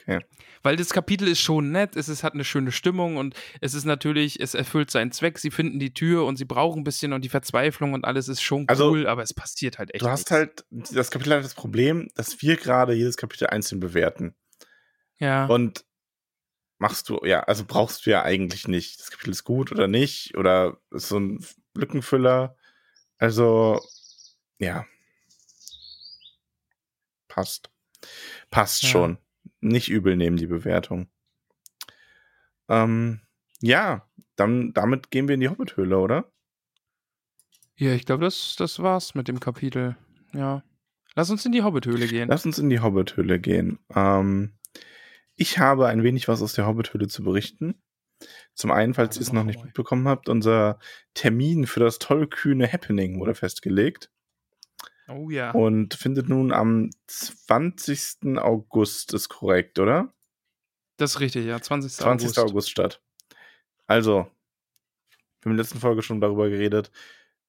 Okay. 0.02 0.20
Weil 0.62 0.76
das 0.76 0.90
Kapitel 0.90 1.28
ist 1.28 1.40
schon 1.40 1.72
nett, 1.72 1.96
es 1.96 2.10
ist, 2.10 2.24
hat 2.24 2.34
eine 2.34 2.44
schöne 2.44 2.72
Stimmung 2.72 3.16
und 3.16 3.34
es 3.62 3.74
ist 3.74 3.86
natürlich, 3.86 4.42
es 4.42 4.56
erfüllt 4.56 4.92
seinen 4.92 5.12
Zweck. 5.12 5.38
Sie 5.38 5.52
finden 5.52 5.80
die 5.80 5.94
Tür 5.94 6.26
und 6.26 6.36
sie 6.36 6.46
brauchen 6.46 6.82
ein 6.82 6.84
bisschen 6.84 7.14
und 7.14 7.24
die 7.24 7.30
Verzweiflung 7.30 7.94
und 7.94 8.04
alles 8.04 8.28
ist 8.28 8.42
schon 8.42 8.68
also, 8.68 8.90
cool, 8.90 9.08
aber 9.08 9.24
es 9.24 9.34
passiert 9.34 9.78
halt 9.78 9.94
echt. 9.94 10.04
Du 10.04 10.10
hast 10.10 10.32
nichts. 10.32 10.32
halt, 10.32 10.66
das 10.92 11.12
Kapitel 11.12 11.36
hat 11.36 11.46
das 11.46 11.54
Problem, 11.54 12.10
dass 12.16 12.42
wir 12.42 12.58
gerade 12.58 12.94
jedes 12.94 13.16
Kapitel 13.16 13.48
einzeln 13.48 13.80
bewerten. 13.80 14.36
Ja. 15.20 15.46
Und 15.46 15.86
machst 16.80 17.10
du, 17.10 17.24
ja, 17.24 17.42
also 17.42 17.65
brauchst 17.65 18.06
du 18.06 18.10
ja 18.10 18.24
eigentlich 18.24 18.68
nicht. 18.68 19.00
Das 19.00 19.12
Kapitel 19.12 19.32
ist 19.32 19.44
gut 19.44 19.72
oder 19.72 19.88
nicht 19.88 20.36
oder 20.36 20.78
ist 20.92 21.10
so 21.10 21.20
ein 21.20 21.46
Lückenfüller. 21.76 22.56
Also, 23.18 23.80
ja. 24.58 24.86
Passt. 27.28 27.70
Passt 28.50 28.84
ja. 28.84 28.89
schon. 28.89 29.18
Nicht 29.62 29.89
übel 29.89 30.15
nehmen 30.15 30.38
die 30.38 30.48
Bewertung. 30.48 31.10
Ähm, 32.70 33.22
ja, 33.62 34.08
dann 34.36 34.74
damit 34.74 35.12
gehen 35.12 35.28
wir 35.28 35.36
in 35.36 35.42
die 35.42 35.50
Hobbithöhle, 35.50 35.98
oder? 35.98 36.32
Ja, 37.76 37.94
ich 37.94 38.06
glaube, 38.06 38.24
das, 38.24 38.56
das 38.58 38.80
war's 38.80 39.15
mit 39.15 39.28
dem 39.28 39.39
Kapitel. 39.39 39.98
Ja. 40.34 40.63
Lass 41.15 41.30
uns 41.30 41.46
in 41.46 41.52
die 41.52 41.63
Hobbithöhle 41.63 42.08
gehen. 42.08 42.30
Lass 42.30 42.46
uns 42.46 42.60
in 42.60 42.70
die 42.70 42.80
Hobbithöhle 42.80 43.39
gehen. 43.39 43.80
Ähm, 43.94 44.54
ich 45.39 45.58
habe 45.58 45.88
ein 45.88 46.04
wenig 46.04 46.28
was 46.28 46.41
aus 46.41 46.54
der 46.54 46.67
Hobbithöhle 46.67 47.08
zu 47.08 47.23
berichten. 47.23 47.82
Zum 48.54 48.71
einen, 48.71 48.93
falls 48.93 49.15
ihr 49.15 49.21
es 49.21 49.32
noch 49.32 49.45
nicht 49.45 49.63
mitbekommen 49.63 50.06
habt, 50.10 50.28
unser 50.28 50.80
Termin 51.13 51.65
für 51.65 51.80
das 51.80 51.97
tollkühne 51.97 52.69
Happening 52.71 53.19
wurde 53.19 53.34
festgelegt. 53.34 54.12
Oh 55.08 55.30
ja. 55.30 55.52
Und 55.52 55.93
findet 55.93 56.28
nun 56.28 56.52
am 56.52 56.89
20. 57.08 58.38
August, 58.38 59.13
ist 59.13 59.30
korrekt, 59.30 59.80
oder? 59.80 60.13
Das 60.97 61.12
ist 61.12 61.19
richtig, 61.21 61.45
ja. 61.45 61.62
20. 61.62 61.93
20. 61.93 62.28
August, 62.28 62.39
August 62.39 62.69
statt. 62.69 63.02
Also, 63.88 64.15
wir 64.15 65.45
haben 65.45 65.52
in 65.52 65.58
der 65.58 65.63
letzten 65.63 65.80
Folge 65.80 66.02
schon 66.02 66.19
darüber 66.19 66.49
geredet. 66.49 66.91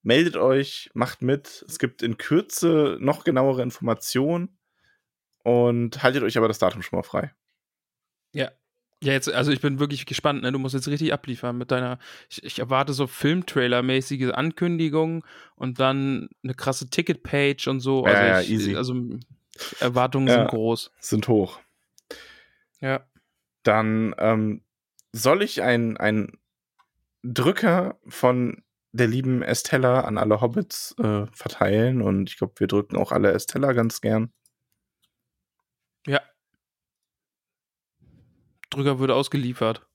Meldet 0.02 0.36
euch, 0.36 0.90
macht 0.94 1.22
mit. 1.22 1.64
Es 1.68 1.80
gibt 1.80 2.02
in 2.02 2.18
Kürze 2.18 2.98
noch 3.00 3.24
genauere 3.24 3.62
Informationen. 3.62 4.56
Und 5.42 6.04
haltet 6.04 6.22
euch 6.22 6.38
aber 6.38 6.46
das 6.46 6.60
Datum 6.60 6.82
schon 6.82 6.96
mal 6.96 7.02
frei. 7.02 7.34
Ja. 8.32 8.50
Ja, 9.02 9.14
jetzt, 9.14 9.32
also 9.32 9.50
ich 9.50 9.62
bin 9.62 9.78
wirklich 9.78 10.04
gespannt, 10.04 10.42
ne? 10.42 10.52
Du 10.52 10.58
musst 10.58 10.74
jetzt 10.74 10.88
richtig 10.88 11.14
abliefern 11.14 11.56
mit 11.56 11.70
deiner. 11.70 11.98
Ich, 12.28 12.44
ich 12.44 12.58
erwarte 12.58 12.92
so 12.92 13.06
Filmtrailer-mäßige 13.06 14.32
Ankündigungen 14.32 15.22
und 15.54 15.80
dann 15.80 16.28
eine 16.44 16.52
krasse 16.52 16.90
Ticket-Page 16.90 17.66
und 17.68 17.80
so. 17.80 18.04
Also, 18.04 18.22
ja, 18.22 18.40
ich, 18.40 18.50
easy. 18.50 18.76
also 18.76 18.94
Erwartungen 19.80 20.28
ja, 20.28 20.34
sind 20.34 20.48
groß. 20.48 20.90
Sind 21.00 21.28
hoch. 21.28 21.60
Ja. 22.80 23.06
Dann 23.62 24.14
ähm, 24.18 24.62
soll 25.12 25.42
ich 25.42 25.62
ein, 25.62 25.96
ein 25.96 26.38
Drücker 27.22 27.98
von 28.06 28.62
der 28.92 29.06
lieben 29.06 29.42
Estella 29.42 30.00
an 30.00 30.18
alle 30.18 30.40
Hobbits 30.40 30.94
äh, 30.98 31.26
verteilen 31.32 32.02
und 32.02 32.28
ich 32.28 32.36
glaube, 32.36 32.54
wir 32.56 32.66
drücken 32.66 32.96
auch 32.96 33.12
alle 33.12 33.32
Estella 33.32 33.72
ganz 33.72 34.00
gern. 34.00 34.32
Ja, 36.06 36.20
Drücker 38.70 38.98
würde 38.98 39.14
ausgeliefert. 39.14 39.86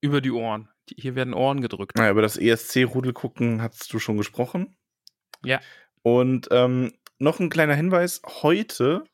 Über 0.00 0.20
die 0.20 0.32
Ohren. 0.32 0.68
Hier 0.96 1.14
werden 1.14 1.34
Ohren 1.34 1.60
gedrückt. 1.60 1.96
Naja, 1.96 2.10
über 2.10 2.22
das 2.22 2.36
ESC-Rudel 2.36 3.12
gucken 3.12 3.62
hast 3.62 3.92
du 3.92 3.98
schon 3.98 4.16
gesprochen. 4.16 4.76
Ja. 5.44 5.60
Und 6.02 6.48
ähm, 6.50 6.92
noch 7.18 7.38
ein 7.38 7.50
kleiner 7.50 7.74
Hinweis: 7.74 8.20
Heute 8.42 9.04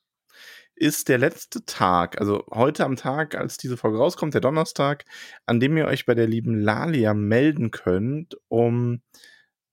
ist 0.79 1.09
der 1.09 1.19
letzte 1.19 1.65
Tag, 1.65 2.21
also 2.21 2.47
heute 2.51 2.85
am 2.85 2.97
Tag, 2.97 3.35
als 3.35 3.57
diese 3.59 3.77
Folge 3.77 3.99
rauskommt, 3.99 4.35
der 4.35 4.41
Donnerstag, 4.41 5.05
an 5.45 5.61
dem 5.61 5.77
ihr 5.77 5.87
euch 5.87 6.07
bei 6.07 6.15
der 6.15 6.27
lieben 6.27 6.59
Lalia 6.59 7.15
melden 7.15 7.71
könnt, 7.71 8.37
um 8.49 9.03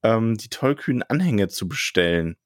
ähm, 0.04 0.36
die 0.38 0.50
tollkühnen 0.50 1.04
Anhänge 1.04 1.48
zu 1.48 1.68
bestellen. 1.68 2.38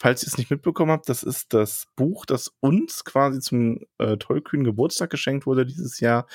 Falls 0.00 0.22
ihr 0.22 0.28
es 0.28 0.38
nicht 0.38 0.50
mitbekommen 0.50 0.92
habt, 0.92 1.08
das 1.08 1.22
ist 1.24 1.52
das 1.54 1.86
Buch, 1.96 2.24
das 2.24 2.52
uns 2.60 3.04
quasi 3.04 3.40
zum 3.40 3.80
äh, 3.98 4.16
tollkühnen 4.16 4.64
Geburtstag 4.64 5.10
geschenkt 5.10 5.44
wurde 5.46 5.66
dieses 5.66 5.98
Jahr. 5.98 6.26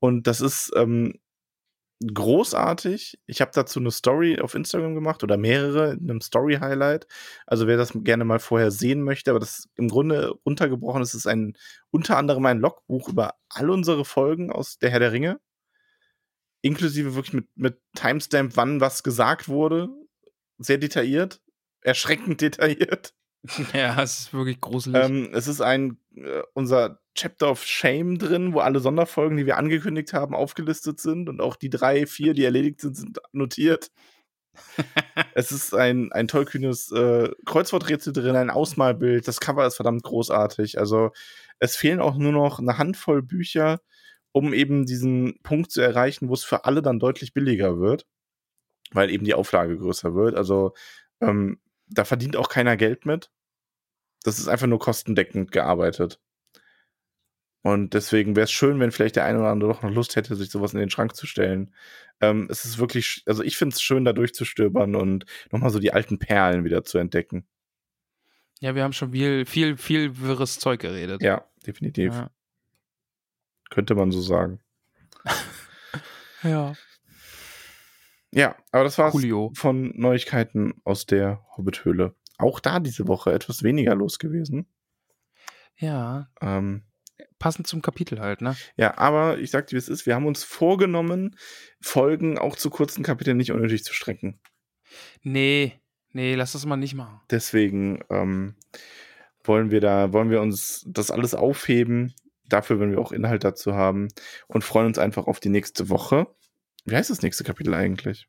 Und 0.00 0.26
das 0.26 0.42
ist 0.42 0.70
ähm, 0.76 1.18
großartig. 2.04 3.18
Ich 3.26 3.40
habe 3.40 3.52
dazu 3.54 3.80
eine 3.80 3.90
Story 3.90 4.38
auf 4.40 4.54
Instagram 4.54 4.94
gemacht 4.94 5.22
oder 5.24 5.38
mehrere 5.38 5.92
in 5.94 6.10
einem 6.10 6.20
Story-Highlight. 6.20 7.06
Also 7.46 7.66
wer 7.66 7.78
das 7.78 7.92
gerne 7.94 8.26
mal 8.26 8.38
vorher 8.38 8.70
sehen 8.70 9.02
möchte, 9.02 9.30
aber 9.30 9.40
das 9.40 9.68
im 9.76 9.88
Grunde 9.88 10.34
untergebrochen 10.42 11.02
ist, 11.02 11.14
ist 11.14 11.26
ein 11.26 11.56
unter 11.90 12.18
anderem 12.18 12.44
ein 12.46 12.58
Logbuch 12.58 13.08
über 13.08 13.34
all 13.48 13.70
unsere 13.70 14.04
Folgen 14.04 14.52
aus 14.52 14.78
Der 14.78 14.90
Herr 14.90 15.00
der 15.00 15.12
Ringe. 15.12 15.40
Inklusive 16.62 17.14
wirklich 17.14 17.32
mit, 17.32 17.48
mit 17.54 17.78
Timestamp, 17.94 18.56
wann 18.56 18.80
was 18.80 19.02
gesagt 19.02 19.48
wurde. 19.48 19.88
Sehr 20.58 20.78
detailliert 20.78 21.40
erschreckend 21.86 22.40
detailliert. 22.40 23.14
Ja, 23.72 24.02
es 24.02 24.18
ist 24.18 24.34
wirklich 24.34 24.60
gruselig. 24.60 25.04
Ähm, 25.04 25.30
es 25.32 25.46
ist 25.46 25.60
ein 25.60 25.98
äh, 26.16 26.42
unser 26.52 27.00
Chapter 27.14 27.50
of 27.50 27.64
Shame 27.64 28.18
drin, 28.18 28.52
wo 28.52 28.58
alle 28.58 28.80
Sonderfolgen, 28.80 29.36
die 29.36 29.46
wir 29.46 29.56
angekündigt 29.56 30.12
haben, 30.12 30.34
aufgelistet 30.34 31.00
sind 31.00 31.28
und 31.28 31.40
auch 31.40 31.54
die 31.54 31.70
drei, 31.70 32.06
vier, 32.06 32.34
die 32.34 32.44
erledigt 32.44 32.80
sind, 32.80 32.96
sind 32.96 33.18
notiert. 33.32 33.90
es 35.34 35.52
ist 35.52 35.74
ein, 35.74 36.10
ein 36.12 36.26
tollkühnes 36.28 36.90
äh, 36.90 37.30
Kreuzworträtsel 37.44 38.12
drin, 38.12 38.34
ein 38.34 38.50
Ausmalbild. 38.50 39.28
Das 39.28 39.38
Cover 39.38 39.66
ist 39.66 39.76
verdammt 39.76 40.02
großartig. 40.02 40.78
Also 40.78 41.12
es 41.60 41.76
fehlen 41.76 42.00
auch 42.00 42.16
nur 42.16 42.32
noch 42.32 42.58
eine 42.58 42.78
Handvoll 42.78 43.22
Bücher, 43.22 43.80
um 44.32 44.52
eben 44.52 44.86
diesen 44.86 45.40
Punkt 45.42 45.70
zu 45.70 45.82
erreichen, 45.82 46.28
wo 46.28 46.34
es 46.34 46.42
für 46.42 46.64
alle 46.64 46.82
dann 46.82 46.98
deutlich 46.98 47.32
billiger 47.32 47.78
wird, 47.78 48.06
weil 48.90 49.10
eben 49.10 49.24
die 49.24 49.34
Auflage 49.34 49.78
größer 49.78 50.14
wird. 50.14 50.34
Also 50.34 50.72
ähm, 51.20 51.60
da 51.88 52.04
verdient 52.04 52.36
auch 52.36 52.48
keiner 52.48 52.76
Geld 52.76 53.06
mit. 53.06 53.30
Das 54.22 54.38
ist 54.38 54.48
einfach 54.48 54.66
nur 54.66 54.78
kostendeckend 54.78 55.52
gearbeitet. 55.52 56.20
Und 57.62 57.94
deswegen 57.94 58.36
wäre 58.36 58.44
es 58.44 58.52
schön, 58.52 58.78
wenn 58.78 58.92
vielleicht 58.92 59.16
der 59.16 59.24
eine 59.24 59.40
oder 59.40 59.48
andere 59.48 59.72
doch 59.72 59.82
noch 59.82 59.90
Lust 59.90 60.14
hätte, 60.14 60.36
sich 60.36 60.50
sowas 60.50 60.72
in 60.72 60.78
den 60.78 60.90
Schrank 60.90 61.16
zu 61.16 61.26
stellen. 61.26 61.74
Ähm, 62.20 62.46
es 62.48 62.64
ist 62.64 62.78
wirklich, 62.78 63.24
also 63.26 63.42
ich 63.42 63.56
finde 63.56 63.74
es 63.74 63.82
schön, 63.82 64.04
da 64.04 64.12
durchzustöbern 64.12 64.94
und 64.94 65.26
nochmal 65.50 65.70
so 65.70 65.80
die 65.80 65.92
alten 65.92 66.18
Perlen 66.18 66.64
wieder 66.64 66.84
zu 66.84 66.98
entdecken. 66.98 67.44
Ja, 68.60 68.74
wir 68.74 68.84
haben 68.84 68.92
schon 68.92 69.10
viel, 69.10 69.44
viel, 69.46 69.76
viel 69.76 70.18
wirres 70.20 70.58
Zeug 70.58 70.80
geredet. 70.80 71.22
Ja, 71.22 71.44
definitiv. 71.66 72.14
Ja. 72.14 72.30
Könnte 73.68 73.94
man 73.96 74.12
so 74.12 74.20
sagen. 74.20 74.60
ja. 76.42 76.74
Ja, 78.32 78.56
aber 78.72 78.84
das 78.84 78.98
war's 78.98 79.12
Coolio. 79.12 79.52
von 79.54 79.92
Neuigkeiten 79.96 80.74
aus 80.84 81.06
der 81.06 81.44
Hobbit-Höhle. 81.56 82.14
Auch 82.38 82.60
da 82.60 82.80
diese 82.80 83.08
Woche 83.08 83.32
etwas 83.32 83.62
weniger 83.62 83.94
los 83.94 84.18
gewesen. 84.18 84.66
Ja, 85.78 86.28
Ähm, 86.40 86.82
passend 87.38 87.66
zum 87.66 87.82
Kapitel 87.82 88.20
halt, 88.20 88.40
ne? 88.40 88.56
ja, 88.76 88.96
aber 88.98 89.38
ich 89.38 89.50
sag 89.50 89.66
dir, 89.66 89.72
wie 89.74 89.78
es 89.78 89.88
ist. 89.88 90.06
Wir 90.06 90.14
haben 90.14 90.26
uns 90.26 90.42
vorgenommen, 90.44 91.36
Folgen 91.80 92.38
auch 92.38 92.56
zu 92.56 92.70
kurzen 92.70 93.02
Kapiteln 93.02 93.36
nicht 93.36 93.52
unnötig 93.52 93.84
zu 93.84 93.92
strecken. 93.92 94.40
Nee, 95.22 95.80
nee, 96.12 96.34
lass 96.34 96.52
das 96.52 96.64
mal 96.66 96.76
nicht 96.76 96.94
machen. 96.94 97.20
Deswegen 97.30 98.02
ähm, 98.10 98.54
wollen 99.44 99.70
wir 99.70 99.80
da, 99.80 100.12
wollen 100.12 100.30
wir 100.30 100.40
uns 100.40 100.84
das 100.88 101.10
alles 101.10 101.34
aufheben. 101.34 102.14
Dafür, 102.48 102.78
wenn 102.80 102.90
wir 102.92 103.00
auch 103.00 103.12
Inhalt 103.12 103.44
dazu 103.44 103.74
haben 103.74 104.08
und 104.46 104.62
freuen 104.62 104.86
uns 104.86 104.98
einfach 104.98 105.26
auf 105.26 105.40
die 105.40 105.48
nächste 105.48 105.88
Woche. 105.88 106.26
Wie 106.86 106.96
heißt 106.96 107.10
das 107.10 107.22
nächste 107.22 107.44
Kapitel 107.44 107.74
eigentlich? 107.74 108.28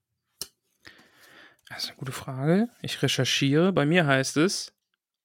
Das 1.70 1.84
ist 1.84 1.90
eine 1.90 1.98
gute 1.98 2.12
Frage. 2.12 2.70
Ich 2.82 3.02
recherchiere. 3.02 3.72
Bei 3.72 3.86
mir 3.86 4.06
heißt 4.08 4.38
es 4.38 4.74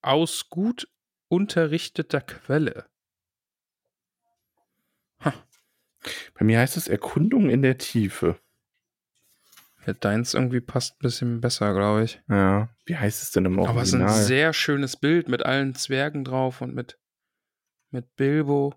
aus 0.03 0.49
gut 0.49 0.89
unterrichteter 1.29 2.21
Quelle. 2.21 2.87
Bei 6.35 6.45
mir 6.45 6.59
heißt 6.59 6.77
es 6.77 6.89
Erkundung 6.89 7.49
in 7.49 7.63
der 7.63 7.79
Tiefe. 7.79 8.37
Ja, 9.87 9.93
deins 9.93 10.35
irgendwie 10.35 10.61
passt 10.61 10.95
ein 10.95 11.03
bisschen 11.03 11.41
besser, 11.41 11.73
glaube 11.75 12.05
ich. 12.05 12.21
Ja. 12.29 12.69
Wie 12.87 12.97
heißt 12.97 13.23
es 13.23 13.31
denn 13.31 13.45
im 13.45 13.59
Aber 13.61 13.83
es 13.83 13.89
ist 13.89 13.95
ein 13.95 14.03
Original? 14.03 14.25
sehr 14.25 14.53
schönes 14.53 14.97
Bild 14.97 15.29
mit 15.29 15.45
allen 15.45 15.75
Zwergen 15.75 16.25
drauf 16.25 16.61
und 16.61 16.75
mit, 16.75 16.99
mit 17.91 18.15
Bilbo. 18.17 18.75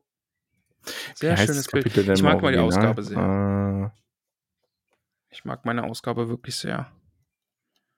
Sehr 1.16 1.36
schönes 1.38 1.68
Bild. 1.68 1.86
Ich 1.98 2.22
mag 2.22 2.42
mal 2.42 2.52
die 2.52 2.60
Original? 2.60 2.90
Ausgabe 2.90 3.04
sehr. 3.04 3.18
Äh, 3.18 3.75
Ich 5.36 5.46
mag 5.46 5.66
meine 5.66 5.84
Ausgabe 5.84 6.30
wirklich 6.30 6.56
sehr. 6.56 6.92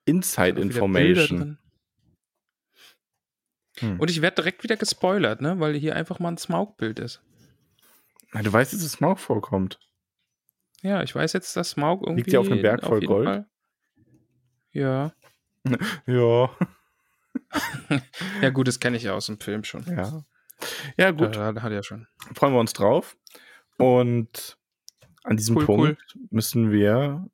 Inside 0.05 0.59
Information. 0.59 1.57
Hm. 3.79 3.99
Und 3.99 4.09
ich 4.09 4.21
werde 4.21 4.35
direkt 4.35 4.63
wieder 4.63 4.75
gespoilert, 4.75 5.41
ne? 5.41 5.59
Weil 5.59 5.75
hier 5.75 5.95
einfach 5.95 6.19
mal 6.19 6.29
ein 6.29 6.37
Smaug-Bild 6.37 6.99
ist. 6.99 7.21
Na, 8.31 8.41
du 8.41 8.51
weißt, 8.51 8.73
dass 8.73 8.81
es 8.81 8.93
Smaug 8.93 9.19
vorkommt. 9.19 9.79
Ja, 10.81 11.03
ich 11.03 11.13
weiß 11.13 11.33
jetzt, 11.33 11.55
dass 11.55 11.71
Smaug 11.71 12.01
irgendwie. 12.01 12.21
Liegt 12.21 12.33
der 12.33 12.39
auf 12.41 12.47
einem 12.51 12.61
Berg 12.61 12.83
voll 12.83 13.01
Gold? 13.01 13.25
Fall- 13.27 13.49
Ja. 14.71 15.13
Ja. 16.05 16.49
Ja, 18.41 18.49
gut, 18.49 18.67
das 18.67 18.79
kenne 18.79 18.97
ich 18.97 19.03
ja 19.03 19.13
aus 19.13 19.27
dem 19.27 19.39
Film 19.39 19.63
schon. 19.63 19.83
Ja. 19.85 20.25
Ja, 20.97 21.11
gut. 21.11 21.35
Ja, 21.35 21.53
hat 21.61 21.71
er 21.71 21.83
schon. 21.83 22.07
freuen 22.33 22.53
wir 22.53 22.59
uns 22.59 22.73
drauf. 22.73 23.15
Und 23.77 24.57
an 25.27 25.37
diesem 25.37 25.57
Cool, 25.57 25.65
Punkt 25.65 26.17
müssen 26.29 26.71
wir 26.71 27.29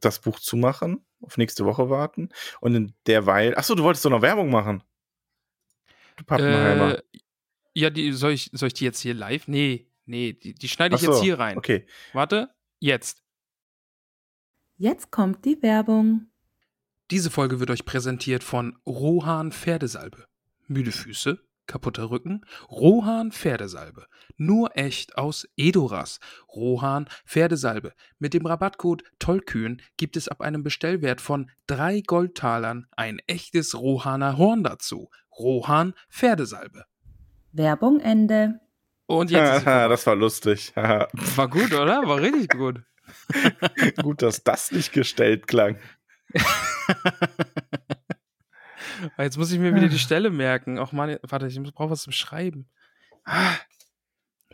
das 0.00 0.20
Buch 0.20 0.38
zumachen, 0.38 1.04
auf 1.20 1.36
nächste 1.36 1.64
Woche 1.64 1.90
warten. 1.90 2.28
Und 2.60 2.74
in 2.74 2.94
derweil. 3.06 3.56
Achso, 3.56 3.74
du 3.74 3.82
wolltest 3.82 4.04
doch 4.04 4.10
noch 4.10 4.22
Werbung 4.22 4.50
machen. 4.50 4.82
Du 6.16 6.24
Pappenheimer. 6.24 6.98
Äh, 6.98 7.02
ja, 7.74 7.90
die, 7.90 8.12
soll, 8.12 8.32
ich, 8.32 8.50
soll 8.52 8.68
ich 8.68 8.74
die 8.74 8.84
jetzt 8.84 9.00
hier 9.00 9.14
live? 9.14 9.48
Nee, 9.48 9.90
nee, 10.06 10.32
die, 10.32 10.54
die 10.54 10.68
schneide 10.68 10.94
ich 10.94 11.00
so, 11.00 11.12
jetzt 11.12 11.22
hier 11.22 11.38
rein. 11.38 11.58
Okay. 11.58 11.86
Warte, 12.12 12.54
jetzt. 12.78 13.22
Jetzt 14.76 15.10
kommt 15.10 15.44
die 15.44 15.60
Werbung. 15.62 16.30
Diese 17.10 17.30
Folge 17.30 17.58
wird 17.58 17.70
euch 17.70 17.84
präsentiert 17.84 18.44
von 18.44 18.78
Rohan 18.86 19.50
Pferdesalbe. 19.50 20.26
Müde 20.68 20.92
Füße, 20.92 21.44
kaputter 21.66 22.10
Rücken, 22.10 22.44
Rohan 22.70 23.32
Pferdesalbe. 23.32 24.06
Nur 24.36 24.76
echt 24.76 25.18
aus 25.18 25.48
Edoras. 25.56 26.20
Rohan 26.48 27.08
Pferdesalbe. 27.26 27.92
Mit 28.18 28.34
dem 28.34 28.46
Rabattcode 28.46 29.04
Tollkühn 29.18 29.80
gibt 29.96 30.16
es 30.16 30.28
ab 30.28 30.40
einem 30.40 30.62
Bestellwert 30.62 31.20
von 31.20 31.50
drei 31.66 32.00
Goldtalern 32.00 32.86
ein 32.96 33.20
echtes 33.26 33.74
Rohaner 33.74 34.38
Horn 34.38 34.62
dazu. 34.62 35.10
Rohan 35.38 35.94
Pferdesalbe. 36.10 36.84
Werbung 37.52 38.00
Ende. 38.00 38.60
Und 39.06 39.30
jetzt 39.30 39.66
das 39.66 40.06
war 40.06 40.16
lustig. 40.16 40.72
War 40.76 41.48
gut, 41.48 41.72
oder? 41.72 42.06
War 42.06 42.20
richtig 42.20 42.50
gut. 42.50 42.82
Gut, 44.02 44.22
dass 44.22 44.42
das 44.42 44.72
nicht 44.72 44.92
gestellt 44.92 45.46
klang. 45.46 45.76
Jetzt 49.18 49.36
muss 49.38 49.52
ich 49.52 49.58
mir 49.58 49.74
wieder 49.74 49.88
die 49.88 49.98
Stelle 49.98 50.30
merken. 50.30 50.78
Ach 50.78 50.92
Mann, 50.92 51.18
warte, 51.22 51.46
ich 51.46 51.60
brauche 51.74 51.90
was 51.90 52.02
zum 52.02 52.12
Schreiben. 52.12 52.68
Ah. 53.24 53.54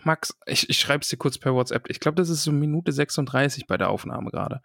Max, 0.02 0.36
ich, 0.46 0.70
ich 0.70 0.78
schreibe 0.78 1.02
es 1.02 1.08
dir 1.08 1.18
kurz 1.18 1.36
per 1.38 1.54
WhatsApp. 1.54 1.90
Ich 1.90 2.00
glaube, 2.00 2.16
das 2.16 2.30
ist 2.30 2.42
so 2.42 2.52
Minute 2.52 2.92
36 2.92 3.66
bei 3.66 3.76
der 3.76 3.90
Aufnahme 3.90 4.30
gerade. 4.30 4.62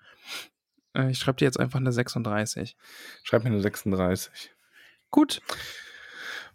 Äh, 0.94 1.10
Ich 1.12 1.20
schreibe 1.20 1.38
dir 1.38 1.46
jetzt 1.46 1.60
einfach 1.60 1.80
eine 1.80 1.92
36. 1.92 2.78
Schreib 3.24 3.44
mir 3.44 3.50
eine 3.50 3.62
36. 3.62 4.52
Gut. 5.12 5.42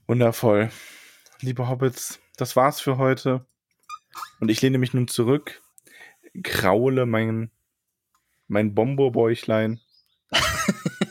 Wundervoll. 0.06 0.70
Liebe 1.40 1.68
Hobbits, 1.68 2.20
das 2.36 2.56
war's 2.56 2.80
für 2.80 2.96
heute. 2.96 3.46
Und 4.40 4.50
ich 4.50 4.62
lehne 4.62 4.78
mich 4.78 4.94
nun 4.94 5.08
zurück, 5.08 5.62
kraule 6.42 7.06
mein, 7.06 7.50
mein 8.48 8.74
Bombobäuchlein. 8.74 9.80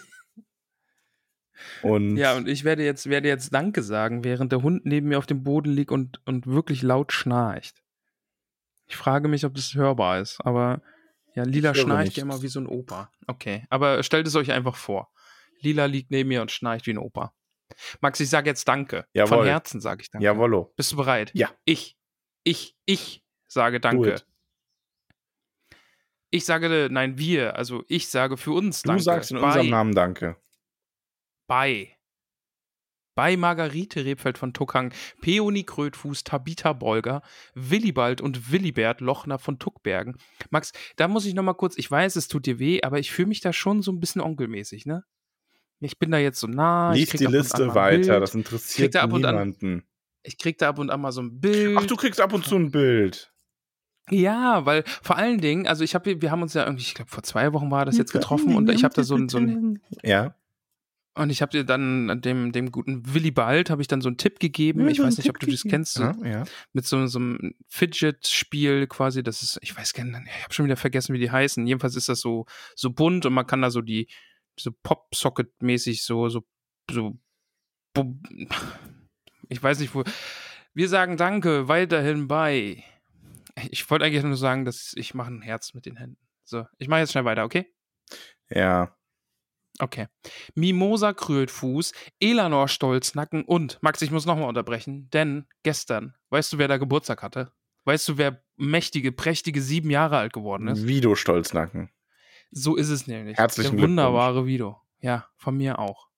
und 1.82 2.18
Ja, 2.18 2.36
und 2.36 2.48
ich 2.48 2.64
werde 2.64 2.84
jetzt, 2.84 3.10
werde 3.10 3.28
jetzt 3.28 3.54
Danke 3.54 3.84
sagen, 3.84 4.24
während 4.24 4.52
der 4.52 4.62
Hund 4.62 4.86
neben 4.86 5.10
mir 5.10 5.18
auf 5.18 5.26
dem 5.26 5.44
Boden 5.44 5.72
liegt 5.72 5.92
und, 5.92 6.20
und 6.26 6.48
wirklich 6.48 6.82
laut 6.82 7.12
schnarcht. 7.14 7.82
Ich 8.88 8.96
frage 8.96 9.28
mich, 9.28 9.46
ob 9.46 9.54
das 9.54 9.76
hörbar 9.76 10.20
ist, 10.20 10.40
aber 10.44 10.82
ja, 11.36 11.44
Lila 11.44 11.76
schnarcht 11.76 12.18
ja 12.18 12.24
immer 12.24 12.42
wie 12.42 12.48
so 12.48 12.60
ein 12.60 12.68
Opa. 12.68 13.12
Okay, 13.28 13.66
aber 13.70 14.02
stellt 14.04 14.26
es 14.28 14.36
euch 14.36 14.52
einfach 14.52 14.76
vor. 14.76 15.12
Lila 15.62 15.86
liegt 15.86 16.10
neben 16.12 16.30
mir 16.30 16.42
und 16.42 16.52
schnarcht 16.52 16.88
wie 16.88 16.92
ein 16.94 16.98
Opa. 16.98 17.34
Max, 18.02 18.20
ich 18.20 18.30
sage 18.30 18.50
jetzt 18.50 18.68
Danke. 18.68 19.06
Jawohl. 19.14 19.38
Von 19.40 19.46
Herzen 19.46 19.80
sage 19.80 20.02
ich 20.02 20.10
Danke. 20.10 20.26
Jawollo. 20.26 20.74
Bist 20.76 20.92
du 20.92 20.96
bereit? 20.96 21.32
Ja. 21.36 21.52
Ich, 21.66 21.98
ich, 22.44 22.76
ich 22.86 23.24
sage 23.48 23.80
Danke. 23.80 24.22
Ich 26.32 26.46
sage, 26.46 26.90
nein, 26.92 27.18
wir, 27.18 27.56
also 27.56 27.84
ich 27.88 28.08
sage 28.08 28.38
für 28.38 28.52
uns 28.52 28.84
Du 28.84 28.90
Danke. 28.90 29.04
sagst 29.04 29.32
in 29.32 29.38
unserem 29.38 29.70
Namen 29.70 29.96
Danke. 29.96 30.36
Bei. 31.50 31.96
Bei 33.16 33.36
Margarete 33.36 34.06
Rebfeld 34.06 34.38
von 34.38 34.54
Tuckang, 34.54 34.94
Peony 35.20 35.64
Krötfuß, 35.66 36.24
Tabita 36.24 36.72
Bolger, 36.72 37.22
Willibald 37.54 38.22
und 38.22 38.50
Willibert 38.54 39.02
Lochner 39.02 39.40
von 39.40 39.60
Tuckbergen. 39.60 40.16
Max, 40.52 40.72
da 40.96 41.10
muss 41.10 41.26
ich 41.26 41.34
noch 41.34 41.44
mal 41.44 41.54
kurz, 41.56 41.78
ich 41.78 41.92
weiß, 41.92 42.16
es 42.16 42.30
tut 42.30 42.46
dir 42.46 42.60
weh, 42.60 42.82
aber 42.82 42.98
ich 43.00 43.12
fühle 43.12 43.28
mich 43.28 43.42
da 43.42 43.52
schon 43.52 43.82
so 43.82 43.92
ein 43.92 44.00
bisschen 44.00 44.22
onkelmäßig, 44.22 44.86
ne? 44.86 45.04
Ich 45.82 45.98
bin 46.00 46.12
da 46.12 46.18
jetzt 46.18 46.40
so 46.40 46.48
nah. 46.48 46.94
Lies 46.94 47.10
die 47.10 47.26
Liste 47.26 47.74
weiter, 47.76 47.98
Bild. 47.98 48.22
das 48.22 48.36
interessiert 48.36 48.96
da 48.96 49.04
und 49.04 49.26
an- 49.26 49.36
niemanden. 49.36 49.84
Ich 50.24 50.38
krieg 50.38 50.58
da 50.58 50.70
ab 50.70 50.80
und 50.80 50.90
an 50.90 51.02
mal 51.02 51.12
so 51.12 51.22
ein 51.22 51.40
Bild. 51.42 51.78
Ach, 51.78 51.86
du 51.86 51.96
kriegst 51.98 52.22
ab 52.22 52.32
und 52.32 52.46
zu 52.46 52.56
ein 52.56 52.72
Bild. 52.72 53.34
Ja, 54.10 54.66
weil 54.66 54.84
vor 55.02 55.18
allen 55.18 55.40
Dingen, 55.40 55.68
also 55.68 55.84
ich 55.84 55.94
habe, 55.96 56.22
wir 56.22 56.32
haben 56.32 56.42
uns 56.42 56.54
ja 56.54 56.64
irgendwie, 56.66 56.84
ich 56.84 56.94
glaube 56.96 57.12
vor 57.12 57.24
zwei 57.24 57.52
Wochen 57.54 57.70
war 57.70 57.86
das 57.86 57.98
jetzt 57.98 58.12
getroffen 58.14 58.56
und 58.56 58.70
ich 58.70 58.84
habe 58.84 58.94
da 58.94 59.04
so 59.04 59.16
ein, 59.16 59.30
so 59.30 59.38
ein 59.40 59.82
Ja. 60.04 60.36
Und 61.20 61.30
ich 61.30 61.42
habe 61.42 61.52
dir 61.52 61.66
dann 61.66 62.22
dem 62.22 62.54
dem 62.54 62.72
guten 62.72 63.14
Willy 63.14 63.32
Bald 63.32 63.70
habe 63.70 63.82
ich 63.82 63.90
dann 63.90 64.00
so 64.00 64.08
einen 64.08 64.18
Tipp 64.18 64.40
gegeben. 64.40 64.88
Ich 64.88 65.00
weiß 65.00 65.18
nicht, 65.18 65.30
ob 65.30 65.38
du 65.38 65.48
das 65.48 65.64
kennst. 65.64 65.96
So, 65.96 66.04
Ja, 66.04 66.26
ja. 66.26 66.44
mit 66.72 66.86
so, 66.86 67.06
so 67.08 67.20
einem 67.20 67.56
Fidget-Spiel 67.68 68.88
quasi. 68.88 69.22
Das 69.22 69.42
ist, 69.42 69.60
ich 69.62 69.76
weiß 69.76 69.94
gar 69.94 70.06
nicht, 70.06 70.22
ich 70.26 70.44
habe 70.44 70.54
schon 70.54 70.66
wieder 70.66 70.78
vergessen, 70.78 71.14
wie 71.14 71.20
die 71.20 71.30
heißen. 71.30 71.68
Jedenfalls 71.68 71.98
ist 71.98 72.08
das 72.08 72.22
so, 72.22 72.46
so 72.74 72.92
bunt 72.92 73.26
und 73.26 73.34
man 73.34 73.46
kann 73.46 73.62
da 73.62 73.70
so 73.70 73.82
die, 73.82 74.08
so 74.58 74.72
Pop-Socket-mäßig 74.72 76.04
so, 76.04 76.30
so, 76.30 76.48
so, 76.90 77.20
ich 79.50 79.62
weiß 79.62 79.80
nicht, 79.80 79.94
wo. 79.94 80.04
Wir 80.74 80.88
sagen 80.88 81.18
Danke 81.18 81.68
weiterhin 81.68 82.30
bei. 82.30 82.84
Ich 83.72 83.90
wollte 83.90 84.06
eigentlich 84.06 84.24
nur 84.24 84.38
sagen, 84.38 84.64
dass 84.64 84.94
ich 84.96 85.14
mache 85.14 85.32
ein 85.32 85.42
Herz 85.42 85.74
mit 85.74 85.86
den 85.86 85.98
Händen. 85.98 86.18
So, 86.46 86.66
ich 86.78 86.88
mache 86.88 87.02
jetzt 87.02 87.12
schnell 87.12 87.26
weiter, 87.26 87.44
okay? 87.44 87.68
Ja. 88.50 88.96
Okay. 89.80 90.08
Mimosa 90.56 91.14
Krötfuß, 91.14 91.94
Elanor 92.20 92.68
Stolznacken 92.68 93.44
und, 93.44 93.80
Max, 93.82 94.02
ich 94.02 94.12
muss 94.12 94.26
nochmal 94.26 94.50
unterbrechen, 94.50 95.10
denn 95.12 95.46
gestern, 95.64 96.14
weißt 96.30 96.54
du, 96.54 96.58
wer 96.58 96.68
da 96.68 96.78
Geburtstag 96.78 97.24
hatte? 97.24 97.52
Weißt 97.86 98.08
du, 98.10 98.18
wer 98.18 98.44
mächtige, 98.58 99.12
prächtige 99.12 99.62
sieben 99.62 99.90
Jahre 99.90 100.18
alt 100.18 100.34
geworden 100.34 100.68
ist? 100.68 100.86
Vido 100.86 101.16
Stolznacken. 101.16 101.90
So 102.52 102.76
ist 102.76 102.90
es 102.90 103.08
nämlich. 103.08 103.38
Herzlichen 103.38 103.78
Der 103.78 103.84
wunderbare 103.86 104.46
Vido. 104.46 104.82
Ja, 105.00 105.28
von 105.38 105.56
mir 105.56 105.80
auch. 105.80 106.10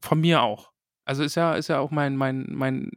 Von 0.00 0.20
mir 0.20 0.42
auch. 0.42 0.72
Also 1.04 1.22
ist 1.22 1.34
ja, 1.34 1.54
ist 1.54 1.68
ja 1.68 1.80
auch 1.80 1.90
mein, 1.90 2.16
mein, 2.16 2.46
mein 2.48 2.92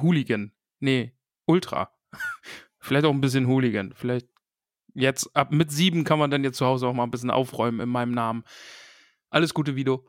Hooligan. 0.00 0.52
Nee, 0.80 1.12
Ultra. 1.46 1.92
Vielleicht 2.78 3.04
auch 3.04 3.12
ein 3.12 3.20
bisschen 3.20 3.46
Hooligan. 3.46 3.92
Vielleicht 3.94 4.28
jetzt 4.94 5.34
ab 5.36 5.52
mit 5.52 5.70
sieben 5.70 6.04
kann 6.04 6.18
man 6.18 6.30
dann 6.30 6.44
jetzt 6.44 6.58
zu 6.58 6.66
Hause 6.66 6.86
auch 6.86 6.92
mal 6.92 7.04
ein 7.04 7.10
bisschen 7.10 7.30
aufräumen 7.30 7.80
in 7.80 7.88
meinem 7.88 8.12
Namen. 8.12 8.44
Alles 9.32 9.54
Gute, 9.54 9.76
Vido. 9.76 10.06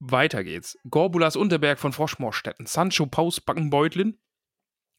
Weiter 0.00 0.42
geht's. 0.42 0.76
Gorbulas 0.90 1.36
Unterberg 1.36 1.78
von 1.78 1.92
Froschmorstetten, 1.92 2.66
Sancho 2.66 3.06
Paus 3.06 3.40
Backenbeutlin, 3.40 4.18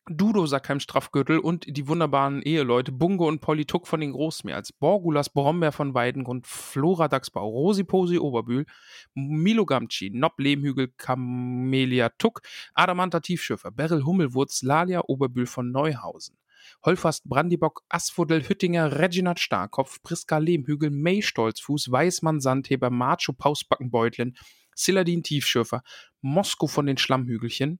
Dudo 0.09 0.45
Sackheim 0.45 0.79
Strafgürtel 0.79 1.37
und 1.37 1.65
die 1.67 1.89
wunderbaren 1.89 2.41
Eheleute 2.41 2.93
Bungo 2.93 3.27
und 3.27 3.41
Polituk 3.41 3.85
von 3.85 3.99
den 3.99 4.13
Großmeers, 4.13 4.71
Borgulas 4.71 5.29
Brombeer 5.29 5.73
von 5.73 5.93
Weidengrund, 5.93 6.47
Flora 6.47 7.09
Dachsbau, 7.09 7.45
Rosi 7.49 7.83
Posi 7.83 8.17
Oberbühl, 8.17 8.65
Milo 9.13 9.65
Gamci, 9.65 10.09
Nob 10.09 10.39
Lehmhügel, 10.39 10.93
Camelia 10.95 12.07
Tuck, 12.17 12.41
Adamanta 12.73 13.19
Tiefschiffer, 13.19 13.71
Beryl 13.71 14.05
Hummelwurz, 14.05 14.61
Lalia 14.61 15.01
Oberbühl 15.05 15.47
von 15.47 15.69
Neuhausen. 15.69 16.37
Holfast 16.85 17.23
Brandibock, 17.25 17.83
Asphodel 17.89 18.47
Hüttinger, 18.47 18.99
Reginald 18.99 19.39
Starkopf, 19.39 20.01
Priska 20.03 20.37
Lehmhügel, 20.37 20.89
May 20.89 21.21
Stolzfuß, 21.21 21.91
Weißmann 21.91 22.39
Sandheber, 22.39 22.89
Macho 22.89 23.33
Pausbackenbeutlin, 23.33 24.35
Siladin 24.75 25.23
Tiefschürfer, 25.23 25.83
Mosko 26.21 26.67
von 26.67 26.85
den 26.85 26.97
Schlammhügelchen, 26.97 27.79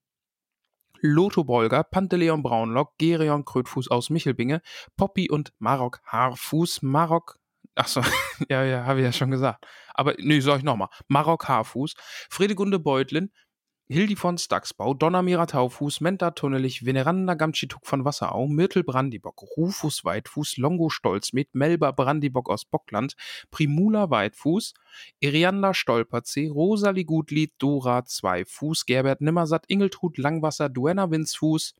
Lotho 1.01 1.43
Bolger, 1.43 1.83
Panteleon 1.83 2.41
Braunlock, 2.41 2.97
Gerion 2.97 3.45
Krötfuß 3.45 3.89
aus 3.89 4.09
Michelbinge, 4.09 4.61
Poppy 4.95 5.29
und 5.29 5.53
Marok 5.59 6.01
Haarfuß, 6.05 6.81
Marok, 6.81 7.38
achso, 7.75 8.01
ja, 8.49 8.63
ja, 8.63 8.85
habe 8.85 8.99
ich 8.99 9.05
ja 9.05 9.11
schon 9.11 9.31
gesagt. 9.31 9.65
Aber, 9.93 10.15
nee, 10.17 10.39
sag 10.39 10.59
ich 10.59 10.63
nochmal. 10.63 10.89
Marok 11.07 11.47
Haarfuß, 11.47 11.93
Fredegunde 12.29 12.79
Beutlin, 12.79 13.31
Hildi 13.89 14.17
von 14.17 14.38
Staxbau, 14.38 14.93
Donnermira 14.93 15.45
Taufuß, 15.45 16.01
Menta 16.01 16.31
Tunnelich, 16.31 16.85
Veneranda 16.85 17.35
Gamtschituk 17.35 17.88
von 17.88 18.03
Wasserau, 18.03 18.45
Myrtel 18.49 18.83
Brandibock, 18.83 19.41
Rufus 19.55 20.03
Weitfuß, 20.03 20.57
Longo 20.57 20.89
Stolzmet, 20.89 21.55
Melba 21.55 21.91
Brandibock 21.91 22.49
aus 22.49 22.65
Bockland, 22.65 23.15
Primula 23.49 24.09
Weitfuß, 24.09 24.73
Irianda 25.21 25.73
Stolperzee, 25.73 26.49
Rosalie 26.49 27.05
Gutlied, 27.05 27.53
Dora 27.59 28.03
Zweifuß, 28.03 28.85
Gerbert 28.88 29.21
Nimmersatt, 29.21 29.63
Ingeltrud 29.69 30.17
Langwasser, 30.17 30.67
Duenna 30.67 31.09
Winzfuß, 31.09 31.73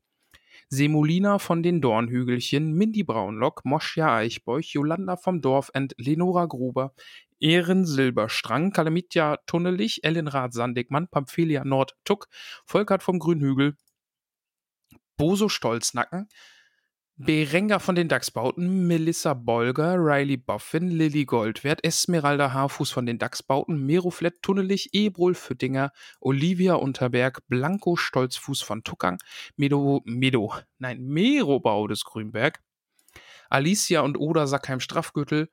Semolina 0.70 1.38
von 1.38 1.62
den 1.62 1.80
Dornhügelchen, 1.80 2.74
Mindy 2.74 3.02
Braunlock, 3.02 3.64
Moschia 3.64 4.14
Eichbeuch, 4.14 4.74
Jolanda 4.74 5.16
vom 5.16 5.40
Dorfend, 5.40 5.94
Lenora 5.96 6.44
Gruber, 6.44 6.94
Ehren 7.40 7.86
Silberstrang, 7.86 8.72
Kalamitja 8.72 9.38
Tunnelich, 9.46 10.04
Ellenrad 10.04 10.52
Sandigmann, 10.52 11.08
Pamphelia 11.08 11.64
Nord 11.64 11.96
Tuck, 12.04 12.28
Volkert 12.66 13.02
vom 13.02 13.18
Grünhügel, 13.18 13.76
Boso 15.16 15.48
Stolznacken, 15.48 16.28
Berenga 17.20 17.80
von 17.80 17.96
den 17.96 18.06
Dachsbauten, 18.06 18.86
Melissa 18.86 19.34
Bolger, 19.34 19.96
Riley 19.98 20.36
Boffin, 20.36 20.88
Lilly 20.88 21.24
Goldwert, 21.24 21.82
Esmeralda 21.82 22.52
Haarfuß 22.52 22.92
von 22.92 23.06
den 23.06 23.18
Dachsbauten, 23.18 23.84
Meroflett 23.84 24.40
Tunnelich, 24.40 24.90
Ebrol 24.92 25.34
Füttinger, 25.34 25.90
Olivia 26.20 26.74
Unterberg, 26.74 27.40
Blanco 27.48 27.96
Stolzfuß 27.96 28.62
von 28.62 28.84
Tuckang, 28.84 29.18
Medo, 29.56 30.00
Medo, 30.04 30.54
nein, 30.78 31.04
Merobau 31.06 31.88
des 31.88 32.04
Grünberg, 32.04 32.60
Alicia 33.50 34.02
und 34.02 34.16
Oda 34.16 34.46
Sackheim 34.46 34.78
Strafgürtel, 34.78 35.48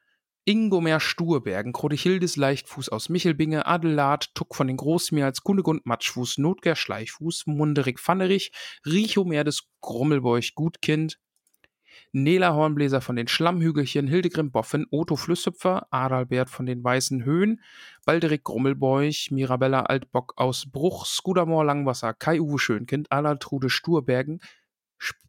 Ingomer 0.48 1.00
Sturbergen, 1.00 1.74
Krodichildes 1.74 2.36
Leichtfuß 2.36 2.90
aus 2.90 3.10
Michelbinge, 3.10 3.66
Adelard, 3.66 4.36
Tuck 4.36 4.54
von 4.54 4.68
den 4.68 4.78
Großmeers, 4.78 5.42
Kunegund 5.42 5.88
Matschfuß, 5.88 6.38
Notger 6.38 6.76
Schleichfuß, 6.76 7.48
Munderig 7.48 8.00
Pfannerich, 8.00 8.52
Richomer 8.86 9.44
des 9.44 9.64
Grummelbeuch 9.82 10.54
Gutkind, 10.54 11.18
Nela 12.18 12.54
Hornbläser 12.54 13.02
von 13.02 13.18
den 13.18 13.28
Schlammhügelchen, 13.28 14.08
Hildegrim 14.08 14.50
Boffin, 14.50 14.88
Otto 14.90 15.18
Flüsshüpfer, 15.18 15.88
Adalbert 15.92 16.50
von 16.50 16.66
den 16.66 16.82
Weißen 16.82 17.26
Höhen, 17.26 17.60
Balderik 18.06 18.46
Grummelbeuch, 18.46 19.32
Mirabella 19.32 19.82
Altbock 19.82 20.34
aus 20.38 20.72
Bruch, 20.72 21.06
Skudamor 21.06 21.66
Langwasser, 21.66 22.14
Kai-Uwe 22.14 22.58
Schönkind, 22.58 23.12
Alaltrude 23.12 23.70
Sturbergen, 23.70 24.40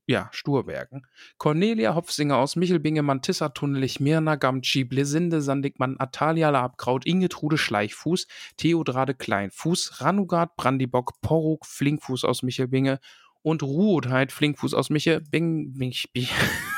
ja, 0.07 0.29
Sturbergen. 0.31 1.09
Cornelia 1.39 1.97
Hopfsinger 1.97 2.37
aus 2.37 2.55
Michelbinge, 2.55 3.03
Mantissa 3.03 3.49
Tunnelich, 3.49 3.99
Mirna 3.99 4.37
Gamci, 4.37 4.85
Blesinde 4.85 5.43
Sandigmann, 5.43 5.97
Atalia 5.99 6.51
Labkraut, 6.51 7.05
Ingetrude 7.05 7.59
Schleichfuß, 7.59 8.29
Theodrade 8.59 9.15
Kleinfuß, 9.15 10.03
Ranugard 10.03 10.55
Brandibock, 10.55 11.21
Poruk 11.21 11.67
Flinkfuß 11.67 12.25
aus 12.25 12.45
Michelbinge 12.45 13.01
und 13.43 13.65
Ruotheit 13.65 14.31
Flinkfuß 14.31 14.75
aus 14.75 14.91
Michel, 14.91 15.21
Bing, 15.21 15.73
Bing, 15.75 15.93
Bing. 16.13 16.29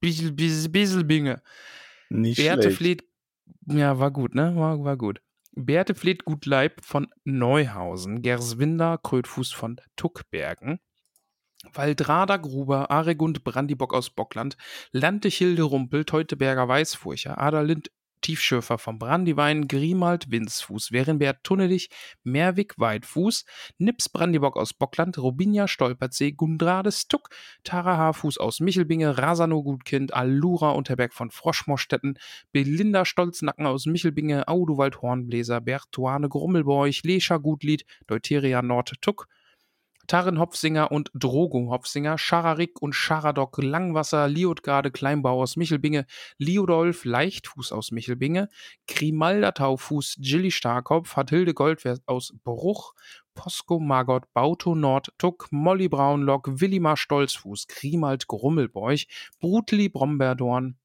Bissel, 0.00 0.32
Bissel, 0.32 0.68
Bisselbinge. 0.70 1.42
Nicht 2.08 2.38
Beate 2.38 2.62
schlecht. 2.62 2.76
Fleet, 2.76 3.04
ja, 3.66 3.98
war 3.98 4.10
gut, 4.10 4.34
ne? 4.34 4.54
War, 4.56 4.82
war 4.84 4.96
gut. 4.96 5.20
Beate 5.52 5.94
Fleet 5.94 6.24
Gutleib 6.24 6.84
von 6.84 7.08
Neuhausen, 7.24 8.22
Gerswinder 8.22 8.98
Krötfuß 8.98 9.52
von 9.52 9.80
Tuckbergen, 9.96 10.78
Waldrada 11.72 12.36
Gruber, 12.36 12.90
Aregund 12.90 13.42
Brandibock 13.42 13.92
aus 13.92 14.10
Bockland, 14.10 14.56
Lantechilde 14.92 15.62
Rumpel, 15.62 16.04
Teuteberger 16.04 16.68
Weißfurcher, 16.68 17.38
Adalind 17.38 17.90
Tiefschürfer 18.28 18.76
vom 18.76 18.98
Brandywein, 18.98 19.68
Grimald 19.68 20.30
Winzfuß, 20.30 20.92
Werenbert 20.92 21.44
Tunnelich, 21.44 21.88
Merwig 22.24 22.74
Weitfuß, 22.76 23.46
Nips 23.78 24.10
Brandibock 24.10 24.58
aus 24.58 24.74
Bockland, 24.74 25.16
Robinia 25.16 25.66
Stolperzee, 25.66 26.32
Gundrades 26.32 27.08
Tuck, 27.08 27.30
Tara 27.64 27.96
Haarfuß 27.96 28.36
aus 28.36 28.60
Michelbinge, 28.60 29.16
Rasano 29.16 29.62
Gutkind, 29.62 30.12
Allura 30.12 30.72
Unterberg 30.72 31.14
von 31.14 31.30
Froschmorstetten, 31.30 32.18
Belinda 32.52 33.06
Stolznacken 33.06 33.64
aus 33.64 33.86
Michelbinge, 33.86 34.46
Audowald 34.46 35.00
Hornbläser, 35.00 35.62
Bertuane 35.62 36.28
Grummelbeuch, 36.28 37.04
Lescha 37.04 37.38
Gutlied, 37.38 37.86
Deuteria 38.08 38.60
Nord 38.60 39.00
Tuck, 39.00 39.26
Tarin 40.08 40.38
Hopfsinger 40.38 40.90
und 40.90 41.10
Drogo 41.12 41.70
Hopfsinger, 41.70 42.16
Schararik 42.16 42.80
und 42.80 42.94
Scharadok 42.94 43.62
Langwasser, 43.62 44.26
Liotgarde 44.26 44.90
Kleinbau 44.90 45.42
aus 45.42 45.56
Michelbinge, 45.56 46.06
Liodolf 46.38 47.04
Leichtfuß 47.04 47.72
aus 47.72 47.92
Michelbinge, 47.92 48.48
Grimalda 48.86 49.52
Taufuß, 49.52 50.16
Gilly 50.18 50.50
Starkopf, 50.50 51.14
Hathilde 51.14 51.52
Goldwert 51.52 52.00
aus 52.06 52.34
Bruch, 52.42 52.94
Posko 53.34 53.78
Margot 53.78 54.24
Bauto 54.32 54.74
Nord 54.74 55.12
Tuck, 55.18 55.48
Molly 55.50 55.88
Braunlock, 55.88 56.60
Willimar 56.60 56.96
Stolzfuß, 56.96 57.66
Grimald 57.68 58.26
Grummelbeuch, 58.28 59.06
Brutli 59.40 59.90
Brombeerdorn, 59.90 60.78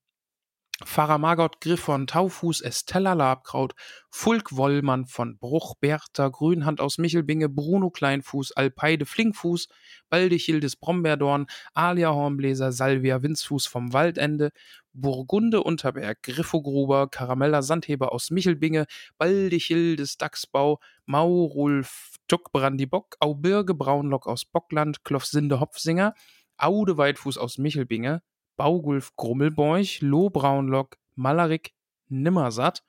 Pfarrer 0.85 1.17
Margot 1.17 1.59
Griff 1.61 1.81
von 1.81 2.07
Taufuß, 2.07 2.61
Estella 2.61 3.13
Labkraut, 3.13 3.73
Fulk 4.09 4.55
Wollmann 4.55 5.05
von 5.05 5.37
Bruch, 5.37 5.75
Bertha 5.79 6.29
Grünhand 6.29 6.81
aus 6.81 6.97
Michelbinge, 6.97 7.49
Bruno 7.49 7.89
Kleinfuß, 7.89 8.51
Alpeide 8.53 9.05
Flinkfuß, 9.05 9.67
Baldichildes 10.09 10.75
Brombeerdorn, 10.75 11.47
Alia 11.73 12.11
Hornbläser, 12.13 12.71
Salvia 12.71 13.23
Winzfuß 13.23 13.65
vom 13.65 13.93
Waldende, 13.93 14.51
Burgunde 14.93 15.63
Unterberg, 15.63 16.21
Griffogruber, 16.23 17.07
Karamella 17.09 17.61
Sandheber 17.61 18.11
aus 18.11 18.29
Michelbinge, 18.29 18.85
Baldichildes 19.17 20.17
Dachsbau, 20.17 20.79
Maurulf 21.05 22.15
Tuckbrandibock, 22.27 23.15
Aubirge 23.19 23.73
Braunlock 23.73 24.27
aus 24.27 24.45
Bockland, 24.45 25.03
Klofsinde 25.03 25.59
Hopfsinger, 25.59 26.13
Aude 26.57 26.97
Weitfuß 26.97 27.37
aus 27.37 27.57
Michelbinge, 27.57 28.21
Baugulf 28.55 29.15
Grummelbeuch, 29.15 30.01
Loh 30.01 30.29
Braunlock, 30.29 30.97
Malarik 31.15 31.73
Nimmersatt, 32.09 32.83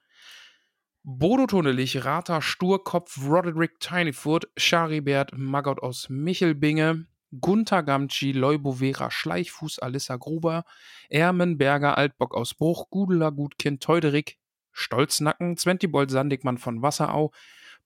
Bodo 1.03 1.47
Tunnelich, 1.47 2.05
Rata 2.05 2.41
Sturkopf, 2.41 3.19
Roderick 3.27 3.79
Tinyfoot, 3.79 4.49
Charibert 4.57 5.33
Maggot 5.37 5.83
aus 5.83 6.09
Michelbinge, 6.09 7.07
Gunther 7.41 7.83
Gamci, 7.83 8.33
Leubovera 8.33 9.11
Schleichfuß, 9.11 9.81
Alissa 9.81 10.17
Gruber, 10.17 10.65
Ermenberger 11.11 11.99
Altbock 11.99 12.35
aus 12.35 12.55
Bruch, 12.55 12.89
Gudela 12.91 13.31
Gutkind, 13.31 13.83
Teuderik, 13.83 14.39
Stolznacken, 14.73 15.57
Zwentibold 15.57 16.11
Sandigmann 16.11 16.59
von 16.59 16.83
Wasserau, 16.83 17.33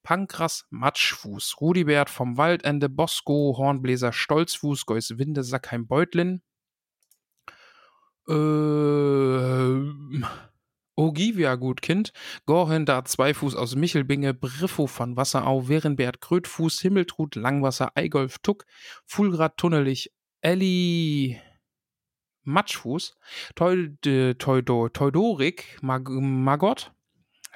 Pankras 0.03 0.66
Matschfuß, 0.70 1.61
Rudibert 1.61 2.11
vom 2.11 2.37
Waldende, 2.37 2.89
Bosco, 2.89 3.55
Hornbläser 3.59 4.12
Stolzfuß, 4.12 4.87
Geuswinde, 4.87 5.43
Sackheim 5.43 5.87
Beutlin, 5.87 6.43
ähm, 8.29 10.24
Ogivia 10.97 11.55
Gutkind, 11.55 12.12
Gorhender 12.45 13.05
Zweifuß 13.05 13.55
aus 13.55 13.76
Michelbinge, 13.76 14.35
Briffo 14.35 14.87
von 14.87 15.16
Wasserau, 15.16 15.68
Werenbert 15.68 16.20
Krötfuß, 16.20 16.81
Himmeltrud 16.81 17.37
Langwasser, 17.37 17.97
Eigolf 17.97 18.39
Tuck, 18.41 18.66
Fulgrad 19.07 19.57
Tunnelich, 19.57 20.12
Elli 20.41 21.41
Matschfuß, 22.43 23.16
Teudo, 23.55 24.89
Teudorik, 24.89 25.79
Mag 25.83 26.09
Magott, 26.09 26.93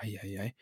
Eieiei. 0.02 0.54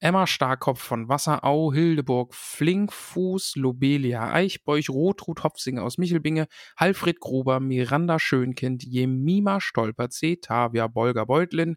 Emma 0.00 0.26
Starkopf 0.26 0.80
von 0.80 1.08
Wasserau, 1.08 1.72
Hildeburg, 1.72 2.34
Flinkfuß, 2.34 3.56
Lobelia 3.56 4.32
Eichbeuch, 4.32 4.88
Rotrud 4.88 5.42
Hopfsinger 5.42 5.82
aus 5.82 5.98
Michelbinge, 5.98 6.46
Alfred 6.76 7.18
Gruber, 7.20 7.60
Miranda 7.60 8.18
Schönkind, 8.18 8.84
Jemima 8.84 9.60
Stolperzee, 9.60 10.36
Tavia 10.36 10.86
Bolger 10.86 11.26
Beutlin, 11.26 11.76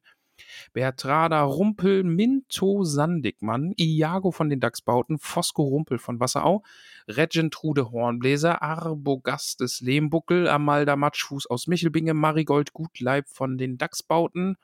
Bertrada 0.73 1.41
Rumpel, 1.41 2.03
Minto 2.03 2.83
Sandigmann, 2.83 3.73
Iago 3.77 4.31
von 4.31 4.49
den 4.49 4.59
Dachsbauten, 4.59 5.17
Fosco 5.17 5.63
Rumpel 5.63 5.97
von 5.97 6.19
Wasserau, 6.19 6.63
Regentrude 7.07 7.91
Hornbläser, 7.91 8.61
Arbogastes 8.61 9.81
Lehmbuckel, 9.81 10.47
Amalda 10.47 10.95
Matschfuß 10.95 11.47
aus 11.47 11.67
Michelbinge, 11.67 12.13
Marigold 12.13 12.73
Gutleib 12.73 13.27
von 13.27 13.57
den 13.57 13.77
Dachsbauten, 13.77 14.57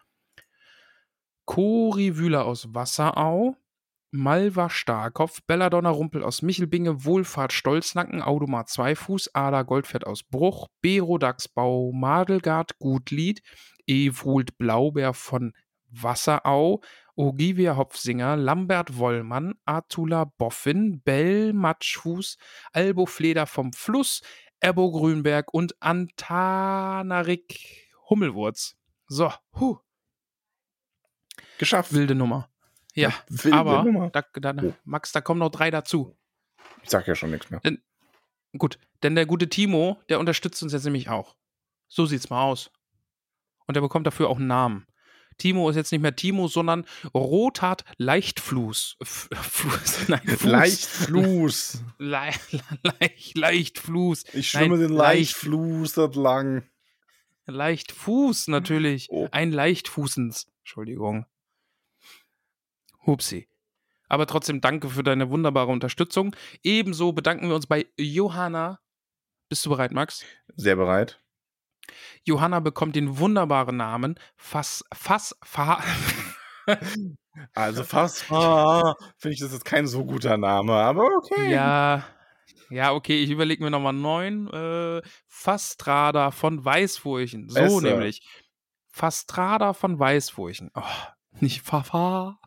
Cori 1.45 2.17
Wühler 2.17 2.45
aus 2.45 2.73
Wasserau, 2.73 3.55
Malva 4.11 4.69
Starkopf, 4.69 5.41
Belladonna 5.47 5.89
Rumpel 5.89 6.23
aus 6.23 6.43
Michelbinge, 6.43 7.03
Wohlfahrt 7.03 7.51
Stolznacken, 7.51 8.21
Audomar 8.21 8.67
Zweifuß, 8.67 9.33
Ada 9.33 9.63
Goldfett 9.63 10.05
aus 10.05 10.21
Bruch, 10.23 10.67
Bero 10.81 11.17
Dachsbau, 11.17 11.91
Madelgard 11.91 12.77
Gutlied, 12.77 13.41
Ewult 13.87 14.57
Blaubeer 14.57 15.13
von 15.13 15.53
Wasserau, 15.89 16.81
Ogivia 17.15 17.75
Hopfsinger, 17.75 18.37
Lambert 18.37 18.97
Wollmann, 18.97 19.55
Artula 19.65 20.25
Boffin, 20.25 21.01
Bell 21.01 21.53
Matschfuß, 21.53 22.37
Albo 22.71 23.05
Fleder 23.05 23.45
vom 23.47 23.73
Fluss, 23.73 24.21
Ebo 24.59 24.91
Grünberg 24.91 25.53
und 25.53 25.75
Antanarik 25.81 27.59
Hummelwurz. 28.09 28.75
So, 29.07 29.31
huh. 29.59 29.77
Geschafft. 31.63 31.93
Wilde 31.93 32.15
Nummer. 32.15 32.49
Ja, 32.93 33.11
Wilde 33.27 33.57
aber 33.57 33.83
Nummer. 33.83 34.09
Da, 34.11 34.23
da, 34.33 34.53
Oh. 34.61 34.73
Max, 34.83 35.11
da 35.11 35.21
kommen 35.21 35.39
noch 35.39 35.49
drei 35.49 35.71
dazu. 35.71 36.15
Ich 36.83 36.89
sag 36.89 37.07
ja 37.07 37.15
schon 37.15 37.31
nichts 37.31 37.49
mehr. 37.49 37.61
Gut, 38.57 38.77
denn 39.01 39.15
der 39.15 39.25
gute 39.25 39.49
Timo, 39.49 39.99
der 40.09 40.19
unterstützt 40.19 40.61
uns 40.61 40.73
jetzt 40.73 40.83
nämlich 40.83 41.09
auch. 41.09 41.35
So 41.87 42.05
sieht's 42.05 42.29
mal 42.29 42.43
aus. 42.43 42.69
Und 43.65 43.75
er 43.75 43.81
bekommt 43.81 44.05
dafür 44.05 44.29
auch 44.29 44.37
einen 44.37 44.47
Namen. 44.47 44.85
Timo 45.37 45.67
ist 45.69 45.75
jetzt 45.75 45.91
nicht 45.91 46.01
mehr 46.01 46.15
Timo, 46.15 46.47
sondern 46.47 46.85
Rothard 47.13 47.83
Leichtfluss. 47.97 48.97
F 48.99 49.29
Fluss, 49.33 50.07
nein, 50.07 50.21
Fuß. 50.27 50.43
Leichtfluss. 50.43 51.83
Le 51.97 52.31
leicht, 52.99 53.37
Leichtfluss. 53.37 54.25
Ich 54.33 54.49
schwimme 54.51 54.77
Nein, 54.77 54.87
den 54.89 54.97
leicht. 54.97 55.31
Leichtfluss 55.33 55.97
entlang. 55.97 56.63
Leichtfuß, 57.47 58.49
natürlich. 58.49 59.07
Oh. 59.09 59.27
Ein 59.31 59.51
Leichtfußens. 59.51 60.47
Entschuldigung. 60.59 61.25
Hupsi. 63.05 63.47
Aber 64.09 64.27
trotzdem 64.27 64.61
danke 64.61 64.89
für 64.89 65.03
deine 65.03 65.29
wunderbare 65.29 65.71
Unterstützung. 65.71 66.35
Ebenso 66.61 67.13
bedanken 67.13 67.47
wir 67.47 67.55
uns 67.55 67.67
bei 67.67 67.87
Johanna. 67.97 68.79
Bist 69.49 69.65
du 69.65 69.69
bereit, 69.69 69.91
Max? 69.91 70.23
Sehr 70.55 70.75
bereit. 70.75 71.19
Johanna 72.23 72.59
bekommt 72.59 72.95
den 72.95 73.17
wunderbaren 73.17 73.77
Namen 73.77 74.19
Fass, 74.35 74.85
Fass, 74.93 75.35
Fa 75.43 75.83
Also 77.53 77.83
fast 77.83 78.31
ah, 78.31 78.95
finde 79.17 79.33
ich 79.33 79.39
das 79.39 79.51
jetzt 79.51 79.65
kein 79.65 79.87
so 79.87 80.05
guter 80.05 80.37
Name, 80.37 80.73
aber 80.73 81.03
okay. 81.17 81.51
Ja, 81.51 82.05
ja, 82.69 82.93
okay, 82.93 83.21
ich 83.21 83.29
überlege 83.29 83.63
mir 83.63 83.69
nochmal 83.69 83.93
neun. 83.93 84.47
Äh, 84.49 85.01
Fastrada 85.27 86.31
von 86.31 86.63
Weißfurchen. 86.63 87.49
So 87.49 87.59
Besser. 87.59 87.81
nämlich. 87.81 88.21
Fastrada 88.91 89.73
von 89.73 89.99
Weißfurchen. 89.99 90.71
Oh, 90.75 90.81
nicht 91.39 91.61
Fafa. 91.61 92.39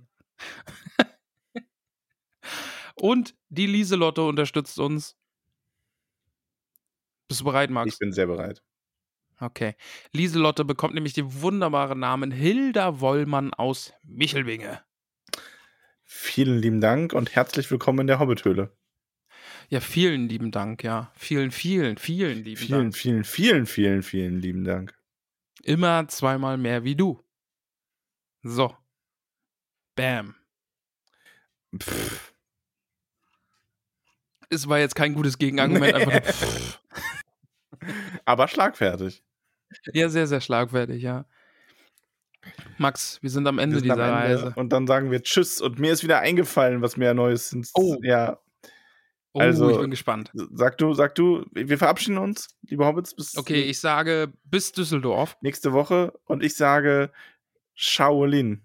Und 2.95 3.34
die 3.49 3.66
Lieselotte 3.66 4.22
unterstützt 4.22 4.78
uns. 4.78 5.16
Bist 7.28 7.41
du 7.41 7.45
bereit, 7.45 7.70
Max? 7.70 7.93
Ich 7.93 7.99
bin 7.99 8.12
sehr 8.12 8.26
bereit. 8.26 8.62
Okay. 9.39 9.74
Lieselotte 10.12 10.64
bekommt 10.64 10.95
nämlich 10.95 11.12
den 11.12 11.43
wunderbaren 11.43 11.99
Namen 11.99 12.30
Hilda 12.30 13.01
Wollmann 13.01 13.53
aus 13.53 13.93
Michelbinge. 14.03 14.80
Vielen 16.05 16.59
lieben 16.59 16.80
Dank 16.80 17.12
und 17.12 17.34
herzlich 17.34 17.70
willkommen 17.70 18.01
in 18.01 18.07
der 18.07 18.18
Hobbithöhle. 18.18 18.74
Ja, 19.68 19.80
vielen 19.80 20.28
lieben 20.28 20.53
Dank, 20.53 20.84
ja. 20.84 21.11
Vielen, 21.16 21.51
vielen, 21.51 21.99
vielen 21.99 22.45
lieben 22.45 22.57
Vielen, 22.57 22.80
Dank. 22.84 22.97
vielen, 22.97 23.24
vielen, 23.24 23.66
vielen, 23.66 24.03
vielen 24.03 24.41
lieben 24.41 24.64
Dank. 24.64 24.95
Immer 25.64 26.07
zweimal 26.09 26.57
mehr 26.57 26.84
wie 26.84 26.95
du. 26.95 27.22
So. 28.43 28.74
Bam. 29.97 30.34
Pff, 31.78 32.32
Es 34.51 34.68
war 34.68 34.78
jetzt 34.78 34.94
kein 34.94 35.14
gutes 35.14 35.38
Gegenargument, 35.38 35.82
Nee. 35.82 35.92
einfach 35.94 36.12
nur 37.82 37.90
aber 38.24 38.47
schlagfertig. 38.49 39.22
Ja, 39.92 40.09
sehr, 40.09 40.26
sehr 40.28 40.40
schlagfertig, 40.40 41.03
ja. 41.03 41.26
Max, 42.78 43.20
wir 43.22 43.30
sind 43.30 43.47
am 43.49 43.59
Ende 43.59 43.76
sind 43.76 43.84
dieser 43.84 43.94
am 43.94 44.01
Ende 44.01 44.14
Reise. 44.44 44.53
Und 44.55 44.72
dann 44.72 44.86
sagen 44.86 45.11
wir 45.11 45.20
Tschüss. 45.22 45.61
Und 45.61 45.80
mir 45.80 45.92
ist 45.92 46.05
wieder 46.05 46.20
eingefallen, 46.20 46.80
was 46.82 46.97
mir 46.97 47.12
Neues 47.14 47.49
sind. 47.51 47.68
Oh. 47.74 47.97
Ja, 48.03 48.38
Oh, 49.32 49.40
also- 49.40 49.68
ich 49.70 49.78
bin 49.80 49.90
gespannt. 49.90 50.30
sag 50.32 50.78
du, 50.78 50.94
sag 50.94 51.14
du, 51.16 51.44
wir 51.53 51.76
verabschieden 51.76 52.16
uns, 52.16 52.49
liebe 52.62 52.86
Hobbits, 52.86 53.14
bis 53.14 53.36
Okay, 53.36 53.62
ich 53.62 53.80
sage 53.80 54.32
bis 54.44 54.72
Düsseldorf. 54.72 55.36
nächste 55.42 55.72
Woche. 55.74 56.18
Und 56.24 56.42
ich 56.42 56.55
sage 56.57 57.12
Shaolin. 57.74 58.62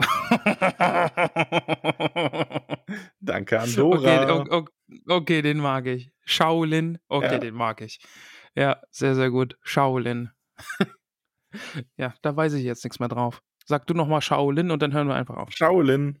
Danke 3.20 3.60
an 3.60 3.74
Dora. 3.74 4.40
Okay, 4.40 4.50
okay, 4.50 4.72
okay, 5.08 5.42
den 5.42 5.58
mag 5.58 5.86
ich. 5.86 6.10
Shaolin, 6.24 6.98
okay, 7.08 7.32
Ja. 7.34 7.38
den 7.38 7.54
mag 7.54 7.80
ich. 7.80 8.00
Ja, 8.54 8.80
sehr, 8.90 9.14
sehr 9.14 9.30
gut. 9.30 9.56
Shaolin. 9.62 10.30
ja, 11.96 12.14
da 12.22 12.36
weiß 12.36 12.54
ich 12.54 12.64
jetzt 12.64 12.84
nichts 12.84 13.00
mehr 13.00 13.08
drauf. 13.08 13.42
Sag 13.64 13.86
du 13.86 13.94
nochmal 13.94 14.20
Shaolin 14.20 14.70
und 14.70 14.82
dann 14.82 14.92
hören 14.92 15.08
wir 15.08 15.14
einfach 15.14 15.36
auf. 15.36 15.50
Shaolin. 15.52 16.20